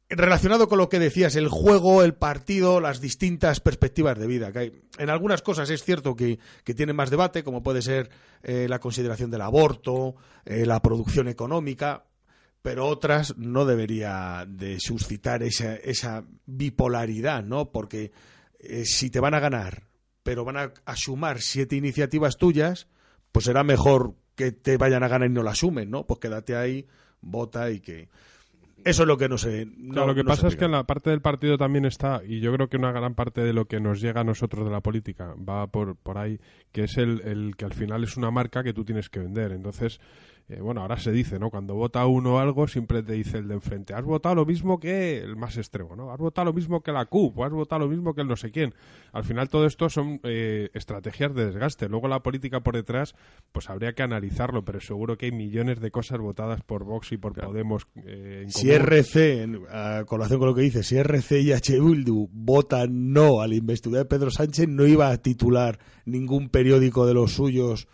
relacionado 0.08 0.68
con 0.68 0.78
lo 0.78 0.88
que 0.88 0.98
decías, 0.98 1.36
el 1.36 1.48
juego, 1.48 2.02
el 2.02 2.14
partido, 2.14 2.80
las 2.80 3.00
distintas 3.00 3.60
perspectivas 3.60 4.18
de 4.18 4.26
vida. 4.26 4.52
Que 4.52 4.58
hay. 4.58 4.72
En 4.98 5.10
algunas 5.10 5.42
cosas 5.42 5.70
es 5.70 5.82
cierto 5.82 6.14
que, 6.14 6.38
que 6.64 6.74
tienen 6.74 6.96
más 6.96 7.10
debate, 7.10 7.42
como 7.42 7.62
puede 7.62 7.82
ser 7.82 8.10
eh, 8.42 8.66
la 8.68 8.78
consideración 8.78 9.30
del 9.30 9.40
aborto, 9.40 10.14
eh, 10.44 10.66
la 10.66 10.80
producción 10.80 11.28
económica, 11.28 12.04
pero 12.62 12.86
otras 12.86 13.36
no 13.36 13.64
debería 13.64 14.44
de 14.48 14.80
suscitar 14.80 15.42
esa, 15.42 15.74
esa 15.76 16.24
bipolaridad, 16.46 17.42
¿no? 17.42 17.72
Porque 17.72 18.12
eh, 18.58 18.84
si 18.84 19.10
te 19.10 19.20
van 19.20 19.34
a 19.34 19.40
ganar, 19.40 19.88
pero 20.22 20.44
van 20.44 20.56
a, 20.56 20.72
a 20.84 20.96
sumar 20.96 21.40
siete 21.40 21.76
iniciativas 21.76 22.36
tuyas, 22.36 22.88
pues 23.32 23.46
será 23.46 23.64
mejor 23.64 24.14
que 24.34 24.52
te 24.52 24.76
vayan 24.76 25.02
a 25.02 25.08
ganar 25.08 25.28
y 25.28 25.32
no 25.32 25.42
la 25.42 25.54
sumen, 25.54 25.90
¿no? 25.90 26.06
Pues 26.06 26.20
quédate 26.20 26.56
ahí, 26.56 26.86
vota 27.20 27.70
y 27.70 27.80
que... 27.80 28.08
Eso 28.84 29.02
es 29.02 29.08
lo 29.08 29.16
que 29.16 29.28
no 29.28 29.38
sé. 29.38 29.66
no- 29.76 29.92
Claro, 29.94 30.08
lo 30.08 30.14
que 30.14 30.22
no 30.24 30.28
pasa 30.28 30.48
es 30.48 30.56
que 30.56 30.66
en 30.66 30.72
la 30.72 30.84
parte 30.84 31.10
del 31.10 31.20
partido 31.22 31.56
también 31.56 31.84
está, 31.86 32.20
y 32.26 32.40
yo 32.40 32.52
creo 32.52 32.68
que 32.68 32.76
una 32.76 32.92
gran 32.92 33.14
parte 33.14 33.40
de 33.40 33.52
lo 33.52 33.64
que 33.64 33.80
nos 33.80 34.00
llega 34.00 34.20
a 34.20 34.24
nosotros 34.24 34.64
de 34.64 34.70
la 34.70 34.80
política 34.80 35.34
va 35.36 35.66
por, 35.68 35.96
por 35.96 36.18
ahí, 36.18 36.38
que 36.72 36.84
es 36.84 36.98
el, 36.98 37.20
el 37.22 37.56
que 37.56 37.64
al 37.64 37.72
final 37.72 38.04
es 38.04 38.16
una 38.16 38.30
marca 38.30 38.62
que 38.62 38.72
tú 38.74 38.84
tienes 38.84 39.08
que 39.08 39.20
vender. 39.20 39.52
Entonces, 39.52 40.00
eh, 40.48 40.60
bueno, 40.60 40.82
ahora 40.82 40.98
se 40.98 41.10
dice, 41.10 41.38
¿no? 41.38 41.48
Cuando 41.50 41.74
vota 41.74 42.04
uno 42.06 42.38
algo, 42.38 42.68
siempre 42.68 43.02
te 43.02 43.14
dice 43.14 43.38
el 43.38 43.48
de 43.48 43.54
enfrente, 43.54 43.94
has 43.94 44.04
votado 44.04 44.34
lo 44.34 44.44
mismo 44.44 44.78
que 44.78 45.18
el 45.18 45.36
más 45.36 45.56
extremo, 45.56 45.96
¿no? 45.96 46.10
Has 46.12 46.18
votado 46.18 46.44
lo 46.46 46.52
mismo 46.52 46.82
que 46.82 46.92
la 46.92 47.06
CUP, 47.06 47.38
o 47.38 47.44
has 47.44 47.52
votado 47.52 47.80
lo 47.86 47.88
mismo 47.88 48.14
que 48.14 48.20
el 48.20 48.28
no 48.28 48.36
sé 48.36 48.50
quién. 48.50 48.74
Al 49.12 49.24
final 49.24 49.48
todo 49.48 49.64
esto 49.66 49.88
son 49.88 50.20
eh, 50.22 50.68
estrategias 50.74 51.34
de 51.34 51.46
desgaste. 51.46 51.88
Luego 51.88 52.08
la 52.08 52.20
política 52.22 52.60
por 52.60 52.74
detrás, 52.74 53.14
pues 53.52 53.70
habría 53.70 53.94
que 53.94 54.02
analizarlo, 54.02 54.64
pero 54.64 54.80
seguro 54.80 55.16
que 55.16 55.26
hay 55.26 55.32
millones 55.32 55.80
de 55.80 55.90
cosas 55.90 56.18
votadas 56.18 56.62
por 56.62 56.84
Vox 56.84 57.12
y 57.12 57.16
por 57.16 57.32
Podemos. 57.34 57.86
eh, 58.04 58.42
en 58.44 58.50
Si 58.50 58.68
común. 58.68 58.82
RC, 58.82 59.42
en- 59.42 59.60
a 59.70 60.04
colación 60.04 60.38
con 60.38 60.48
lo 60.48 60.54
que 60.54 60.60
dice, 60.62 60.82
si 60.82 60.96
RC 60.96 61.40
y 61.40 61.52
H. 61.52 61.80
Bildu 61.80 62.28
votan 62.32 63.12
no 63.12 63.40
a 63.40 63.48
la 63.48 63.54
investidura 63.54 64.00
de 64.00 64.04
Pedro 64.04 64.30
Sánchez, 64.30 64.68
no 64.68 64.86
iba 64.86 65.08
a 65.10 65.16
titular 65.18 65.78
ningún 66.04 66.48
periódico 66.50 67.06
de 67.06 67.14
los 67.14 67.32
suyos. 67.32 67.88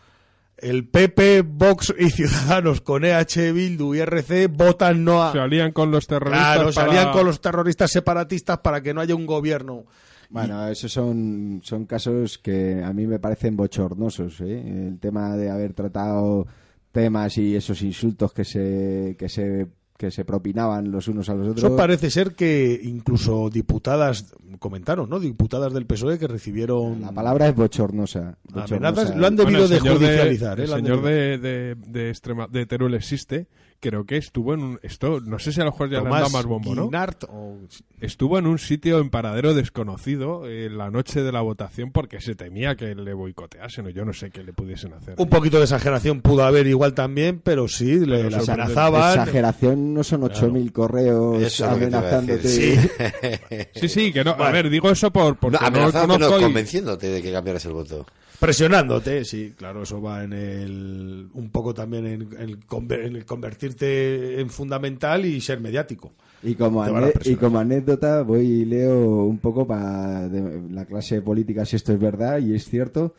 El 0.62 0.88
PP, 0.88 1.42
Vox 1.42 1.94
y 1.98 2.10
Ciudadanos 2.10 2.80
con 2.80 3.04
EH 3.04 3.52
Bildu 3.52 3.94
y 3.94 4.00
RC 4.00 4.48
votan 4.48 5.04
no 5.04 5.22
a. 5.22 5.32
se 5.32 5.38
alían 5.40 5.72
con 5.72 5.90
los 5.90 6.06
terroristas. 6.06 6.54
Claro, 6.56 6.70
para- 6.72 6.86
salían 6.86 7.12
con 7.12 7.24
los 7.26 7.40
terroristas 7.40 7.90
separatistas 7.90 8.58
para 8.58 8.82
que 8.82 8.92
no 8.94 9.00
haya 9.00 9.14
un 9.14 9.26
gobierno. 9.26 9.84
Bueno, 10.28 10.68
esos 10.68 10.92
son, 10.92 11.60
son 11.64 11.86
casos 11.86 12.38
que 12.38 12.82
a 12.84 12.92
mí 12.92 13.06
me 13.06 13.18
parecen 13.18 13.56
bochornosos. 13.56 14.40
¿eh? 14.42 14.86
El 14.88 14.98
tema 15.00 15.36
de 15.36 15.50
haber 15.50 15.72
tratado 15.72 16.46
temas 16.92 17.36
y 17.38 17.56
esos 17.56 17.82
insultos 17.82 18.32
que 18.32 18.44
se, 18.44 19.16
que 19.18 19.28
se, 19.28 19.66
que 20.00 20.10
se 20.10 20.24
propinaban 20.24 20.90
los 20.90 21.08
unos 21.08 21.28
a 21.28 21.34
los 21.34 21.48
otros. 21.48 21.62
Eso 21.62 21.76
parece 21.76 22.08
ser 22.08 22.34
que 22.34 22.80
incluso 22.82 23.50
diputadas, 23.50 24.32
comentaron, 24.58 25.10
¿no? 25.10 25.20
Diputadas 25.20 25.74
del 25.74 25.84
PSOE 25.84 26.18
que 26.18 26.26
recibieron 26.26 27.02
La 27.02 27.12
palabra 27.12 27.48
es 27.48 27.54
bochornosa. 27.54 28.38
bochornosa. 28.44 28.74
amenazas, 28.76 29.14
lo 29.16 29.26
han 29.26 29.36
Bueno, 29.36 29.50
debido 29.50 29.64
el 29.64 29.70
de 29.70 29.90
judicializar. 29.90 30.58
¿eh? 30.58 30.62
el 30.62 30.68
señor 30.70 31.02
de, 31.02 31.36
de, 31.36 31.74
de, 31.86 32.10
Extrema- 32.10 32.48
de 32.48 32.64
Teruel 32.64 32.94
existe, 32.94 33.46
creo 33.80 34.04
que 34.04 34.16
estuvo 34.18 34.54
en 34.54 34.60
un... 34.62 34.80
Esto, 34.82 35.20
no 35.20 35.38
sé 35.38 35.52
si 35.52 35.60
a 35.60 35.64
lo 35.64 35.70
mejor 35.72 35.88
ya 35.88 36.00
le 36.00 36.04
han 36.06 36.10
dado 36.12 36.16
Tomás 36.26 36.32
más 36.32 36.44
bombo, 36.46 36.74
¿no? 36.74 36.84
Guinart 36.84 37.24
o- 37.28 37.56
Estuvo 38.00 38.38
en 38.38 38.46
un 38.46 38.58
sitio 38.58 38.98
en 38.98 39.10
paradero 39.10 39.52
desconocido 39.54 40.48
en 40.48 40.78
la 40.78 40.90
noche 40.90 41.22
de 41.22 41.32
la 41.32 41.40
votación 41.42 41.90
porque 41.92 42.20
se 42.20 42.34
temía 42.34 42.74
que 42.76 42.94
le 42.94 43.12
boicoteasen 43.14 43.86
o 43.86 43.90
yo 43.90 44.04
no 44.04 44.12
sé 44.12 44.30
qué 44.30 44.42
le 44.44 44.52
pudiesen 44.52 44.92
hacer. 44.94 45.14
Un 45.18 45.28
poquito 45.28 45.58
de 45.58 45.64
exageración 45.64 46.20
pudo 46.22 46.44
haber 46.44 46.66
igual 46.66 46.94
también, 46.94 47.40
pero 47.42 47.68
sí, 47.68 48.00
le, 48.00 48.24
le 48.24 48.30
sorprendente. 48.30 48.52
amenazaban. 48.52 49.10
Exageración 49.18 49.94
no 49.94 50.04
son 50.04 50.22
8.000 50.22 50.72
correos 50.72 51.42
Eso 51.42 51.64
es 51.66 51.70
lo 51.72 51.78
que 51.78 51.84
te 51.86 51.88
iba 51.90 51.98
a 51.98 52.18
amenazándote. 52.18 53.68
Sí, 53.74 53.88
sí, 53.88 54.12
que 54.12 54.24
no. 54.24 54.30
A 54.32 54.50
ver, 54.50 54.70
digo 54.70 54.90
eso 54.90 55.10
por, 55.10 55.36
porque 55.36 55.56
No, 55.56 55.62
no, 55.62 55.66
amenazándote, 55.68 56.06
no, 56.08 56.14
conozco 56.26 56.38
y- 56.40 56.42
convenciéndote 56.44 57.08
de 57.08 57.22
que 57.22 57.32
cambiaras 57.32 57.64
el 57.66 57.72
voto. 57.72 58.06
Presionándote, 58.40 59.24
sí, 59.26 59.52
claro, 59.56 59.82
eso 59.82 60.00
va 60.00 60.24
en 60.24 60.32
el. 60.32 61.28
un 61.34 61.50
poco 61.50 61.74
también 61.74 62.06
en, 62.06 62.22
el 62.38 62.58
conver- 62.66 63.04
en 63.06 63.16
el 63.16 63.26
convertirte 63.26 64.40
en 64.40 64.48
fundamental 64.48 65.26
y 65.26 65.40
ser 65.42 65.60
mediático. 65.60 66.12
Y 66.42 66.54
como, 66.54 66.82
y 67.22 67.34
como 67.36 67.58
anécdota, 67.58 68.22
voy 68.22 68.46
y 68.46 68.64
leo 68.64 69.24
un 69.24 69.36
poco 69.38 69.66
para 69.66 70.26
la 70.28 70.86
clase 70.86 71.20
política 71.20 71.66
si 71.66 71.76
esto 71.76 71.92
es 71.92 72.00
verdad 72.00 72.38
y 72.38 72.54
es 72.54 72.64
cierto. 72.64 73.14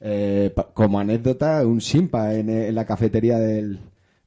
Eh, 0.00 0.54
como 0.72 1.00
anécdota, 1.00 1.66
un 1.66 1.80
simpa 1.80 2.32
en, 2.34 2.48
en 2.48 2.74
la 2.74 2.86
cafetería 2.86 3.38
del, 3.38 3.80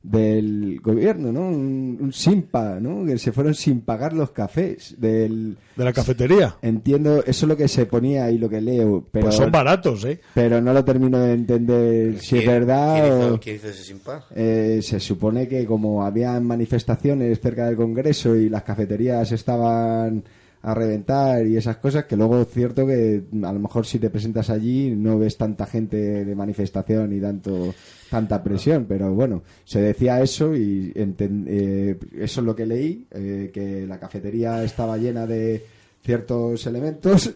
del 0.04 0.80
gobierno, 0.82 1.32
¿no? 1.32 1.48
Un, 1.48 1.98
un 2.02 2.12
simpa, 2.14 2.78
¿no? 2.82 3.06
Que 3.06 3.18
se 3.18 3.32
fueron 3.32 3.56
sin 3.56 3.82
pagar 3.82 4.12
los 4.14 4.32
cafés 4.32 4.96
del... 5.00 5.58
De 5.78 5.84
la 5.86 5.94
cafetería. 5.94 6.58
Entiendo, 6.62 7.20
eso 7.26 7.46
es 7.46 7.50
lo 7.50 7.56
que 7.58 7.68
se 7.70 7.86
ponía 7.86 8.30
y 8.30 8.38
lo 8.38 8.50
que 8.50 8.60
leo, 8.62 9.08
pero, 9.12 9.26
Pues 9.28 9.36
son 9.36 9.50
baratos, 9.52 10.04
¿eh? 10.06 10.20
pero 10.34 10.62
no 10.62 10.74
lo 10.74 10.84
termino 10.84 11.18
de 11.20 11.34
entender 11.34 12.20
si 12.20 12.36
es 12.38 12.44
¿Quién- 12.44 12.52
verdad 12.52 12.94
¿quién 13.02 13.14
o... 13.14 13.18
hizo, 13.28 13.40
quién 13.40 13.56
hizo 13.56 13.68
ese 13.70 13.84
simpa? 13.84 14.26
Eh, 14.36 14.80
se 14.84 15.00
supone 15.00 15.48
que 15.48 15.66
como 15.66 16.06
había 16.06 16.38
manifestaciones 16.42 17.40
cerca 17.40 17.66
del 17.68 17.78
Congreso 17.78 18.36
y 18.36 18.50
las 18.50 18.64
cafeterías 18.64 19.32
estaban 19.32 20.24
a 20.64 20.74
reventar 20.74 21.46
y 21.46 21.58
esas 21.58 21.78
cosas, 21.78 22.06
que 22.06 22.16
luego 22.16 22.42
es 22.42 22.48
cierto 22.48 22.88
que 22.88 23.22
a 23.44 23.52
lo 23.52 23.60
mejor 23.60 23.86
si 23.86 24.00
te 24.00 24.10
presentas 24.10 24.50
allí 24.50 24.92
no 24.96 25.20
ves 25.20 25.38
tanta 25.38 25.66
gente 25.66 26.24
de 26.24 26.36
manifestación 26.36 27.12
y 27.14 27.20
tanto 27.20 27.76
tanta 28.10 28.42
presión, 28.42 28.86
pero 28.88 29.14
bueno, 29.14 29.44
se 29.66 29.82
decía 29.82 30.22
eso 30.22 30.56
y 30.56 30.94
eh, 30.96 31.98
eso 32.18 32.42
es 32.42 32.46
lo 32.46 32.56
que 32.56 32.66
leí, 32.66 33.06
eh, 33.12 33.52
que 33.54 33.86
la 33.86 34.00
cafetería 34.00 34.64
estaba 34.64 34.98
llena 34.98 35.28
de 35.28 35.66
ciertos 36.02 36.66
elementos 36.66 37.34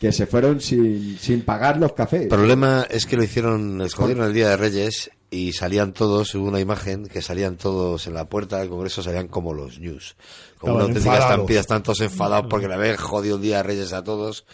que 0.00 0.12
se 0.12 0.26
fueron 0.26 0.60
sin, 0.60 1.18
sin 1.18 1.42
pagar 1.42 1.78
los 1.78 1.92
cafés. 1.92 2.22
El 2.22 2.28
problema 2.28 2.86
es 2.88 3.04
que 3.04 3.16
lo 3.16 3.24
hicieron, 3.24 3.82
escondieron 3.82 4.26
el 4.26 4.32
Día 4.32 4.50
de 4.50 4.56
Reyes 4.56 5.10
y 5.30 5.52
salían 5.52 5.92
todos, 5.92 6.34
hubo 6.34 6.48
una 6.48 6.58
imagen 6.60 7.06
que 7.06 7.22
salían 7.22 7.56
todos 7.56 8.06
en 8.08 8.14
la 8.14 8.28
puerta 8.28 8.58
del 8.58 8.68
Congreso, 8.68 9.02
salían 9.02 9.28
como 9.28 9.54
los 9.54 9.78
news. 9.78 10.16
Como 10.58 10.74
una 10.74 10.84
auténtica 10.84 11.18
estampida, 11.18 11.60
están 11.60 11.82
todos 11.82 12.00
enfadados 12.00 12.46
porque 12.50 12.66
le 12.68 12.74
habían 12.74 12.96
jodido 12.96 13.36
el 13.36 13.42
Día 13.42 13.58
de 13.58 13.62
Reyes 13.62 13.92
a 13.92 14.02
todos 14.02 14.44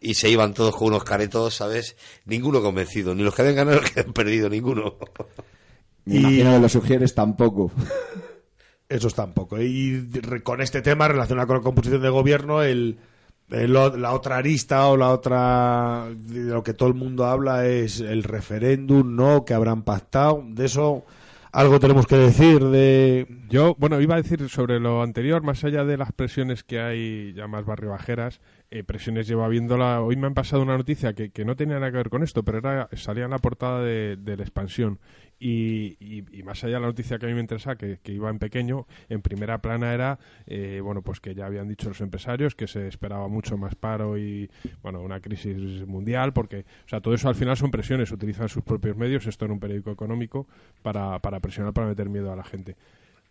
y 0.00 0.14
se 0.14 0.30
iban 0.30 0.54
todos 0.54 0.74
con 0.74 0.88
unos 0.88 1.04
caretos, 1.04 1.54
¿sabes? 1.54 1.96
Ninguno 2.24 2.62
convencido, 2.62 3.14
ni 3.14 3.22
los 3.22 3.34
que 3.34 3.42
habían 3.42 3.56
ganado 3.56 3.76
ni 3.76 3.82
los 3.82 3.90
que 3.90 4.00
habían 4.00 4.14
perdido, 4.14 4.48
ninguno. 4.48 4.96
Me 6.06 6.14
y- 6.14 6.18
imagino 6.18 6.52
que 6.54 6.58
los 6.60 6.72
sugieres 6.72 7.14
tampoco. 7.14 7.70
Eso 8.88 9.08
es 9.08 9.14
tampoco. 9.14 9.60
Y 9.60 10.00
re- 10.10 10.42
con 10.42 10.60
este 10.60 10.82
tema 10.82 11.08
relacionado 11.08 11.46
con 11.46 11.56
la 11.58 11.62
composición 11.62 12.02
de 12.02 12.08
gobierno, 12.08 12.62
el, 12.62 12.98
la 13.52 14.12
otra 14.12 14.38
arista 14.38 14.86
o 14.86 14.96
la 14.96 15.10
otra 15.10 16.06
de 16.14 16.52
lo 16.52 16.62
que 16.62 16.74
todo 16.74 16.88
el 16.88 16.94
mundo 16.94 17.26
habla 17.26 17.66
es 17.66 18.00
el 18.00 18.22
referéndum, 18.22 19.14
¿no? 19.14 19.44
Que 19.44 19.54
habrán 19.54 19.82
pactado. 19.82 20.42
De 20.46 20.64
eso 20.64 21.04
algo 21.52 21.78
tenemos 21.78 22.06
que 22.06 22.16
decir 22.16 22.64
de... 22.64 23.26
Yo, 23.50 23.76
bueno, 23.78 24.00
iba 24.00 24.14
a 24.14 24.22
decir 24.22 24.48
sobre 24.48 24.80
lo 24.80 25.02
anterior, 25.02 25.42
más 25.42 25.62
allá 25.64 25.84
de 25.84 25.98
las 25.98 26.10
presiones 26.12 26.64
que 26.64 26.80
hay 26.80 27.34
ya 27.34 27.46
más 27.46 27.66
barribajeras, 27.66 28.40
eh, 28.70 28.84
presiones 28.84 29.28
lleva 29.28 29.48
viéndola. 29.48 30.00
Hoy 30.00 30.16
me 30.16 30.28
han 30.28 30.34
pasado 30.34 30.62
una 30.62 30.78
noticia 30.78 31.12
que, 31.12 31.30
que 31.30 31.44
no 31.44 31.54
tenía 31.54 31.74
nada 31.74 31.90
que 31.90 31.98
ver 31.98 32.08
con 32.08 32.22
esto, 32.22 32.42
pero 32.42 32.56
era 32.56 32.88
salía 32.94 33.24
en 33.24 33.32
la 33.32 33.38
portada 33.38 33.82
de 33.82 34.16
la 34.34 34.42
expansión. 34.42 34.98
Y, 35.44 35.96
y- 35.98 36.42
más 36.44 36.62
allá 36.62 36.74
de 36.74 36.80
la 36.82 36.86
noticia 36.86 37.18
que 37.18 37.26
a 37.26 37.28
mí 37.28 37.34
me 37.34 37.40
interesa, 37.40 37.74
que, 37.74 37.98
que 38.00 38.12
iba 38.12 38.30
en 38.30 38.38
pequeño, 38.38 38.86
en 39.08 39.22
primera 39.22 39.60
plana 39.60 39.92
era, 39.92 40.18
eh, 40.46 40.80
bueno, 40.80 41.02
pues 41.02 41.18
que 41.18 41.34
ya 41.34 41.46
habían 41.46 41.66
dicho 41.66 41.88
los 41.88 42.00
empresarios 42.00 42.54
que 42.54 42.68
se 42.68 42.86
esperaba 42.86 43.26
mucho 43.26 43.56
más 43.56 43.74
paro 43.74 44.16
y, 44.16 44.48
bueno, 44.82 45.00
una 45.02 45.18
crisis 45.20 45.84
mundial, 45.86 46.32
porque, 46.32 46.60
o 46.86 46.88
sea, 46.88 47.00
todo 47.00 47.14
eso 47.14 47.28
al 47.28 47.34
final 47.34 47.56
son 47.56 47.72
presiones, 47.72 48.12
utilizan 48.12 48.48
sus 48.48 48.62
propios 48.62 48.96
medios, 48.96 49.26
esto 49.26 49.44
en 49.46 49.50
un 49.50 49.58
periódico 49.58 49.90
económico, 49.90 50.46
para, 50.82 51.18
para 51.18 51.40
presionar, 51.40 51.72
para 51.72 51.88
meter 51.88 52.08
miedo 52.08 52.32
a 52.32 52.36
la 52.36 52.44
gente. 52.44 52.76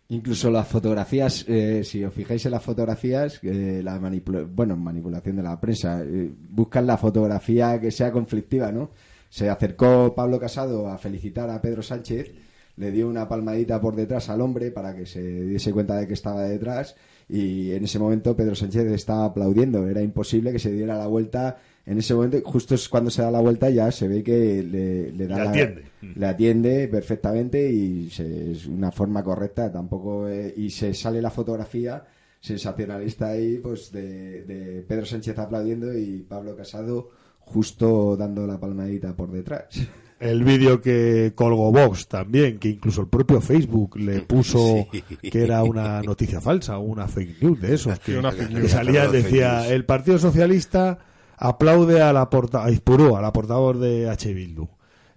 Incluso 0.08 0.50
las 0.50 0.68
fotografías, 0.68 1.46
eh, 1.48 1.82
si 1.82 2.04
os 2.04 2.12
fijáis 2.12 2.44
en 2.44 2.52
las 2.52 2.62
fotografías, 2.62 3.40
eh, 3.42 3.80
la 3.82 3.98
manipula- 3.98 4.44
bueno, 4.46 4.76
manipulación 4.76 5.36
de 5.36 5.42
la 5.42 5.58
prensa, 5.58 6.02
eh, 6.02 6.30
buscan 6.50 6.86
la 6.86 6.98
fotografía 6.98 7.80
que 7.80 7.90
sea 7.90 8.12
conflictiva, 8.12 8.70
¿no? 8.70 8.90
Se 9.32 9.48
acercó 9.48 10.12
Pablo 10.14 10.38
Casado 10.38 10.88
a 10.88 10.98
felicitar 10.98 11.48
a 11.48 11.62
Pedro 11.62 11.82
Sánchez, 11.82 12.32
le 12.76 12.90
dio 12.90 13.08
una 13.08 13.26
palmadita 13.30 13.80
por 13.80 13.96
detrás 13.96 14.28
al 14.28 14.42
hombre 14.42 14.70
para 14.70 14.94
que 14.94 15.06
se 15.06 15.22
diese 15.22 15.72
cuenta 15.72 15.96
de 15.96 16.06
que 16.06 16.12
estaba 16.12 16.42
detrás 16.44 16.96
y 17.30 17.70
en 17.72 17.84
ese 17.84 17.98
momento 17.98 18.36
Pedro 18.36 18.54
Sánchez 18.54 18.84
estaba 18.92 19.24
aplaudiendo, 19.24 19.88
era 19.88 20.02
imposible 20.02 20.52
que 20.52 20.58
se 20.58 20.70
diera 20.70 20.98
la 20.98 21.06
vuelta. 21.06 21.56
En 21.86 21.96
ese 21.96 22.14
momento, 22.14 22.38
justo 22.44 22.74
es 22.74 22.90
cuando 22.90 23.10
se 23.10 23.22
da 23.22 23.30
la 23.30 23.40
vuelta, 23.40 23.70
ya 23.70 23.90
se 23.90 24.06
ve 24.06 24.22
que 24.22 24.62
le, 24.62 25.12
le 25.12 25.26
da 25.26 25.38
Le 25.38 25.44
la- 25.44 25.50
atiende. 25.50 25.82
le 26.14 26.26
atiende 26.26 26.88
perfectamente 26.88 27.70
y 27.72 28.10
se- 28.10 28.52
es 28.52 28.66
una 28.66 28.92
forma 28.92 29.24
correcta 29.24 29.72
tampoco 29.72 30.28
eh, 30.28 30.52
y 30.58 30.68
se 30.68 30.92
sale 30.92 31.22
la 31.22 31.30
fotografía 31.30 32.04
sensacionalista 32.38 33.28
ahí 33.28 33.58
pues 33.62 33.90
de, 33.92 34.42
de 34.42 34.82
Pedro 34.82 35.06
Sánchez 35.06 35.38
aplaudiendo 35.38 35.96
y 35.96 36.18
Pablo 36.28 36.54
Casado 36.54 37.10
justo 37.44 38.16
dando 38.16 38.46
la 38.46 38.58
palmadita 38.58 39.14
por 39.14 39.30
detrás 39.30 39.66
El 40.20 40.44
vídeo 40.44 40.80
que 40.80 41.32
colgó 41.34 41.72
Vox 41.72 42.06
también, 42.06 42.60
que 42.60 42.68
incluso 42.68 43.00
el 43.00 43.08
propio 43.08 43.40
Facebook 43.40 43.96
le 43.98 44.20
puso 44.20 44.86
Sí. 44.92 45.02
que 45.30 45.42
era 45.42 45.64
una 45.64 46.00
noticia 46.00 46.40
falsa, 46.40 46.78
una 46.78 47.08
fake 47.08 47.42
news 47.42 47.60
de 47.60 47.74
esos. 47.74 47.98
Que, 47.98 48.16
una 48.18 48.30
fake 48.30 48.48
que 48.50 48.54
news. 48.54 48.70
salía, 48.70 49.08
decía, 49.08 49.66
el 49.68 49.84
Partido 49.84 50.18
Socialista 50.18 51.00
aplaude 51.36 52.00
a 52.02 52.12
la 52.12 52.30
porta 52.30 52.64
a 52.64 52.70
Izpurú, 52.70 53.16
a 53.16 53.20
la 53.20 53.32
portavoz 53.32 53.80
de 53.80 54.08
H. 54.08 54.32
Bildu. 54.32 54.68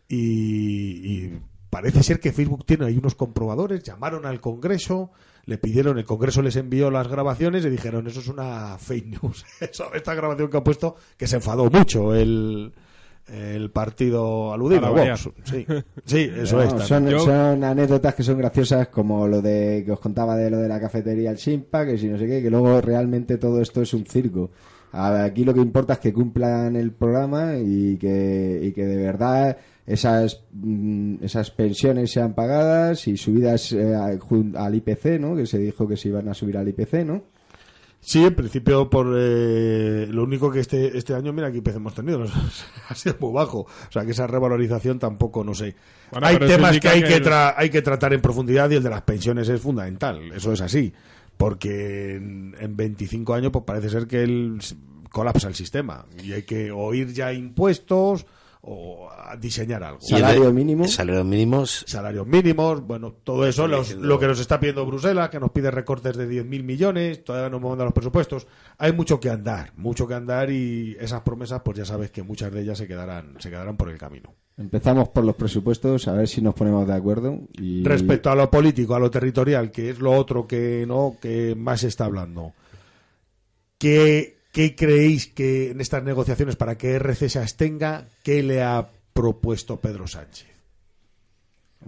Y, 0.09 0.17
y 0.17 1.39
parece 1.69 2.01
ser 2.01 2.19
que 2.19 2.32
Facebook 2.32 2.65
tiene 2.65 2.86
ahí 2.86 2.97
unos 2.97 3.13
comprobadores, 3.13 3.84
llamaron 3.84 4.26
al 4.26 4.41
Congreso, 4.41 5.11
le 5.45 5.57
pidieron, 5.57 5.97
el 5.97 6.05
Congreso 6.05 6.41
les 6.41 6.55
envió 6.55 6.89
las 6.91 7.07
grabaciones 7.07 7.65
y 7.65 7.69
dijeron, 7.69 8.07
eso 8.07 8.19
es 8.19 8.27
una 8.27 8.77
fake 8.79 9.21
news. 9.21 9.45
Eso, 9.61 9.93
esta 9.93 10.13
grabación 10.15 10.49
que 10.49 10.57
ha 10.57 10.63
puesto, 10.63 10.95
que 11.17 11.27
se 11.27 11.35
enfadó 11.35 11.69
mucho 11.69 12.15
el, 12.15 12.73
el 13.27 13.71
partido 13.71 14.53
aludido. 14.53 14.91
Vox. 14.93 15.29
Sí, 15.43 15.65
sí, 16.05 16.31
eso 16.37 16.57
No, 16.57 16.63
es. 16.79 16.87
son, 16.87 17.07
Yo- 17.09 17.19
son 17.19 17.63
anécdotas 17.63 18.15
que 18.15 18.23
son 18.23 18.37
graciosas 18.37 18.87
como 18.89 19.27
lo 19.27 19.41
de 19.41 19.83
que 19.85 19.91
os 19.91 19.99
contaba 19.99 20.35
de 20.35 20.49
lo 20.49 20.57
de 20.59 20.67
la 20.67 20.79
cafetería 20.79 21.31
el 21.31 21.37
Simpa 21.37 21.85
que 21.85 21.97
si 21.97 22.07
no 22.07 22.17
sé 22.17 22.27
qué 22.27 22.41
que 22.41 22.49
luego 22.49 22.81
realmente 22.81 23.37
todo 23.37 23.61
esto 23.61 23.81
es 23.81 23.93
un 23.93 24.05
circo 24.05 24.51
aquí 24.91 25.43
lo 25.43 25.53
que 25.53 25.59
importa 25.59 25.93
es 25.93 25.99
que 25.99 26.13
cumplan 26.13 26.75
el 26.75 26.91
programa 26.91 27.57
y 27.57 27.97
que, 27.97 28.59
y 28.63 28.71
que 28.71 28.85
de 28.85 28.95
verdad 28.97 29.57
esas 29.86 30.43
mm, 30.51 31.23
esas 31.23 31.51
pensiones 31.51 32.11
sean 32.11 32.33
pagadas 32.33 33.07
y 33.07 33.17
subidas 33.17 33.71
eh, 33.71 33.93
al 33.95 34.75
IPC, 34.75 35.19
¿no? 35.19 35.36
Que 35.36 35.45
se 35.45 35.57
dijo 35.59 35.88
que 35.88 35.97
se 35.97 36.09
iban 36.09 36.27
a 36.29 36.33
subir 36.33 36.57
al 36.57 36.67
IPC, 36.67 37.05
¿no? 37.05 37.23
Sí, 38.01 38.23
en 38.23 38.36
principio, 38.36 38.88
por 38.88 39.15
eh, 39.17 40.05
lo 40.11 40.23
único 40.25 40.51
que 40.51 40.59
este, 40.59 40.95
este 40.95 41.15
año, 41.15 41.33
mira, 41.33 41.47
aquí 41.47 41.61
hemos 41.65 41.95
tenido, 41.95 42.19
¿no? 42.25 42.25
ha 42.89 42.93
sido 42.93 43.15
muy 43.19 43.33
bajo. 43.33 43.61
O 43.61 43.91
sea, 43.91 44.05
que 44.05 44.11
esa 44.11 44.27
revalorización 44.27 44.99
tampoco, 44.99 45.43
no 45.43 45.55
sé. 45.55 45.73
Bueno, 46.11 46.27
hay 46.27 46.38
temas 46.38 46.79
que 46.79 46.88
hay 46.88 47.01
que 47.01 47.07
que, 47.07 47.15
el- 47.15 47.23
tra- 47.25 47.55
hay 47.57 47.71
que 47.71 47.81
tratar 47.81 48.13
en 48.13 48.21
profundidad 48.21 48.69
y 48.69 48.75
el 48.75 48.83
de 48.83 48.91
las 48.91 49.01
pensiones 49.01 49.49
es 49.49 49.59
fundamental. 49.59 50.31
Eso 50.33 50.53
es 50.53 50.61
así. 50.61 50.93
Porque 51.36 52.15
en, 52.15 52.55
en 52.59 52.75
25 52.77 53.33
años, 53.33 53.51
pues 53.51 53.65
parece 53.65 53.89
ser 53.89 54.05
que 54.05 54.21
el, 54.21 54.59
colapsa 55.09 55.47
el 55.47 55.55
sistema. 55.55 56.05
Y 56.23 56.33
hay 56.33 56.43
que 56.43 56.71
oír 56.71 57.11
ya 57.11 57.33
impuestos 57.33 58.27
o 58.68 59.09
a 59.11 59.36
diseñar 59.38 59.84
algo. 59.84 60.01
Salario 60.01 60.51
mínimo. 60.51 60.88
Salarios 60.88 61.26
mínimos. 61.26 61.84
salarios 61.88 62.26
mínimos, 62.26 62.82
bueno, 62.86 63.11
todo 63.24 63.45
eso, 63.47 63.68
los- 63.68 63.93
lo 63.95 64.18
que 64.20 64.28
nos 64.28 64.39
está 64.39 64.59
pidiendo 64.59 64.86
Bruselas, 64.86 65.30
que 65.30 65.39
nos 65.39 65.51
pide 65.51 65.70
recortes 65.72 66.18
de 66.18 66.28
10.000 66.28 66.63
millones, 66.63 67.24
todavía 67.24 67.49
no 67.49 67.57
hemos 67.57 67.70
mandado 67.70 67.86
los 67.86 67.93
presupuestos. 67.93 68.47
Hay 68.78 68.91
mucho 68.93 69.20
que 69.20 69.30
andar, 69.30 69.72
mucho 69.78 70.07
que 70.07 70.13
andar 70.16 70.49
y 70.49 70.97
esas 70.99 71.22
promesas, 71.22 71.61
pues 71.63 71.78
ya 71.78 71.86
sabes 71.86 72.11
que 72.11 72.24
muchas 72.24 72.51
de 72.51 72.61
ellas 72.61 72.78
se 72.78 72.88
quedarán, 72.88 73.36
se 73.39 73.49
quedarán 73.49 73.78
por 73.78 73.89
el 73.89 73.97
camino. 73.97 74.34
Empezamos 74.57 75.09
por 75.09 75.26
los 75.26 75.36
presupuestos, 75.36 76.07
a 76.07 76.13
ver 76.13 76.28
si 76.28 76.41
nos 76.41 76.53
ponemos 76.55 76.88
de 76.88 76.93
acuerdo. 76.93 77.39
Y... 77.59 77.84
Respecto 77.84 78.30
a 78.32 78.36
lo 78.36 78.49
político, 78.49 78.95
a 78.95 78.99
lo 78.99 79.11
territorial, 79.11 79.70
que 79.70 79.89
es 79.89 79.99
lo 79.99 80.13
otro 80.13 80.47
que 80.47 80.86
no 80.88 81.18
que 81.22 81.55
más 81.57 81.82
se 81.82 81.88
está 81.88 82.05
hablando. 82.05 82.53
¿Qué, 83.78 84.34
qué 84.55 84.73
creéis 84.73 85.27
que 85.27 85.71
en 85.71 85.81
estas 85.81 86.01
negociaciones 86.01 86.55
para 86.55 86.77
que 86.77 86.93
RC 86.97 87.27
se 87.29 87.39
abstenga, 87.39 88.05
qué 88.23 88.41
le 88.41 88.63
ha 88.63 88.87
propuesto 89.11 89.81
Pedro 89.81 90.07
Sánchez? 90.07 90.47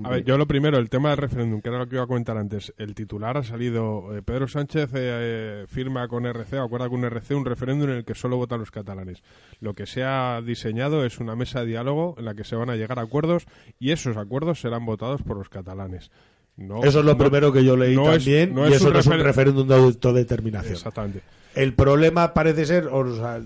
A 0.04 0.10
ver, 0.10 0.26
yo 0.26 0.38
lo 0.38 0.46
primero, 0.46 0.78
el 0.78 0.90
tema 0.90 1.10
del 1.12 1.18
referéndum, 1.18 1.62
que 1.62 1.70
era 1.70 1.78
lo 1.80 1.88
que 1.88 1.96
iba 1.96 2.04
a 2.04 2.08
comentar 2.08 2.38
antes. 2.38 2.72
El 2.78 2.94
titular 2.94 3.38
ha 3.38 3.44
salido, 3.44 4.16
eh, 4.16 4.22
Pedro 4.22 4.48
Sánchez 4.50 4.90
eh, 4.94 5.66
firma 5.70 6.08
con 6.10 6.26
RC, 6.26 6.58
acuerda 6.60 6.90
con 6.90 7.04
RC, 7.06 7.34
un 7.34 7.46
referéndum 7.46 7.90
en 7.90 7.96
el 7.96 8.06
que 8.06 8.14
solo 8.14 8.36
votan 8.38 8.60
los 8.60 8.70
catalanes. 8.70 9.24
Lo 9.62 9.74
que 9.74 9.86
se 9.88 10.04
ha 10.04 10.42
diseñado 10.42 11.04
es 11.06 11.20
una 11.20 11.36
mesa 11.38 11.62
de 11.62 11.68
diálogo 11.68 12.16
en 12.20 12.26
la 12.26 12.36
que 12.36 12.44
se 12.44 12.56
van 12.58 12.70
a 12.70 12.76
llegar 12.76 13.00
a 13.00 13.04
acuerdos 13.04 13.46
y 13.80 13.92
esos 13.92 14.18
acuerdos 14.18 14.60
serán 14.60 14.86
votados 14.86 15.22
por 15.24 15.38
los 15.38 15.50
catalanes. 15.50 16.12
No, 16.58 16.84
Eso 16.84 17.00
es 17.00 17.06
lo 17.06 17.14
no- 17.14 17.18
primero 17.18 17.52
que 17.54 17.64
yo 17.64 17.76
leí 17.78 17.96
no 17.96 18.04
también, 18.12 18.56
y 18.58 18.62
es 18.68 18.74
eso 18.76 18.92
no 18.92 19.00
es 19.00 19.08
un 19.08 19.14
refer- 19.14 19.24
referéndum 19.24 19.68
de 19.68 19.76
autodeterminación. 19.76 20.74
Exactamente. 20.74 21.22
El 21.58 21.74
problema 21.74 22.34
parece 22.34 22.66
ser, 22.66 22.88
o 22.88 23.16
sea, 23.16 23.42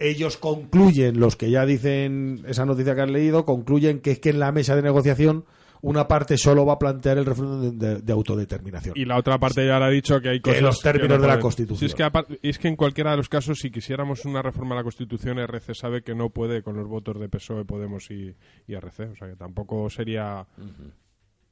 ellos 0.00 0.36
concluyen, 0.36 1.20
los 1.20 1.36
que 1.36 1.50
ya 1.50 1.64
dicen 1.64 2.44
esa 2.48 2.66
noticia 2.66 2.94
que 2.94 3.02
han 3.02 3.12
leído, 3.12 3.44
concluyen 3.44 4.00
que 4.00 4.10
es 4.10 4.18
que 4.18 4.30
en 4.30 4.40
la 4.40 4.50
mesa 4.50 4.74
de 4.74 4.82
negociación 4.82 5.44
una 5.80 6.06
parte 6.06 6.36
solo 6.38 6.64
va 6.64 6.74
a 6.74 6.78
plantear 6.78 7.18
el 7.18 7.26
referéndum 7.26 7.76
de, 7.76 8.00
de 8.00 8.12
autodeterminación. 8.12 8.94
Y 8.96 9.04
la 9.04 9.16
otra 9.16 9.38
parte 9.38 9.66
ya 9.66 9.78
le 9.78 9.84
ha 9.84 9.88
dicho 9.90 10.20
que 10.20 10.28
hay 10.28 10.40
Que 10.40 10.50
cosas 10.50 10.62
los 10.62 10.80
términos 10.80 11.18
no 11.18 11.22
de 11.22 11.28
la. 11.28 11.40
Constitución. 11.40 11.78
Sí, 11.78 11.86
es, 11.86 11.94
que 11.94 12.48
es 12.48 12.58
que 12.58 12.68
en 12.68 12.76
cualquiera 12.76 13.10
de 13.10 13.16
los 13.16 13.28
casos, 13.28 13.58
si 13.58 13.70
quisiéramos 13.70 14.24
una 14.24 14.42
reforma 14.42 14.74
a 14.74 14.78
la 14.78 14.84
Constitución, 14.84 15.38
RC 15.38 15.74
sabe 15.74 16.02
que 16.02 16.14
no 16.14 16.30
puede 16.30 16.62
con 16.62 16.76
los 16.76 16.86
votos 16.86 17.18
de 17.20 17.28
PSOE, 17.28 17.64
Podemos 17.64 18.10
y, 18.10 18.34
y 18.66 18.74
RC. 18.74 19.08
O 19.08 19.16
sea, 19.16 19.28
que 19.28 19.36
tampoco 19.36 19.90
sería... 19.90 20.46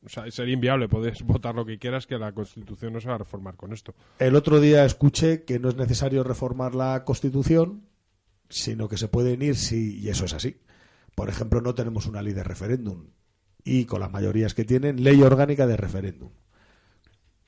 Sería 0.06 0.54
inviable. 0.54 0.88
Puedes 0.88 1.22
votar 1.22 1.54
lo 1.54 1.66
que 1.66 1.78
quieras, 1.78 2.06
que 2.06 2.18
la 2.18 2.32
Constitución 2.32 2.92
no 2.92 3.00
se 3.00 3.08
va 3.08 3.16
a 3.16 3.18
reformar 3.18 3.56
con 3.56 3.72
esto. 3.72 3.94
El 4.18 4.34
otro 4.34 4.60
día 4.60 4.84
escuché 4.84 5.44
que 5.44 5.58
no 5.58 5.68
es 5.68 5.76
necesario 5.76 6.24
reformar 6.24 6.74
la 6.74 7.04
Constitución, 7.04 7.86
sino 8.48 8.88
que 8.88 8.96
se 8.96 9.08
pueden 9.08 9.42
ir 9.42 9.56
si, 9.56 9.98
y 9.98 10.08
eso 10.08 10.24
es 10.24 10.32
así. 10.32 10.60
Por 11.14 11.28
ejemplo, 11.28 11.60
no 11.60 11.74
tenemos 11.74 12.06
una 12.06 12.22
ley 12.22 12.32
de 12.32 12.44
referéndum 12.44 13.08
y 13.64 13.84
con 13.84 14.00
las 14.00 14.10
mayorías 14.10 14.54
que 14.54 14.64
tienen, 14.64 15.02
ley 15.02 15.22
orgánica 15.22 15.66
de 15.66 15.76
referéndum. 15.76 16.30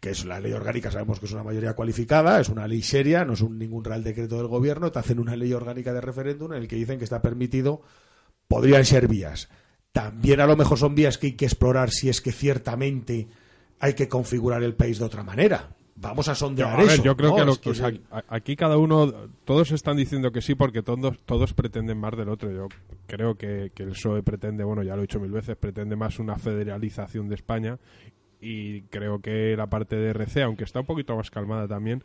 Que 0.00 0.10
es 0.10 0.24
la 0.24 0.40
ley 0.40 0.52
orgánica, 0.52 0.90
sabemos 0.90 1.20
que 1.20 1.26
es 1.26 1.32
una 1.32 1.44
mayoría 1.44 1.74
cualificada, 1.74 2.40
es 2.40 2.48
una 2.48 2.66
ley 2.66 2.82
seria, 2.82 3.24
no 3.24 3.34
es 3.34 3.42
ningún 3.42 3.84
real 3.84 4.02
decreto 4.02 4.36
del 4.36 4.48
gobierno, 4.48 4.90
te 4.90 4.98
hacen 4.98 5.20
una 5.20 5.36
ley 5.36 5.52
orgánica 5.52 5.92
de 5.92 6.00
referéndum 6.00 6.52
en 6.52 6.62
el 6.62 6.68
que 6.68 6.76
dicen 6.76 6.98
que 6.98 7.04
está 7.04 7.22
permitido, 7.22 7.82
podrían 8.48 8.84
ser 8.84 9.06
vías. 9.06 9.48
También 9.92 10.40
a 10.40 10.46
lo 10.46 10.56
mejor 10.56 10.78
son 10.78 10.94
vías 10.94 11.18
que 11.18 11.28
hay 11.28 11.32
que 11.34 11.44
explorar 11.44 11.90
si 11.90 12.08
es 12.08 12.20
que 12.20 12.32
ciertamente 12.32 13.28
hay 13.78 13.94
que 13.94 14.08
configurar 14.08 14.62
el 14.62 14.74
país 14.74 14.98
de 14.98 15.04
otra 15.04 15.22
manera. 15.22 15.70
Vamos 15.96 16.26
a 16.28 16.32
Yo, 16.32 16.36
sondear 16.36 16.72
a 16.72 16.76
ver, 16.82 16.86
eso. 16.92 17.02
yo 17.02 17.16
creo 17.16 17.30
¿no? 17.30 17.36
que, 17.36 17.44
lo- 17.44 17.56
que- 17.60 17.70
o 17.70 17.74
sea, 17.74 17.92
a- 18.10 18.24
aquí 18.28 18.56
cada 18.56 18.78
uno, 18.78 19.12
todos 19.44 19.70
están 19.72 19.96
diciendo 19.98 20.32
que 20.32 20.40
sí 20.40 20.54
porque 20.54 20.82
todos, 20.82 21.18
todos 21.26 21.52
pretenden 21.52 21.98
más 21.98 22.16
del 22.16 22.28
otro. 22.30 22.50
Yo 22.50 22.68
creo 23.06 23.34
que, 23.36 23.70
que 23.74 23.82
el 23.82 23.90
PSOE 23.90 24.22
pretende, 24.22 24.64
bueno, 24.64 24.82
ya 24.82 24.94
lo 24.96 25.02
he 25.02 25.06
dicho 25.06 25.20
mil 25.20 25.30
veces, 25.30 25.56
pretende 25.56 25.94
más 25.94 26.18
una 26.18 26.36
federalización 26.36 27.28
de 27.28 27.34
España 27.34 27.78
y 28.40 28.82
creo 28.82 29.20
que 29.20 29.54
la 29.56 29.68
parte 29.68 29.94
de 29.96 30.08
RC, 30.10 30.42
aunque 30.42 30.64
está 30.64 30.80
un 30.80 30.86
poquito 30.86 31.14
más 31.14 31.30
calmada 31.30 31.68
también, 31.68 32.02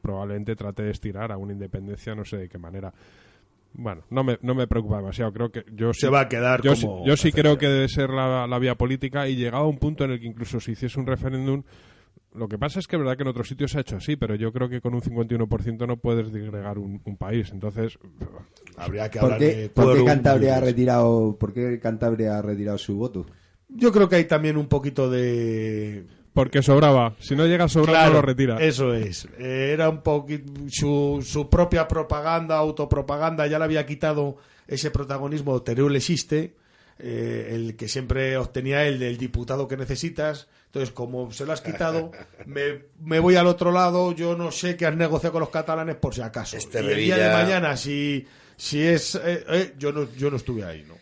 probablemente 0.00 0.56
trate 0.56 0.84
de 0.84 0.90
estirar 0.90 1.30
a 1.30 1.36
una 1.36 1.52
independencia, 1.52 2.14
no 2.14 2.24
sé 2.24 2.38
de 2.38 2.48
qué 2.48 2.58
manera. 2.58 2.92
Bueno, 3.78 4.02
no 4.10 4.24
me, 4.24 4.38
no 4.42 4.54
me 4.54 4.66
preocupa 4.66 4.96
demasiado. 4.96 5.32
Creo 5.32 5.50
que 5.52 5.64
yo 5.72 5.92
Se 5.92 6.06
sí- 6.06 6.12
va 6.12 6.20
a 6.20 6.28
quedar 6.28 6.62
yo 6.62 6.74
como 6.74 6.98
sí, 7.04 7.08
yo 7.08 7.16
sí 7.16 7.30
creo 7.32 7.58
que 7.58 7.68
debe 7.68 7.88
ser 7.88 8.10
la, 8.10 8.46
la 8.46 8.58
vía 8.58 8.74
política 8.74 9.28
y 9.28 9.36
llegado 9.36 9.64
a 9.64 9.68
un 9.68 9.78
punto 9.78 10.04
en 10.04 10.12
el 10.12 10.20
que 10.20 10.26
incluso 10.26 10.60
si 10.60 10.72
hiciese 10.72 10.98
un 10.98 11.06
referéndum 11.06 11.62
lo 12.34 12.48
que 12.48 12.58
pasa 12.58 12.80
es 12.80 12.86
que 12.86 12.96
es 12.96 13.00
verdad 13.00 13.16
que 13.16 13.22
en 13.22 13.28
otros 13.28 13.48
sitios 13.48 13.70
se 13.70 13.78
ha 13.78 13.80
hecho 13.80 13.96
así, 13.96 14.16
pero 14.16 14.34
yo 14.34 14.52
creo 14.52 14.68
que 14.68 14.82
con 14.82 14.94
un 14.94 15.00
51% 15.00 15.86
no 15.86 15.96
puedes 15.96 16.30
disgregar 16.30 16.78
un, 16.78 17.00
un 17.04 17.16
país. 17.16 17.50
Entonces, 17.50 17.98
Habría 18.76 19.10
que 19.10 19.18
¿Por 19.20 19.32
hablar 19.32 19.38
qué, 19.38 19.56
de 19.56 19.68
por 19.70 19.96
qué 19.96 20.04
Cantabria 20.04 20.56
ha 20.58 20.60
retirado, 20.60 21.36
por 21.38 21.54
qué 21.54 21.78
Cantabria 21.80 22.36
ha 22.38 22.42
retirado 22.42 22.76
su 22.76 22.94
voto? 22.96 23.24
Yo 23.70 23.90
creo 23.90 24.10
que 24.10 24.16
hay 24.16 24.24
también 24.26 24.58
un 24.58 24.66
poquito 24.68 25.08
de 25.10 26.06
porque 26.36 26.62
sobraba. 26.62 27.16
Si 27.18 27.34
no 27.34 27.46
llega 27.46 27.64
a 27.64 27.68
sobrar, 27.68 27.94
Claro, 27.94 28.12
lo 28.12 28.22
retira. 28.22 28.58
Eso 28.60 28.92
es. 28.92 29.26
Eh, 29.38 29.70
Era 29.72 29.88
un 29.88 30.02
poquito 30.02 30.52
su, 30.68 31.24
su 31.26 31.48
propia 31.48 31.88
propaganda, 31.88 32.58
autopropaganda, 32.58 33.46
ya 33.46 33.58
le 33.58 33.64
había 33.64 33.86
quitado 33.86 34.36
ese 34.68 34.90
protagonismo 34.90 35.62
Teruel 35.62 35.96
existe, 35.96 36.54
eh, 36.98 37.52
el 37.52 37.74
que 37.74 37.88
siempre 37.88 38.36
obtenía 38.36 38.84
el 38.86 38.98
del 38.98 39.16
diputado 39.16 39.66
que 39.66 39.78
necesitas. 39.78 40.46
Entonces, 40.66 40.92
como 40.92 41.32
se 41.32 41.46
lo 41.46 41.54
has 41.54 41.62
quitado, 41.62 42.10
me, 42.44 42.82
me 43.00 43.18
voy 43.18 43.36
al 43.36 43.46
otro 43.46 43.72
lado, 43.72 44.12
yo 44.12 44.36
no 44.36 44.52
sé 44.52 44.76
qué 44.76 44.84
has 44.84 44.94
negociado 44.94 45.32
con 45.32 45.40
los 45.40 45.48
catalanes 45.48 45.96
por 45.96 46.14
si 46.14 46.20
acaso. 46.20 46.58
Este 46.58 46.82
y 46.84 46.86
el 46.86 46.96
día 46.98 47.16
de 47.16 47.32
mañana, 47.32 47.78
si, 47.78 48.26
si 48.58 48.82
es... 48.82 49.14
eh, 49.14 49.42
eh, 49.48 49.72
yo, 49.78 49.90
no, 49.90 50.06
yo 50.18 50.30
no 50.30 50.36
estuve 50.36 50.64
ahí, 50.66 50.84
¿no? 50.86 50.96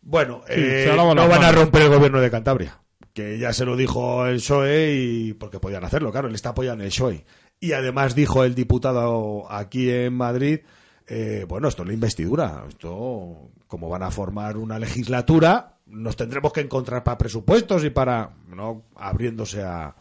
Bueno, 0.00 0.42
Sí, 0.46 0.54
eh, 0.56 0.94
no 0.96 1.14
van 1.14 1.44
a 1.44 1.52
romper 1.52 1.82
el 1.82 1.88
gobierno 1.90 2.22
de 2.22 2.30
Cantabria. 2.30 2.81
Que 3.12 3.38
ya 3.38 3.52
se 3.52 3.64
lo 3.66 3.76
dijo 3.76 4.26
el 4.26 4.36
PSOE 4.36 4.94
y 4.94 5.32
porque 5.34 5.60
podían 5.60 5.84
hacerlo, 5.84 6.10
claro, 6.10 6.28
él 6.28 6.34
está 6.34 6.50
apoyando 6.50 6.82
el 6.84 6.90
PSOE. 6.90 7.24
Y 7.60 7.72
además 7.72 8.14
dijo 8.14 8.42
el 8.44 8.54
diputado 8.54 9.50
aquí 9.52 9.90
en 9.90 10.14
Madrid, 10.14 10.60
eh, 11.06 11.44
bueno, 11.46 11.68
esto 11.68 11.82
es 11.82 11.88
la 11.88 11.94
investidura, 11.94 12.64
esto 12.68 13.50
como 13.66 13.88
van 13.88 14.02
a 14.02 14.10
formar 14.10 14.56
una 14.56 14.78
legislatura, 14.78 15.76
nos 15.86 16.16
tendremos 16.16 16.52
que 16.52 16.60
encontrar 16.62 17.04
para 17.04 17.18
presupuestos 17.18 17.84
y 17.84 17.90
para, 17.90 18.30
no, 18.48 18.84
abriéndose 18.96 19.62
a... 19.62 19.94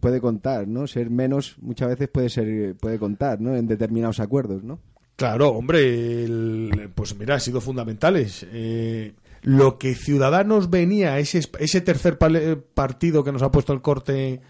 Puede 0.00 0.20
contar, 0.20 0.66
¿no? 0.66 0.86
Ser 0.88 1.10
menos 1.10 1.56
muchas 1.60 1.88
veces 1.88 2.08
puede 2.08 2.28
ser 2.28 2.74
puede 2.76 2.98
contar, 2.98 3.40
¿no? 3.40 3.54
En 3.54 3.68
determinados 3.68 4.18
acuerdos, 4.18 4.64
¿no? 4.64 4.80
Claro, 5.14 5.50
hombre, 5.50 6.24
el- 6.24 6.90
pues 6.94 7.16
mira, 7.16 7.34
han 7.34 7.40
sido 7.40 7.60
fundamentales. 7.60 8.44
Eh, 8.50 9.12
lo 9.42 9.78
que 9.78 9.94
Ciudadanos 9.94 10.70
venía, 10.70 11.18
ese, 11.18 11.42
ese 11.58 11.80
tercer 11.80 12.18
partido 12.74 13.24
que 13.24 13.32
nos 13.32 13.42
ha 13.42 13.50
puesto 13.50 13.72
el 13.72 13.82
corte 13.82 14.40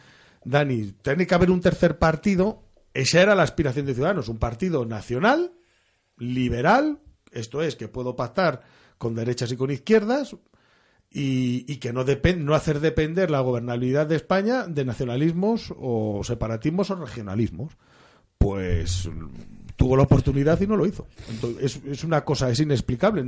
Dani, 0.44 0.92
tiene 1.02 1.26
que 1.26 1.34
haber 1.34 1.50
un 1.50 1.60
tercer 1.60 1.98
partido, 1.98 2.62
esa 2.94 3.22
era 3.22 3.34
la 3.34 3.42
aspiración 3.42 3.86
de 3.86 3.94
Ciudadanos, 3.94 4.28
un 4.28 4.38
partido 4.38 4.84
nacional, 4.84 5.52
liberal, 6.18 7.00
esto 7.30 7.62
es, 7.62 7.74
que 7.76 7.88
puedo 7.88 8.16
pactar 8.16 8.62
con 8.98 9.14
derechas 9.14 9.50
y 9.50 9.56
con 9.56 9.70
izquierdas, 9.70 10.36
y, 11.14 11.76
que 11.76 11.92
no, 11.92 12.04
no 12.38 12.54
hacer 12.54 12.80
depender 12.80 13.30
la 13.30 13.40
gobernabilidad 13.40 14.06
de 14.06 14.16
España 14.16 14.66
de 14.66 14.84
nacionalismos 14.84 15.72
o 15.76 16.22
separatismos 16.24 16.90
o 16.90 16.96
regionalismos. 16.96 17.76
Pues 18.38 19.10
tuvo 19.76 19.96
la 19.96 20.04
oportunidad 20.04 20.60
y 20.60 20.66
no 20.66 20.76
lo 20.76 20.86
hizo. 20.86 21.06
Entonces, 21.28 21.80
es, 21.86 22.04
una 22.04 22.24
cosa, 22.24 22.50
es 22.50 22.60
inexplicable. 22.60 23.24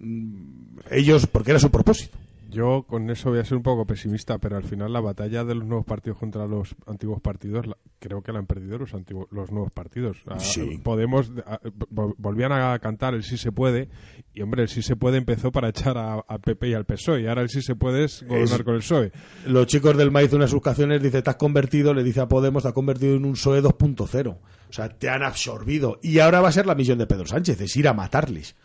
Mm, 0.00 0.78
Ellos, 0.90 1.26
porque 1.26 1.50
era 1.52 1.60
su 1.60 1.70
propósito. 1.70 2.18
Yo 2.50 2.82
con 2.88 3.08
eso 3.10 3.30
voy 3.30 3.38
a 3.38 3.44
ser 3.44 3.56
un 3.58 3.62
poco 3.62 3.86
pesimista, 3.86 4.38
pero 4.38 4.56
al 4.56 4.64
final 4.64 4.92
la 4.92 4.98
batalla 5.00 5.44
de 5.44 5.54
los 5.54 5.64
nuevos 5.64 5.86
partidos 5.86 6.18
contra 6.18 6.48
los 6.48 6.74
antiguos 6.88 7.20
partidos 7.20 7.64
la- 7.68 7.76
creo 8.00 8.22
que 8.22 8.32
la 8.32 8.40
han 8.40 8.46
perdido 8.46 8.76
los 8.76 8.92
antiguos, 8.92 9.28
los 9.30 9.52
nuevos 9.52 9.70
partidos. 9.70 10.16
Ah, 10.26 10.40
Sí. 10.40 10.80
Podemos 10.82 11.30
ah, 11.46 11.60
vol- 11.94 12.16
volvían 12.18 12.50
a 12.50 12.76
cantar 12.80 13.14
el 13.14 13.22
sí 13.22 13.36
se 13.38 13.52
puede 13.52 13.88
y 14.34 14.42
hombre 14.42 14.62
el 14.62 14.68
sí 14.68 14.82
se 14.82 14.96
puede 14.96 15.16
empezó 15.18 15.52
para 15.52 15.68
echar 15.68 15.96
a, 15.96 16.14
a 16.26 16.38
PP 16.38 16.70
y 16.70 16.74
al 16.74 16.86
PSOE 16.86 17.20
y 17.22 17.26
ahora 17.28 17.42
el 17.42 17.50
sí 17.50 17.62
se 17.62 17.76
puede 17.76 18.02
es 18.06 18.24
gobernar 18.26 18.58
Es- 18.58 18.64
con 18.64 18.74
el 18.74 18.80
PSOE. 18.80 19.12
Los 19.46 19.68
chicos 19.68 19.96
del 19.96 20.10
maíz, 20.10 20.32
una 20.32 20.46
de 20.46 20.50
sus 20.50 20.60
canciones, 20.62 21.00
dice, 21.00 21.22
te 21.22 21.30
has 21.30 21.36
convertido, 21.36 21.94
le 21.94 22.02
dice 22.02 22.20
a 22.20 22.26
Podemos, 22.26 22.64
te 22.64 22.68
has 22.70 22.74
convertido 22.74 23.14
en 23.14 23.26
un 23.26 23.34
PSOE 23.34 23.62
2.0. 23.62 24.28
O 24.68 24.72
sea, 24.72 24.88
te 24.88 25.08
han 25.08 25.22
absorbido. 25.22 26.00
Y 26.02 26.18
ahora 26.18 26.40
va 26.40 26.48
a 26.48 26.52
ser 26.52 26.66
la 26.66 26.74
misión 26.74 26.98
de 26.98 27.06
Pedro 27.06 27.26
Sánchez, 27.26 27.60
es 27.60 27.76
ir 27.76 27.86
a 27.86 27.92
matarles. 27.94 28.56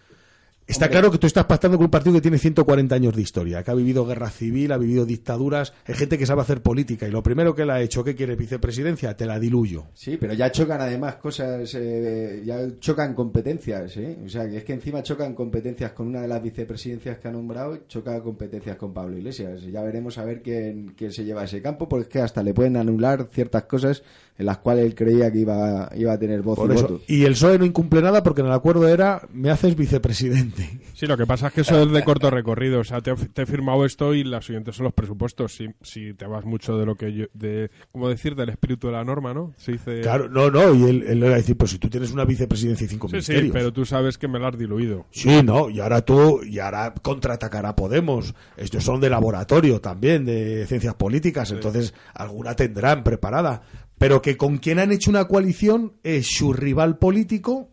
Está 0.67 0.89
claro 0.89 1.11
que 1.11 1.19
tú 1.19 1.27
estás 1.27 1.45
pactando 1.45 1.77
con 1.77 1.85
un 1.85 1.91
partido 1.91 2.15
que 2.15 2.21
tiene 2.21 2.39
140 2.39 2.95
años 2.95 3.15
de 3.15 3.21
historia, 3.21 3.61
que 3.61 3.69
ha 3.69 3.75
vivido 3.75 4.03
guerra 4.03 4.31
civil, 4.31 4.71
ha 4.71 4.77
vivido 4.79 5.05
dictaduras, 5.05 5.73
hay 5.85 5.93
gente 5.93 6.17
que 6.17 6.25
sabe 6.25 6.41
hacer 6.41 6.63
política 6.63 7.07
y 7.07 7.11
lo 7.11 7.21
primero 7.21 7.53
que 7.53 7.65
le 7.65 7.71
ha 7.71 7.81
hecho, 7.81 8.03
¿qué 8.03 8.15
quiere 8.15 8.35
vicepresidencia? 8.35 9.15
Te 9.15 9.27
la 9.27 9.39
diluyo. 9.39 9.85
Sí, 9.93 10.17
pero 10.17 10.33
ya 10.33 10.51
chocan 10.51 10.81
además 10.81 11.17
cosas, 11.17 11.71
eh, 11.75 12.41
ya 12.43 12.79
chocan 12.79 13.13
competencias, 13.13 13.95
¿eh? 13.97 14.17
O 14.25 14.27
sea, 14.27 14.49
que 14.49 14.57
es 14.57 14.63
que 14.63 14.73
encima 14.73 15.03
chocan 15.03 15.35
competencias 15.35 15.91
con 15.91 16.07
una 16.07 16.21
de 16.21 16.27
las 16.27 16.41
vicepresidencias 16.41 17.19
que 17.19 17.27
ha 17.27 17.31
nombrado, 17.31 17.85
choca 17.87 18.19
competencias 18.23 18.75
con 18.75 18.91
Pablo 18.91 19.17
Iglesias. 19.17 19.61
Ya 19.61 19.83
veremos 19.83 20.17
a 20.17 20.25
ver 20.25 20.41
quién, 20.41 20.95
quién 20.97 21.11
se 21.11 21.23
lleva 21.23 21.43
ese 21.43 21.61
campo, 21.61 21.87
porque 21.87 22.03
es 22.03 22.09
que 22.09 22.21
hasta 22.21 22.41
le 22.41 22.55
pueden 22.55 22.75
anular 22.75 23.27
ciertas 23.31 23.65
cosas 23.65 24.01
en 24.37 24.45
las 24.45 24.57
cuales 24.57 24.85
él 24.85 24.95
creía 24.95 25.31
que 25.31 25.39
iba, 25.39 25.89
iba 25.95 26.13
a 26.13 26.19
tener 26.19 26.41
voz 26.41 26.57
Por 26.57 26.71
y 26.71 26.75
eso. 26.75 26.81
voto. 26.83 27.01
Y 27.07 27.23
el 27.23 27.33
PSOE 27.33 27.57
no 27.59 27.65
incumple 27.65 28.01
nada 28.01 28.21
porque 28.23 28.41
en 28.41 28.47
el 28.47 28.53
acuerdo 28.53 28.87
era, 28.87 29.21
me 29.33 29.49
haces 29.49 29.75
vicepresidente. 29.75 30.79
Sí, 30.93 31.07
lo 31.07 31.17
que 31.17 31.25
pasa 31.25 31.47
es 31.47 31.53
que 31.53 31.61
eso 31.61 31.81
es 31.81 31.91
de 31.91 32.03
corto 32.03 32.29
recorrido. 32.29 32.79
O 32.79 32.83
sea, 32.83 33.01
te, 33.01 33.11
he- 33.11 33.15
te 33.15 33.41
he 33.43 33.45
firmado 33.45 33.85
esto 33.85 34.13
y 34.13 34.23
las 34.23 34.45
siguientes 34.45 34.75
son 34.75 34.85
los 34.85 34.93
presupuestos. 34.93 35.53
Si, 35.55 35.69
si 35.81 36.13
te 36.13 36.25
vas 36.25 36.45
mucho 36.45 36.77
de 36.77 36.85
lo 36.85 36.95
que 36.95 37.13
yo, 37.13 37.25
de, 37.33 37.69
¿cómo 37.91 38.09
decir? 38.09 38.35
Del 38.35 38.49
espíritu 38.49 38.87
de 38.87 38.93
la 38.93 39.03
norma, 39.03 39.33
¿no? 39.33 39.53
Se 39.57 39.73
dice... 39.73 40.01
Claro, 40.01 40.29
no, 40.29 40.49
no, 40.51 40.73
y 40.73 40.83
él, 40.83 41.03
él 41.07 41.19
le 41.19 41.27
va 41.29 41.35
a 41.35 41.37
decir, 41.37 41.55
pues 41.57 41.71
si 41.71 41.79
tú 41.79 41.89
tienes 41.89 42.11
una 42.11 42.25
vicepresidencia 42.25 42.85
y 42.85 42.87
cinco 42.89 43.07
Sí, 43.09 43.21
sí, 43.21 43.49
pero 43.53 43.71
tú 43.71 43.85
sabes 43.85 44.17
que 44.17 44.27
me 44.27 44.39
la 44.39 44.49
has 44.49 44.57
diluido. 44.57 45.05
Sí, 45.11 45.41
no, 45.43 45.69
y 45.69 45.79
ahora 45.79 46.03
tú, 46.03 46.41
y 46.43 46.59
ahora 46.59 46.93
contraatacará 47.01 47.75
Podemos. 47.75 48.33
Estos 48.57 48.83
son 48.83 48.99
de 48.99 49.09
laboratorio 49.09 49.79
también, 49.81 50.25
de 50.25 50.65
ciencias 50.67 50.95
políticas, 50.95 51.51
entonces 51.51 51.93
alguna 52.13 52.55
tendrán 52.55 53.03
preparada. 53.03 53.61
Pero 53.97 54.21
que 54.21 54.37
con 54.37 54.57
quien 54.57 54.79
han 54.79 54.91
hecho 54.91 55.09
una 55.09 55.25
coalición 55.25 55.93
es 56.03 56.27
su 56.27 56.53
rival 56.53 56.97
político, 56.97 57.69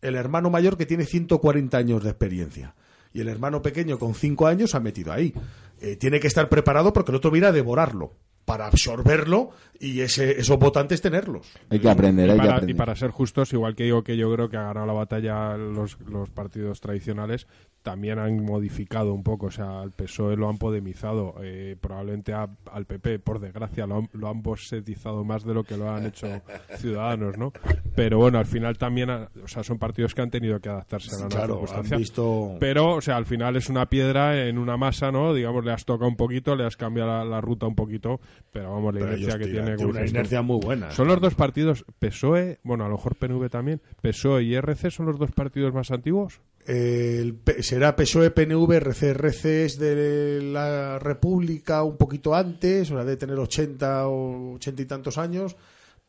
el 0.00 0.16
hermano 0.16 0.50
mayor 0.50 0.76
que 0.76 0.86
tiene 0.86 1.04
140 1.04 1.76
años 1.76 2.02
de 2.02 2.10
experiencia. 2.10 2.74
y 3.14 3.20
el 3.20 3.28
hermano 3.28 3.60
pequeño 3.60 3.98
con 3.98 4.14
cinco 4.14 4.46
años 4.46 4.70
se 4.70 4.78
ha 4.78 4.80
metido 4.80 5.12
ahí. 5.12 5.34
Eh, 5.80 5.96
tiene 5.96 6.18
que 6.18 6.28
estar 6.28 6.48
preparado 6.48 6.94
porque 6.94 7.10
el 7.10 7.16
otro 7.16 7.30
viene 7.30 7.48
a 7.48 7.52
devorarlo 7.52 8.14
para 8.44 8.66
absorberlo 8.66 9.50
y 9.78 10.00
ese, 10.00 10.38
esos 10.40 10.58
votantes 10.58 11.00
tenerlos. 11.00 11.50
Hay 11.70 11.78
que 11.80 11.88
aprender, 11.90 12.28
y 12.28 12.30
hay 12.30 12.36
que 12.36 12.42
para, 12.42 12.52
aprender. 12.54 12.74
y 12.76 12.78
para 12.78 12.96
ser 12.96 13.10
justos, 13.10 13.52
igual 13.52 13.74
que 13.74 13.84
digo 13.84 14.02
que 14.02 14.16
yo 14.16 14.32
creo 14.32 14.48
que 14.48 14.56
ha 14.56 14.62
ganado 14.64 14.86
la 14.86 14.92
batalla 14.92 15.56
los, 15.56 15.98
los 16.02 16.30
partidos 16.30 16.80
tradicionales, 16.80 17.46
también 17.82 18.20
han 18.20 18.44
modificado 18.44 19.12
un 19.12 19.24
poco, 19.24 19.46
o 19.46 19.50
sea, 19.50 19.80
al 19.80 19.90
PSOE 19.90 20.36
lo 20.36 20.48
han 20.48 20.56
podemizado, 20.58 21.34
eh, 21.42 21.76
probablemente 21.80 22.32
a- 22.32 22.48
al 22.70 22.84
PP, 22.86 23.18
por 23.18 23.40
desgracia, 23.40 23.86
lo 23.88 23.96
han, 23.98 24.08
lo 24.12 24.28
han 24.28 24.40
bosetizado 24.42 25.24
más 25.24 25.42
de 25.44 25.52
lo 25.54 25.64
que 25.64 25.76
lo 25.76 25.90
han 25.90 26.06
hecho 26.06 26.28
Ciudadanos, 26.78 27.36
¿no? 27.38 27.52
Pero 27.96 28.18
bueno, 28.18 28.38
al 28.38 28.46
final 28.46 28.78
también, 28.78 29.10
ha- 29.10 29.28
o 29.42 29.48
sea, 29.48 29.64
son 29.64 29.78
partidos 29.78 30.14
que 30.14 30.22
han 30.22 30.30
tenido 30.30 30.60
que 30.60 30.68
adaptarse 30.68 31.10
a 31.10 31.18
la 31.18 31.24
nueva 31.28 31.30
Claro, 31.36 31.54
han 31.54 31.58
circunstancia. 31.60 31.96
visto... 31.96 32.56
Pero, 32.60 32.94
o 32.94 33.00
sea, 33.00 33.16
al 33.16 33.26
final 33.26 33.56
es 33.56 33.68
una 33.68 33.86
piedra 33.86 34.46
en 34.46 34.58
una 34.58 34.76
masa, 34.76 35.10
¿no? 35.10 35.34
Digamos, 35.34 35.64
le 35.64 35.72
has 35.72 35.84
tocado 35.84 36.08
un 36.08 36.16
poquito, 36.16 36.54
le 36.54 36.64
has 36.64 36.76
cambiado 36.76 37.10
la, 37.10 37.24
la 37.24 37.40
ruta 37.40 37.66
un 37.66 37.74
poquito, 37.74 38.20
pero 38.52 38.72
vamos, 38.72 38.94
la 38.94 39.00
Pero 39.00 39.16
inercia 39.16 39.38
que 39.38 39.46
tiene... 39.46 39.76
una 39.76 40.06
inercia 40.06 40.42
muy 40.42 40.60
buena. 40.60 40.90
Son 40.90 41.08
los 41.08 41.20
dos 41.20 41.34
partidos, 41.34 41.84
PSOE, 41.98 42.58
bueno, 42.62 42.84
a 42.84 42.88
lo 42.88 42.96
mejor 42.96 43.16
PNV 43.16 43.48
también, 43.48 43.80
PSOE 44.00 44.42
y 44.42 44.54
RC 44.54 44.90
son 44.90 45.06
los 45.06 45.18
dos 45.18 45.32
partidos 45.32 45.72
más 45.72 45.90
antiguos. 45.90 46.40
El 46.66 47.38
será 47.60 47.96
PSOE, 47.96 48.30
PNV, 48.30 48.72
RC. 48.72 49.10
RC 49.10 49.64
es 49.64 49.78
de 49.78 50.40
la 50.42 50.98
República 50.98 51.82
un 51.82 51.96
poquito 51.96 52.34
antes, 52.34 52.90
o 52.90 52.94
sea, 52.94 53.04
de 53.04 53.16
tener 53.16 53.36
80 53.38 54.06
o 54.06 54.54
80 54.54 54.82
y 54.82 54.84
tantos 54.84 55.18
años. 55.18 55.56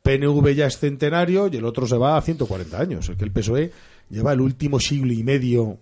PNV 0.04 0.54
ya 0.54 0.68
es 0.68 0.78
centenario 0.78 1.48
y 1.52 1.58
el 1.58 1.66
otro 1.66 1.88
se 1.88 1.98
va 1.98 2.18
a 2.18 2.22
140 2.22 2.80
años. 2.80 3.10
Es 3.10 3.18
que 3.18 3.24
el 3.24 3.32
PSOE 3.32 3.72
lleva 4.10 4.34
el 4.34 4.42
último 4.42 4.80
siglo 4.80 5.14
y 5.14 5.24
medio 5.24 5.80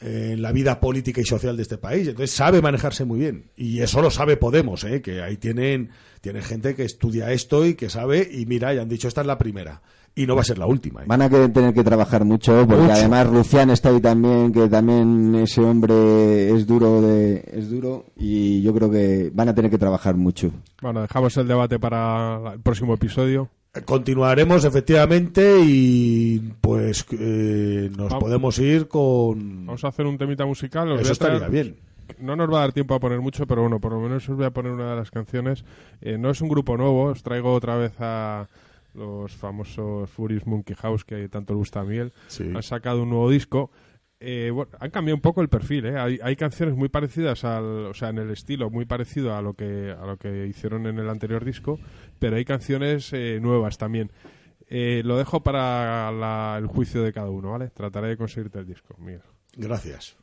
en 0.00 0.42
la 0.42 0.52
vida 0.52 0.80
política 0.80 1.20
y 1.20 1.24
social 1.24 1.56
de 1.56 1.62
este 1.62 1.78
país. 1.78 2.08
Entonces 2.08 2.34
sabe 2.34 2.62
manejarse 2.62 3.04
muy 3.04 3.20
bien. 3.20 3.50
Y 3.56 3.80
eso 3.80 4.00
lo 4.00 4.10
sabe 4.10 4.36
Podemos, 4.36 4.84
¿eh? 4.84 5.02
que 5.02 5.22
ahí 5.22 5.36
tienen, 5.36 5.90
tienen 6.20 6.42
gente 6.42 6.74
que 6.74 6.84
estudia 6.84 7.32
esto 7.32 7.66
y 7.66 7.74
que 7.74 7.90
sabe. 7.90 8.28
Y 8.30 8.46
mira, 8.46 8.72
ya 8.72 8.82
han 8.82 8.88
dicho, 8.88 9.08
esta 9.08 9.22
es 9.22 9.26
la 9.26 9.38
primera. 9.38 9.82
Y 10.20 10.26
no 10.26 10.34
va 10.34 10.40
a 10.40 10.44
ser 10.44 10.58
la 10.58 10.66
última. 10.66 11.02
¿eh? 11.02 11.04
Van 11.06 11.22
a 11.22 11.28
tener 11.28 11.72
que 11.72 11.84
trabajar 11.84 12.24
mucho, 12.24 12.66
porque 12.66 12.82
Mucho. 12.82 12.92
además 12.94 13.28
Lucián 13.30 13.70
está 13.70 13.90
ahí 13.90 14.00
también, 14.00 14.52
que 14.52 14.68
también 14.68 15.34
ese 15.36 15.60
hombre 15.60 16.50
es 16.50 16.66
duro 16.66 17.00
de, 17.00 17.44
es 17.52 17.70
duro, 17.70 18.04
y 18.16 18.60
yo 18.62 18.74
creo 18.74 18.90
que 18.90 19.30
van 19.32 19.48
a 19.48 19.54
tener 19.54 19.70
que 19.70 19.78
trabajar 19.78 20.16
mucho. 20.16 20.50
Bueno, 20.82 21.02
dejamos 21.02 21.36
el 21.36 21.46
debate 21.46 21.78
para 21.78 22.54
el 22.54 22.60
próximo 22.60 22.94
episodio. 22.94 23.48
Continuaremos 23.84 24.64
efectivamente 24.64 25.60
y 25.64 26.40
pues 26.60 27.06
eh, 27.12 27.88
nos 27.96 28.08
Vamos. 28.08 28.24
podemos 28.24 28.58
ir 28.58 28.88
con... 28.88 29.66
Vamos 29.66 29.84
a 29.84 29.88
hacer 29.88 30.06
un 30.06 30.18
temita 30.18 30.44
musical. 30.46 30.90
os 30.92 31.00
Eso 31.02 31.12
a 31.12 31.16
traer- 31.16 31.34
estaría 31.34 31.48
bien. 31.48 31.76
No 32.20 32.34
nos 32.34 32.50
va 32.50 32.58
a 32.58 32.60
dar 32.62 32.72
tiempo 32.72 32.94
a 32.94 32.98
poner 33.00 33.20
mucho, 33.20 33.46
pero 33.46 33.60
bueno, 33.62 33.78
por 33.78 33.92
lo 33.92 34.00
menos 34.00 34.28
os 34.28 34.36
voy 34.36 34.46
a 34.46 34.50
poner 34.50 34.72
una 34.72 34.90
de 34.90 34.96
las 34.96 35.10
canciones. 35.10 35.64
Eh, 36.00 36.16
no 36.18 36.30
es 36.30 36.40
un 36.40 36.48
grupo 36.48 36.76
nuevo, 36.76 37.04
os 37.04 37.22
traigo 37.22 37.52
otra 37.52 37.76
vez 37.76 37.92
a 38.00 38.46
los 38.98 39.32
famosos 39.34 40.10
Furious 40.10 40.46
Monkey 40.46 40.76
House 40.76 41.04
que 41.04 41.28
tanto 41.28 41.52
le 41.54 41.58
gusta 41.58 41.80
a 41.80 41.84
Miguel. 41.84 42.12
Sí. 42.26 42.50
Han 42.54 42.62
sacado 42.62 43.02
un 43.04 43.10
nuevo 43.10 43.30
disco. 43.30 43.70
Eh, 44.20 44.50
bueno, 44.52 44.72
han 44.80 44.90
cambiado 44.90 45.14
un 45.14 45.20
poco 45.22 45.42
el 45.42 45.48
perfil, 45.48 45.86
¿eh? 45.86 45.96
hay, 45.96 46.18
hay 46.20 46.34
canciones 46.34 46.74
muy 46.74 46.88
parecidas 46.88 47.44
al, 47.44 47.62
o 47.86 47.94
sea, 47.94 48.08
en 48.08 48.18
el 48.18 48.30
estilo 48.32 48.68
muy 48.68 48.84
parecido 48.84 49.36
a 49.36 49.40
lo 49.42 49.54
que 49.54 49.94
a 49.96 50.04
lo 50.06 50.16
que 50.16 50.48
hicieron 50.48 50.88
en 50.88 50.98
el 50.98 51.08
anterior 51.08 51.44
disco, 51.44 51.78
pero 52.18 52.34
hay 52.34 52.44
canciones 52.44 53.12
eh, 53.12 53.38
nuevas 53.40 53.78
también. 53.78 54.10
Eh, 54.70 55.02
lo 55.04 55.16
dejo 55.16 55.44
para 55.44 56.10
la- 56.10 56.56
el 56.58 56.66
juicio 56.66 57.02
de 57.04 57.12
cada 57.12 57.30
uno, 57.30 57.52
¿vale? 57.52 57.70
Trataré 57.70 58.08
de 58.08 58.16
conseguirte 58.16 58.58
el 58.58 58.66
disco, 58.66 58.96
Miguel. 58.98 59.22
Gracias. 59.56 60.16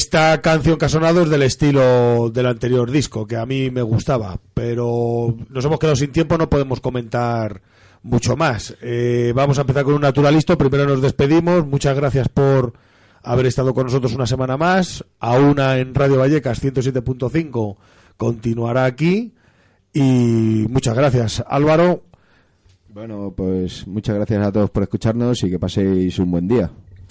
Esta 0.00 0.40
canción 0.40 0.78
que 0.78 0.86
es 0.86 0.92
del 0.94 1.42
estilo 1.42 2.30
del 2.30 2.46
anterior 2.46 2.90
disco, 2.90 3.26
que 3.26 3.36
a 3.36 3.44
mí 3.44 3.70
me 3.70 3.82
gustaba, 3.82 4.40
pero 4.54 5.36
nos 5.50 5.62
hemos 5.62 5.78
quedado 5.78 5.94
sin 5.94 6.10
tiempo, 6.10 6.38
no 6.38 6.48
podemos 6.48 6.80
comentar 6.80 7.60
mucho 8.02 8.34
más. 8.34 8.74
Eh, 8.80 9.34
vamos 9.36 9.58
a 9.58 9.60
empezar 9.60 9.84
con 9.84 9.92
un 9.92 10.00
naturalista. 10.00 10.56
Primero 10.56 10.86
nos 10.86 11.02
despedimos. 11.02 11.66
Muchas 11.66 11.94
gracias 11.94 12.30
por 12.30 12.72
haber 13.22 13.44
estado 13.44 13.74
con 13.74 13.84
nosotros 13.84 14.14
una 14.14 14.26
semana 14.26 14.56
más. 14.56 15.04
A 15.18 15.38
una 15.38 15.76
en 15.76 15.94
Radio 15.94 16.16
Vallecas 16.16 16.64
107.5 16.64 17.76
continuará 18.16 18.86
aquí. 18.86 19.34
Y 19.92 20.64
muchas 20.70 20.96
gracias, 20.96 21.44
Álvaro. 21.46 22.04
Bueno, 22.88 23.34
pues 23.36 23.86
muchas 23.86 24.14
gracias 24.14 24.46
a 24.46 24.50
todos 24.50 24.70
por 24.70 24.82
escucharnos 24.82 25.44
y 25.44 25.50
que 25.50 25.58
paséis 25.58 26.18
un 26.18 26.30
buen 26.30 26.48
día. 26.48 26.70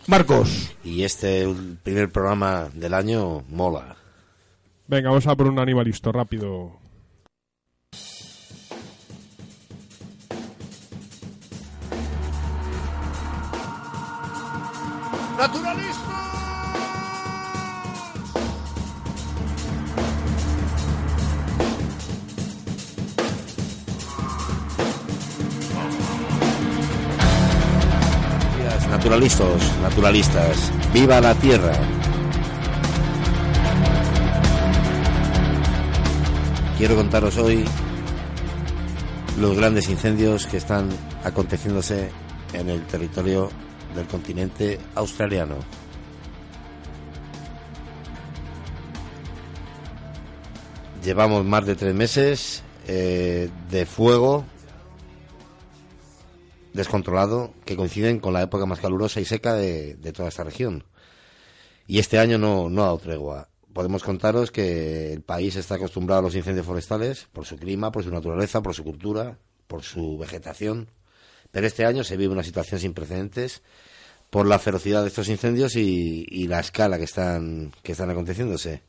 Marcos. 0.10 0.76
Y 0.84 1.04
este 1.04 1.48
primer 1.84 2.10
programa 2.10 2.70
del 2.74 2.96
año 2.96 3.44
mola. 3.48 3.96
Venga, 4.88 5.10
vamos 5.10 5.28
a 5.28 5.36
por 5.36 5.48
un 5.48 5.60
animalisto 5.60 6.12
rápido. 6.12 6.80
Naturalistas, 28.90 29.80
naturalistas, 29.82 30.72
viva 30.92 31.22
la 31.22 31.36
tierra. 31.36 31.74
Quiero 36.78 36.96
contaros 36.96 37.38
hoy 37.38 37.64
los 39.40 39.56
grandes 39.56 39.90
incendios 39.90 40.48
que 40.48 40.58
están 40.58 40.90
aconteciéndose 41.24 42.10
en 42.54 42.70
el 42.70 42.82
territorio 42.88 43.50
del 43.96 44.08
continente 44.08 44.80
australiano. 44.96 45.58
Llevamos 51.04 51.46
más 51.46 51.66
de 51.66 51.76
tres 51.76 51.94
meses 51.94 52.64
eh, 52.88 53.50
de 53.70 53.86
fuego 53.86 54.46
descontrolado 56.74 57.54
que 57.66 57.76
coinciden 57.76 58.20
con 58.20 58.34
la 58.34 58.42
época 58.42 58.66
más 58.66 58.80
calurosa 58.80 59.20
y 59.20 59.26
seca 59.26 59.54
de, 59.54 59.96
toda 60.14 60.30
esta 60.30 60.44
región. 60.44 60.84
Y 61.88 62.00
este 62.00 62.20
año 62.20 62.38
no, 62.38 62.70
no 62.70 62.84
ha 62.84 62.86
dado 62.86 63.00
tregua. 63.00 63.50
Podemos 63.74 64.04
contaros 64.04 64.52
que 64.52 65.14
el 65.14 65.22
país 65.22 65.56
está 65.56 65.76
acostumbrado 65.76 66.20
a 66.20 66.24
los 66.24 66.36
incendios 66.36 66.66
forestales 66.66 67.28
por 67.32 67.46
su 67.46 67.58
clima, 67.58 67.92
por 67.92 68.04
su 68.04 68.12
naturaleza, 68.12 68.62
por 68.62 68.76
su 68.76 68.84
cultura, 68.84 69.38
por 69.68 69.84
su 69.84 70.18
vegetación. 70.18 70.90
Pero 71.52 71.68
este 71.68 71.86
año 71.86 72.04
se 72.04 72.18
vive 72.18 72.34
una 72.34 72.44
situación 72.44 72.80
sin 72.80 72.94
precedentes 72.94 73.62
por 74.30 74.46
la 74.46 74.60
ferocidad 74.60 75.02
de 75.02 75.08
estos 75.08 75.30
incendios 75.30 75.76
y, 75.76 76.48
la 76.48 76.60
escala 76.60 76.98
que 76.98 77.06
están, 77.06 77.72
que 77.82 77.94
están 77.94 78.10
aconteciéndose. 78.10 78.84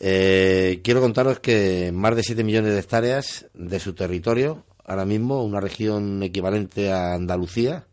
Eh, 0.00 0.80
quiero 0.82 1.00
contaros 1.00 1.40
que 1.40 1.92
más 1.92 2.16
de 2.16 2.22
7 2.22 2.44
millones 2.44 2.72
de 2.74 2.80
hectáreas 2.80 3.46
de 3.54 3.80
su 3.80 3.94
territorio 3.94 4.64
ahora 4.84 5.04
mismo, 5.04 5.42
una 5.42 5.60
región 5.60 6.22
equivalente 6.22 6.92
a 6.92 7.14
Andalucía, 7.14 7.86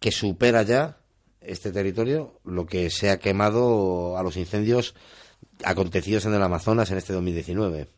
que 0.00 0.10
supera 0.10 0.62
ya 0.62 0.98
este 1.40 1.72
territorio 1.72 2.40
lo 2.44 2.66
que 2.66 2.90
se 2.90 3.10
ha 3.10 3.18
quemado 3.18 4.16
a 4.16 4.22
los 4.22 4.36
incendios 4.36 4.94
acontecidos 5.64 6.26
en 6.26 6.34
el 6.34 6.42
Amazonas 6.42 6.90
en 6.90 6.98
este 6.98 7.12
2019. 7.12 7.88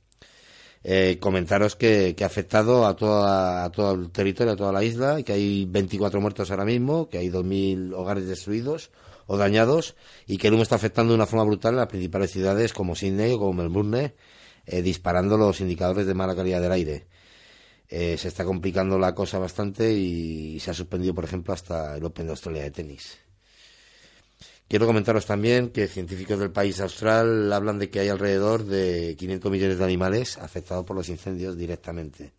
Eh, 0.87 1.17
comentaros 1.19 1.77
que, 1.77 2.15
ha 2.21 2.27
afectado 2.27 2.87
a, 2.87 2.95
toda, 2.95 3.65
a 3.65 3.71
todo 3.71 3.95
el 3.95 4.11
territorio, 4.11 4.53
a 4.53 4.57
toda 4.57 4.73
la 4.73 4.85
isla, 4.85 5.19
y 5.19 5.25
que 5.25 5.33
hay 5.33 5.65
24 5.65 6.21
muertos 6.21 6.51
ahora 6.51 6.67
mismo, 6.67 7.09
que 7.09 7.17
hay 7.17 7.31
2.000 7.31 7.95
hogares 7.95 8.27
destruidos 8.27 8.91
o 9.27 9.39
dañados, 9.39 9.97
y 10.27 10.37
que 10.37 10.49
el 10.49 10.55
humo 10.55 10.63
está 10.63 10.75
afectando 10.75 11.13
de 11.13 11.17
una 11.17 11.27
forma 11.27 11.45
brutal 11.45 11.73
en 11.73 11.79
las 11.79 11.89
principales 11.89 12.31
ciudades 12.31 12.75
como 12.75 12.95
Sydney 12.95 13.33
o 13.33 13.39
como 13.39 13.55
Melbourne, 13.55 14.15
eh, 14.67 14.83
disparando 14.83 15.39
los 15.39 15.61
indicadores 15.63 16.07
de 16.07 16.13
mala 16.13 16.37
calidad 16.37 16.61
del 16.61 16.73
aire. 16.73 17.07
Eh, 17.89 18.17
se 18.17 18.29
está 18.29 18.45
complicando 18.45 18.99
la 18.99 19.15
cosa 19.15 19.39
bastante 19.39 19.93
y 19.93 20.59
se 20.59 20.71
ha 20.71 20.75
suspendido, 20.75 21.15
por 21.15 21.25
ejemplo, 21.25 21.53
hasta 21.53 21.97
el 21.97 22.05
Open 22.05 22.27
de 22.27 22.33
Australia 22.33 22.63
de 22.63 22.71
tenis. 22.71 23.19
Quiero 24.67 24.87
comentaros 24.87 25.27
también 25.27 25.69
que 25.69 25.87
científicos 25.87 26.39
del 26.39 26.51
país 26.51 26.81
austral 26.81 27.53
hablan 27.53 27.79
de 27.79 27.91
que 27.91 28.01
hay 28.01 28.09
alrededor 28.09 28.65
de 28.65 29.15
500 29.19 29.53
millones 29.53 29.79
de 29.79 29.85
animales 29.85 30.39
afectados 30.39 30.87
por 30.87 30.97
los 30.97 31.11
incendios 31.11 31.57
directamente. 31.57 32.33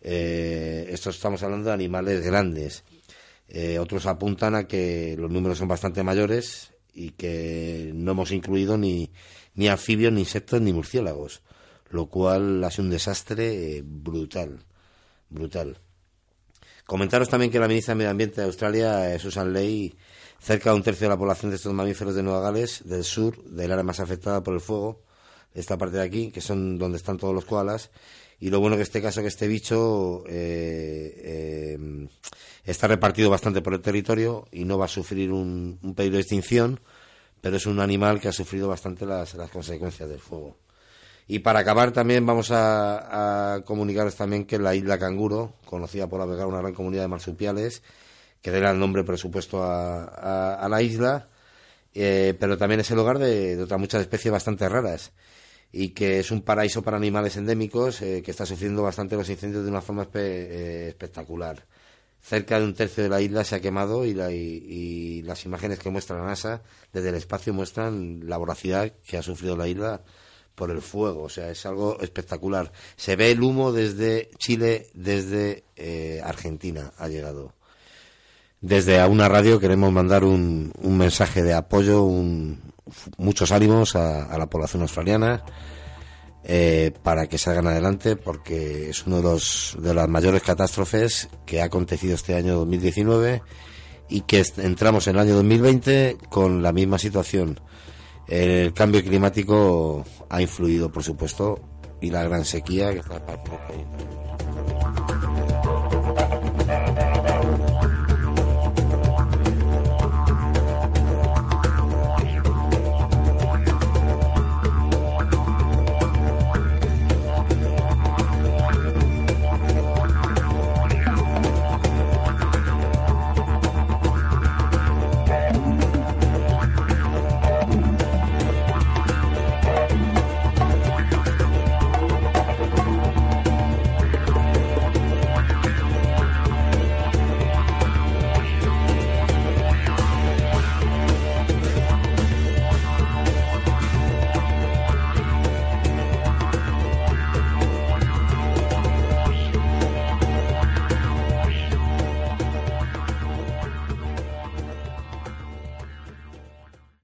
Eh, 0.00 0.86
esto 0.90 1.10
estamos 1.10 1.42
hablando 1.42 1.68
de 1.68 1.74
animales 1.74 2.24
grandes. 2.24 2.84
Eh, 3.48 3.78
otros 3.80 4.06
apuntan 4.06 4.54
a 4.54 4.68
que 4.68 5.16
los 5.18 5.30
números 5.30 5.58
son 5.58 5.68
bastante 5.68 6.04
mayores 6.04 6.70
y 6.94 7.10
que 7.10 7.90
no 7.94 8.12
hemos 8.12 8.30
incluido 8.30 8.78
ni, 8.78 9.10
ni 9.54 9.68
anfibios, 9.68 10.12
ni 10.12 10.20
insectos, 10.20 10.60
ni 10.60 10.72
murciélagos 10.72 11.42
lo 11.92 12.06
cual 12.06 12.64
hace 12.64 12.80
un 12.80 12.90
desastre 12.90 13.76
eh, 13.76 13.82
brutal, 13.84 14.64
brutal. 15.28 15.78
Comentaros 16.86 17.28
también 17.28 17.52
que 17.52 17.58
la 17.58 17.68
ministra 17.68 17.92
de 17.92 17.98
Medio 17.98 18.10
Ambiente 18.10 18.40
de 18.40 18.46
Australia, 18.46 19.14
eh, 19.14 19.18
Susan 19.18 19.52
Ley, 19.52 19.94
cerca 20.40 20.70
de 20.70 20.76
un 20.76 20.82
tercio 20.82 21.04
de 21.04 21.10
la 21.10 21.18
población 21.18 21.50
de 21.50 21.56
estos 21.56 21.72
mamíferos 21.72 22.14
de 22.14 22.22
Nueva 22.22 22.40
Gales, 22.40 22.82
del 22.86 23.04
sur, 23.04 23.44
del 23.44 23.70
área 23.70 23.84
más 23.84 24.00
afectada 24.00 24.42
por 24.42 24.54
el 24.54 24.60
fuego, 24.60 25.02
esta 25.54 25.76
parte 25.76 25.98
de 25.98 26.02
aquí, 26.02 26.32
que 26.32 26.40
son 26.40 26.78
donde 26.78 26.96
están 26.96 27.18
todos 27.18 27.34
los 27.34 27.44
koalas, 27.44 27.90
y 28.40 28.48
lo 28.48 28.58
bueno 28.58 28.76
que 28.76 28.82
este 28.82 29.02
caso 29.02 29.20
que 29.20 29.28
este 29.28 29.46
bicho 29.46 30.24
eh, 30.26 32.08
está 32.64 32.88
repartido 32.88 33.28
bastante 33.28 33.60
por 33.60 33.74
el 33.74 33.82
territorio 33.82 34.48
y 34.50 34.64
no 34.64 34.78
va 34.78 34.86
a 34.86 34.88
sufrir 34.88 35.30
un, 35.30 35.78
peligro 35.94 36.16
de 36.16 36.22
extinción, 36.22 36.80
pero 37.42 37.58
es 37.58 37.66
un 37.66 37.80
animal 37.80 38.18
que 38.18 38.28
ha 38.28 38.32
sufrido 38.32 38.66
bastante 38.66 39.04
las 39.04 39.34
consecuencias 39.52 40.08
del 40.08 40.20
fuego. 40.20 40.56
Y 41.32 41.38
para 41.38 41.60
acabar 41.60 41.92
también 41.92 42.26
vamos 42.26 42.50
a, 42.50 43.62
comunicaros 43.64 44.16
también 44.16 44.44
que 44.44 44.58
la 44.58 44.74
isla 44.74 44.98
Canguro, 44.98 45.54
conocida 45.64 46.06
por 46.06 46.20
albergar 46.20 46.46
una 46.46 46.58
gran 46.58 46.74
comunidad 46.74 47.04
de 47.04 47.08
marsupiales, 47.08 47.82
que 48.42 48.50
dará 48.50 48.72
el 48.72 48.78
nombre 48.78 49.02
presupuesto 49.02 49.62
a, 49.62 50.56
a, 50.56 50.68
la 50.68 50.82
isla, 50.82 51.30
eh, 51.94 52.36
pero 52.38 52.58
también 52.58 52.80
es 52.80 52.90
el 52.90 52.98
hogar 52.98 53.18
de, 53.18 53.58
otras 53.62 53.80
muchas 53.80 54.02
especies 54.02 54.30
bastante 54.30 54.68
raras 54.68 55.12
y 55.72 55.94
que 55.94 56.18
es 56.18 56.30
un 56.32 56.42
paraíso 56.42 56.82
para 56.82 56.98
animales 56.98 57.38
endémicos 57.38 58.02
eh, 58.02 58.20
que 58.22 58.30
está 58.30 58.44
sufriendo 58.44 58.82
bastante 58.82 59.16
los 59.16 59.30
incendios 59.30 59.64
de 59.64 59.70
una 59.70 59.80
forma 59.80 60.06
eh, 60.12 60.88
espectacular. 60.88 61.64
Cerca 62.20 62.58
de 62.60 62.66
un 62.66 62.74
tercio 62.74 63.04
de 63.04 63.08
la 63.08 63.22
isla 63.22 63.42
se 63.42 63.54
ha 63.54 63.60
quemado 63.60 64.04
y, 64.04 64.10
y, 64.10 65.22
las 65.22 65.46
imágenes 65.46 65.78
que 65.78 65.88
muestra 65.88 66.18
la 66.18 66.26
NASA 66.26 66.60
desde 66.92 67.08
el 67.08 67.14
espacio 67.14 67.54
muestran 67.54 68.20
la 68.28 68.36
voracidad 68.36 68.92
que 69.08 69.16
ha 69.16 69.22
sufrido 69.22 69.56
la 69.56 69.66
isla 69.66 70.02
por 70.54 70.70
el 70.70 70.82
fuego, 70.82 71.24
o 71.24 71.28
sea, 71.28 71.50
es 71.50 71.64
algo 71.66 71.98
espectacular. 72.00 72.72
Se 72.96 73.16
ve 73.16 73.30
el 73.30 73.42
humo 73.42 73.72
desde 73.72 74.30
Chile, 74.38 74.88
desde 74.94 75.64
eh, 75.76 76.20
Argentina 76.24 76.92
ha 76.98 77.08
llegado. 77.08 77.54
Desde 78.60 79.00
a 79.00 79.08
una 79.08 79.28
radio 79.28 79.58
queremos 79.58 79.92
mandar 79.92 80.24
un, 80.24 80.72
un 80.80 80.98
mensaje 80.98 81.42
de 81.42 81.52
apoyo, 81.52 82.04
un, 82.04 82.72
muchos 83.16 83.52
ánimos 83.52 83.96
a, 83.96 84.36
la 84.38 84.46
población 84.46 84.82
australiana 84.82 85.44
eh, 86.44 86.92
para 87.02 87.26
que 87.26 87.38
salgan 87.38 87.66
adelante, 87.66 88.16
porque 88.16 88.90
es 88.90 89.06
uno 89.06 89.16
de 89.16 89.22
los 89.22 89.76
de 89.80 89.94
las 89.94 90.08
mayores 90.08 90.42
catástrofes 90.42 91.28
que 91.46 91.60
ha 91.60 91.64
acontecido 91.64 92.14
este 92.14 92.34
año 92.34 92.54
2019 92.56 93.42
y 94.08 94.22
que 94.22 94.44
entramos 94.58 95.06
en 95.06 95.16
el 95.16 95.22
año 95.22 95.34
2020 95.36 96.18
con 96.28 96.62
la 96.62 96.72
misma 96.72 96.98
situación 96.98 97.60
el 98.26 98.72
cambio 98.72 99.02
climático 99.02 100.04
ha 100.28 100.40
influido, 100.40 100.90
por 100.90 101.02
supuesto, 101.02 101.60
y 102.00 102.10
la 102.10 102.24
gran 102.24 102.44
sequía 102.44 102.92
que 102.92 103.00
está 103.00 103.20